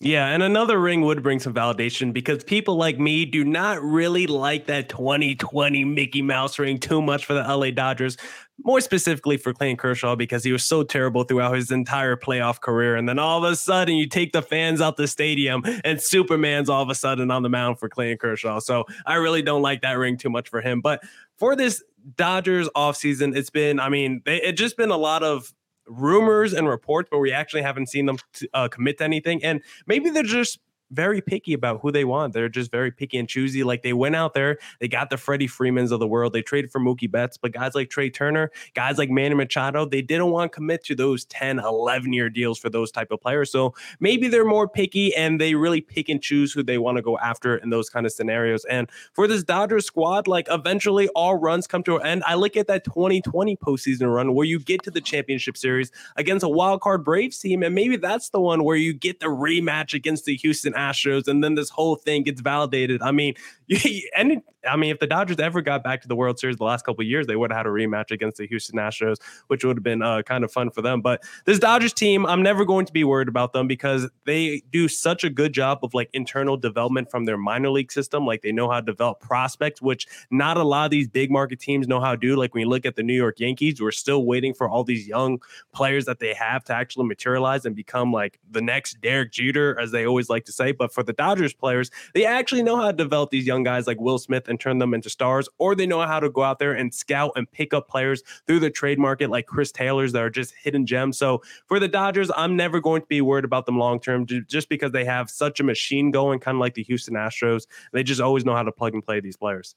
Yeah, 0.00 0.28
and 0.28 0.44
another 0.44 0.80
ring 0.80 1.00
would 1.02 1.24
bring 1.24 1.40
some 1.40 1.52
validation 1.52 2.12
because 2.12 2.44
people 2.44 2.76
like 2.76 3.00
me 3.00 3.24
do 3.24 3.44
not 3.44 3.82
really 3.82 4.28
like 4.28 4.66
that 4.66 4.88
2020 4.88 5.84
Mickey 5.84 6.22
Mouse 6.22 6.56
ring 6.56 6.78
too 6.78 7.02
much 7.02 7.26
for 7.26 7.34
the 7.34 7.42
LA 7.42 7.72
Dodgers, 7.72 8.16
more 8.64 8.80
specifically 8.80 9.36
for 9.36 9.52
Clayton 9.52 9.76
Kershaw 9.76 10.16
because 10.16 10.42
he 10.44 10.52
was 10.52 10.66
so 10.66 10.82
terrible 10.82 11.24
throughout 11.24 11.54
his 11.54 11.70
entire 11.70 12.16
playoff 12.16 12.60
career. 12.60 12.96
And 12.96 13.08
then 13.08 13.18
all 13.18 13.44
of 13.44 13.50
a 13.50 13.56
sudden, 13.56 13.96
you 13.96 14.08
take 14.08 14.32
the 14.32 14.42
fans 14.42 14.80
out 14.80 14.96
the 14.96 15.06
stadium 15.06 15.62
and 15.84 16.00
Superman's 16.00 16.68
all 16.68 16.82
of 16.82 16.90
a 16.90 16.94
sudden 16.94 17.30
on 17.30 17.42
the 17.42 17.48
mound 17.48 17.78
for 17.78 17.88
Clayton 17.88 18.18
Kershaw. 18.18 18.58
So 18.58 18.84
I 19.06 19.14
really 19.14 19.42
don't 19.42 19.62
like 19.62 19.82
that 19.82 19.92
ring 19.92 20.16
too 20.16 20.30
much 20.30 20.48
for 20.48 20.60
him. 20.60 20.80
But 20.80 21.02
for 21.36 21.54
this 21.54 21.82
Dodgers 22.16 22.68
offseason, 22.74 23.36
it's 23.36 23.50
been, 23.50 23.78
I 23.78 23.88
mean, 23.88 24.22
it's 24.26 24.60
just 24.60 24.76
been 24.76 24.90
a 24.90 24.96
lot 24.96 25.22
of 25.22 25.52
rumors 25.86 26.52
and 26.52 26.68
reports, 26.68 27.08
but 27.10 27.18
we 27.18 27.32
actually 27.32 27.62
haven't 27.62 27.88
seen 27.88 28.06
them 28.06 28.18
uh, 28.54 28.68
commit 28.68 28.98
to 28.98 29.04
anything. 29.04 29.42
And 29.44 29.62
maybe 29.86 30.10
they're 30.10 30.22
just 30.22 30.58
very 30.90 31.20
picky 31.20 31.52
about 31.52 31.80
who 31.80 31.92
they 31.92 32.04
want. 32.04 32.32
They're 32.32 32.48
just 32.48 32.70
very 32.70 32.90
picky 32.90 33.18
and 33.18 33.28
choosy. 33.28 33.62
Like 33.64 33.82
they 33.82 33.92
went 33.92 34.16
out 34.16 34.34
there, 34.34 34.58
they 34.80 34.88
got 34.88 35.10
the 35.10 35.16
Freddie 35.16 35.46
Freemans 35.46 35.92
of 35.92 36.00
the 36.00 36.08
world. 36.08 36.32
They 36.32 36.42
traded 36.42 36.70
for 36.70 36.80
Mookie 36.80 37.10
Betts, 37.10 37.36
but 37.36 37.52
guys 37.52 37.74
like 37.74 37.90
Trea 37.90 38.10
Turner, 38.10 38.50
guys 38.74 38.98
like 38.98 39.10
Manny 39.10 39.34
Machado, 39.34 39.84
they 39.84 40.02
didn't 40.02 40.30
want 40.30 40.52
to 40.52 40.56
commit 40.56 40.84
to 40.84 40.94
those 40.94 41.24
10, 41.26 41.58
11 41.58 42.12
year 42.12 42.30
deals 42.30 42.58
for 42.58 42.70
those 42.70 42.90
type 42.90 43.10
of 43.10 43.20
players. 43.20 43.50
So 43.50 43.74
maybe 44.00 44.28
they're 44.28 44.44
more 44.44 44.68
picky 44.68 45.14
and 45.14 45.40
they 45.40 45.54
really 45.54 45.80
pick 45.80 46.08
and 46.08 46.22
choose 46.22 46.52
who 46.52 46.62
they 46.62 46.78
want 46.78 46.96
to 46.96 47.02
go 47.02 47.18
after 47.18 47.56
in 47.56 47.70
those 47.70 47.90
kind 47.90 48.06
of 48.06 48.12
scenarios. 48.12 48.64
And 48.66 48.90
for 49.12 49.26
this 49.26 49.42
Dodgers 49.42 49.86
squad, 49.86 50.26
like 50.26 50.48
eventually 50.50 51.08
all 51.08 51.36
runs 51.36 51.66
come 51.66 51.82
to 51.84 51.96
an 51.96 52.06
end. 52.06 52.24
I 52.26 52.34
look 52.34 52.56
at 52.56 52.66
that 52.68 52.84
2020 52.84 53.56
postseason 53.56 54.12
run 54.12 54.34
where 54.34 54.46
you 54.46 54.58
get 54.58 54.82
to 54.84 54.90
the 54.90 55.00
championship 55.00 55.56
series 55.56 55.90
against 56.16 56.44
a 56.44 56.48
wild 56.48 56.80
card 56.80 57.04
Braves 57.04 57.38
team, 57.38 57.62
and 57.62 57.74
maybe 57.74 57.96
that's 57.96 58.30
the 58.30 58.40
one 58.40 58.64
where 58.64 58.76
you 58.76 58.92
get 58.92 59.20
the 59.20 59.26
rematch 59.26 59.94
against 59.94 60.24
the 60.24 60.36
Houston 60.36 60.74
Astros, 60.78 61.28
and 61.28 61.42
then 61.42 61.54
this 61.54 61.70
whole 61.70 61.96
thing 61.96 62.22
gets 62.22 62.40
validated. 62.40 63.02
I 63.02 63.12
mean, 63.12 63.34
and 64.16 64.42
I 64.66 64.76
mean, 64.76 64.90
if 64.90 64.98
the 64.98 65.06
Dodgers 65.06 65.38
ever 65.38 65.60
got 65.60 65.84
back 65.84 66.02
to 66.02 66.08
the 66.08 66.16
World 66.16 66.38
Series 66.38 66.56
the 66.56 66.64
last 66.64 66.84
couple 66.84 67.04
years, 67.04 67.26
they 67.26 67.36
would 67.36 67.50
have 67.50 67.58
had 67.58 67.66
a 67.66 67.70
rematch 67.70 68.10
against 68.10 68.38
the 68.38 68.46
Houston 68.46 68.78
Astros, 68.78 69.16
which 69.46 69.64
would 69.64 69.76
have 69.76 69.84
been 69.84 70.02
uh, 70.02 70.22
kind 70.22 70.42
of 70.42 70.52
fun 70.52 70.70
for 70.70 70.82
them. 70.82 71.00
But 71.00 71.22
this 71.44 71.58
Dodgers 71.58 71.92
team, 71.92 72.26
I'm 72.26 72.42
never 72.42 72.64
going 72.64 72.86
to 72.86 72.92
be 72.92 73.04
worried 73.04 73.28
about 73.28 73.52
them 73.52 73.68
because 73.68 74.08
they 74.26 74.62
do 74.70 74.88
such 74.88 75.22
a 75.22 75.30
good 75.30 75.52
job 75.52 75.80
of 75.82 75.94
like 75.94 76.10
internal 76.12 76.56
development 76.56 77.10
from 77.10 77.24
their 77.24 77.36
minor 77.36 77.70
league 77.70 77.92
system. 77.92 78.26
Like 78.26 78.42
they 78.42 78.52
know 78.52 78.68
how 78.68 78.80
to 78.80 78.86
develop 78.86 79.20
prospects, 79.20 79.80
which 79.80 80.06
not 80.30 80.56
a 80.56 80.64
lot 80.64 80.86
of 80.86 80.90
these 80.90 81.08
big 81.08 81.30
market 81.30 81.60
teams 81.60 81.86
know 81.86 82.00
how 82.00 82.12
to 82.12 82.16
do. 82.16 82.34
Like 82.36 82.54
when 82.54 82.62
you 82.62 82.68
look 82.68 82.84
at 82.84 82.96
the 82.96 83.02
New 83.02 83.14
York 83.14 83.38
Yankees, 83.38 83.80
we're 83.80 83.92
still 83.92 84.24
waiting 84.24 84.54
for 84.54 84.68
all 84.68 84.82
these 84.82 85.06
young 85.06 85.40
players 85.72 86.04
that 86.06 86.18
they 86.18 86.34
have 86.34 86.64
to 86.64 86.74
actually 86.74 87.06
materialize 87.06 87.64
and 87.64 87.76
become 87.76 88.12
like 88.12 88.40
the 88.50 88.60
next 88.60 89.00
Derek 89.00 89.32
Jeter, 89.32 89.78
as 89.78 89.92
they 89.92 90.04
always 90.04 90.28
like 90.28 90.44
to 90.46 90.52
say. 90.52 90.72
But 90.72 90.92
for 90.92 91.02
the 91.02 91.12
Dodgers 91.12 91.52
players, 91.52 91.90
they 92.14 92.24
actually 92.24 92.62
know 92.62 92.76
how 92.76 92.90
to 92.90 92.96
develop 92.96 93.30
these 93.30 93.46
young 93.46 93.62
guys 93.62 93.86
like 93.86 94.00
Will 94.00 94.18
Smith 94.18 94.48
and 94.48 94.57
turn 94.58 94.78
them 94.78 94.94
into 94.94 95.10
stars, 95.10 95.48
or 95.58 95.74
they 95.74 95.86
know 95.86 96.00
how 96.00 96.20
to 96.20 96.30
go 96.30 96.42
out 96.42 96.58
there 96.58 96.72
and 96.72 96.92
scout 96.92 97.32
and 97.36 97.50
pick 97.50 97.72
up 97.72 97.88
players 97.88 98.22
through 98.46 98.60
the 98.60 98.70
trade 98.70 98.98
market 98.98 99.30
like 99.30 99.46
Chris 99.46 99.72
Taylor's 99.72 100.12
that 100.12 100.22
are 100.22 100.30
just 100.30 100.54
hidden 100.62 100.86
gems. 100.86 101.18
So 101.18 101.42
for 101.66 101.78
the 101.80 101.88
Dodgers, 101.88 102.30
I'm 102.36 102.56
never 102.56 102.80
going 102.80 103.02
to 103.02 103.06
be 103.08 103.20
worried 103.20 103.44
about 103.44 103.66
them 103.66 103.78
long 103.78 104.00
term 104.00 104.26
just 104.26 104.68
because 104.68 104.92
they 104.92 105.04
have 105.04 105.30
such 105.30 105.60
a 105.60 105.64
machine 105.64 106.10
going, 106.10 106.40
kind 106.40 106.56
of 106.56 106.60
like 106.60 106.74
the 106.74 106.82
Houston 106.84 107.14
Astros. 107.14 107.66
They 107.92 108.02
just 108.02 108.20
always 108.20 108.44
know 108.44 108.54
how 108.54 108.62
to 108.62 108.72
plug 108.72 108.94
and 108.94 109.04
play 109.04 109.20
these 109.20 109.36
players. 109.36 109.74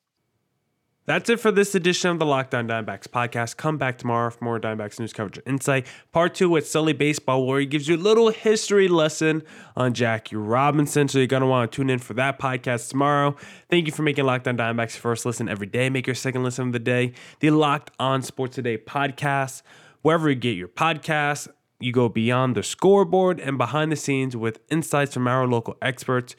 That's 1.11 1.29
it 1.29 1.41
for 1.41 1.51
this 1.51 1.75
edition 1.75 2.09
of 2.09 2.19
the 2.19 2.25
Locked 2.25 2.55
On 2.55 2.69
Diamondbacks 2.69 3.05
podcast. 3.05 3.57
Come 3.57 3.77
back 3.77 3.97
tomorrow 3.97 4.29
for 4.29 4.45
more 4.45 4.61
Diamondbacks 4.61 4.97
news 4.97 5.11
coverage 5.11 5.39
and 5.39 5.45
insight. 5.55 5.85
Part 6.13 6.33
two 6.33 6.49
with 6.49 6.65
Sully 6.65 6.93
Baseball, 6.93 7.45
where 7.45 7.59
he 7.59 7.65
gives 7.65 7.89
you 7.89 7.97
a 7.97 7.99
little 7.99 8.29
history 8.29 8.87
lesson 8.87 9.43
on 9.75 9.93
Jackie 9.93 10.37
Robinson. 10.37 11.09
So 11.09 11.17
you're 11.17 11.27
going 11.27 11.41
to 11.41 11.47
want 11.47 11.69
to 11.69 11.75
tune 11.75 11.89
in 11.89 11.99
for 11.99 12.13
that 12.13 12.39
podcast 12.39 12.87
tomorrow. 12.87 13.35
Thank 13.69 13.87
you 13.87 13.91
for 13.91 14.03
making 14.03 14.23
Locked 14.23 14.47
On 14.47 14.55
Diamondbacks 14.55 14.93
your 14.93 15.01
first 15.01 15.25
listen 15.25 15.49
every 15.49 15.67
day. 15.67 15.89
Make 15.89 16.07
your 16.07 16.15
second 16.15 16.45
listen 16.45 16.67
of 16.67 16.71
the 16.71 16.79
day. 16.79 17.11
The 17.41 17.49
Locked 17.49 17.91
On 17.99 18.21
Sports 18.21 18.55
Today 18.55 18.77
podcast. 18.77 19.63
Wherever 20.03 20.29
you 20.29 20.35
get 20.35 20.55
your 20.55 20.69
podcasts, 20.69 21.49
you 21.81 21.91
go 21.91 22.07
beyond 22.07 22.55
the 22.55 22.63
scoreboard 22.63 23.41
and 23.41 23.57
behind 23.57 23.91
the 23.91 23.97
scenes 23.97 24.37
with 24.37 24.61
insights 24.69 25.15
from 25.15 25.27
our 25.27 25.45
local 25.45 25.75
experts 25.81 26.37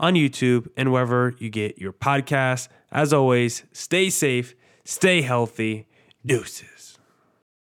on 0.00 0.14
YouTube 0.14 0.66
and 0.76 0.90
wherever 0.90 1.36
you 1.38 1.50
get 1.50 1.78
your 1.78 1.92
podcasts. 1.92 2.66
As 2.90 3.12
always, 3.12 3.62
stay 3.72 4.10
safe, 4.10 4.56
stay 4.84 5.22
healthy. 5.22 5.86
Deuces. 6.26 6.79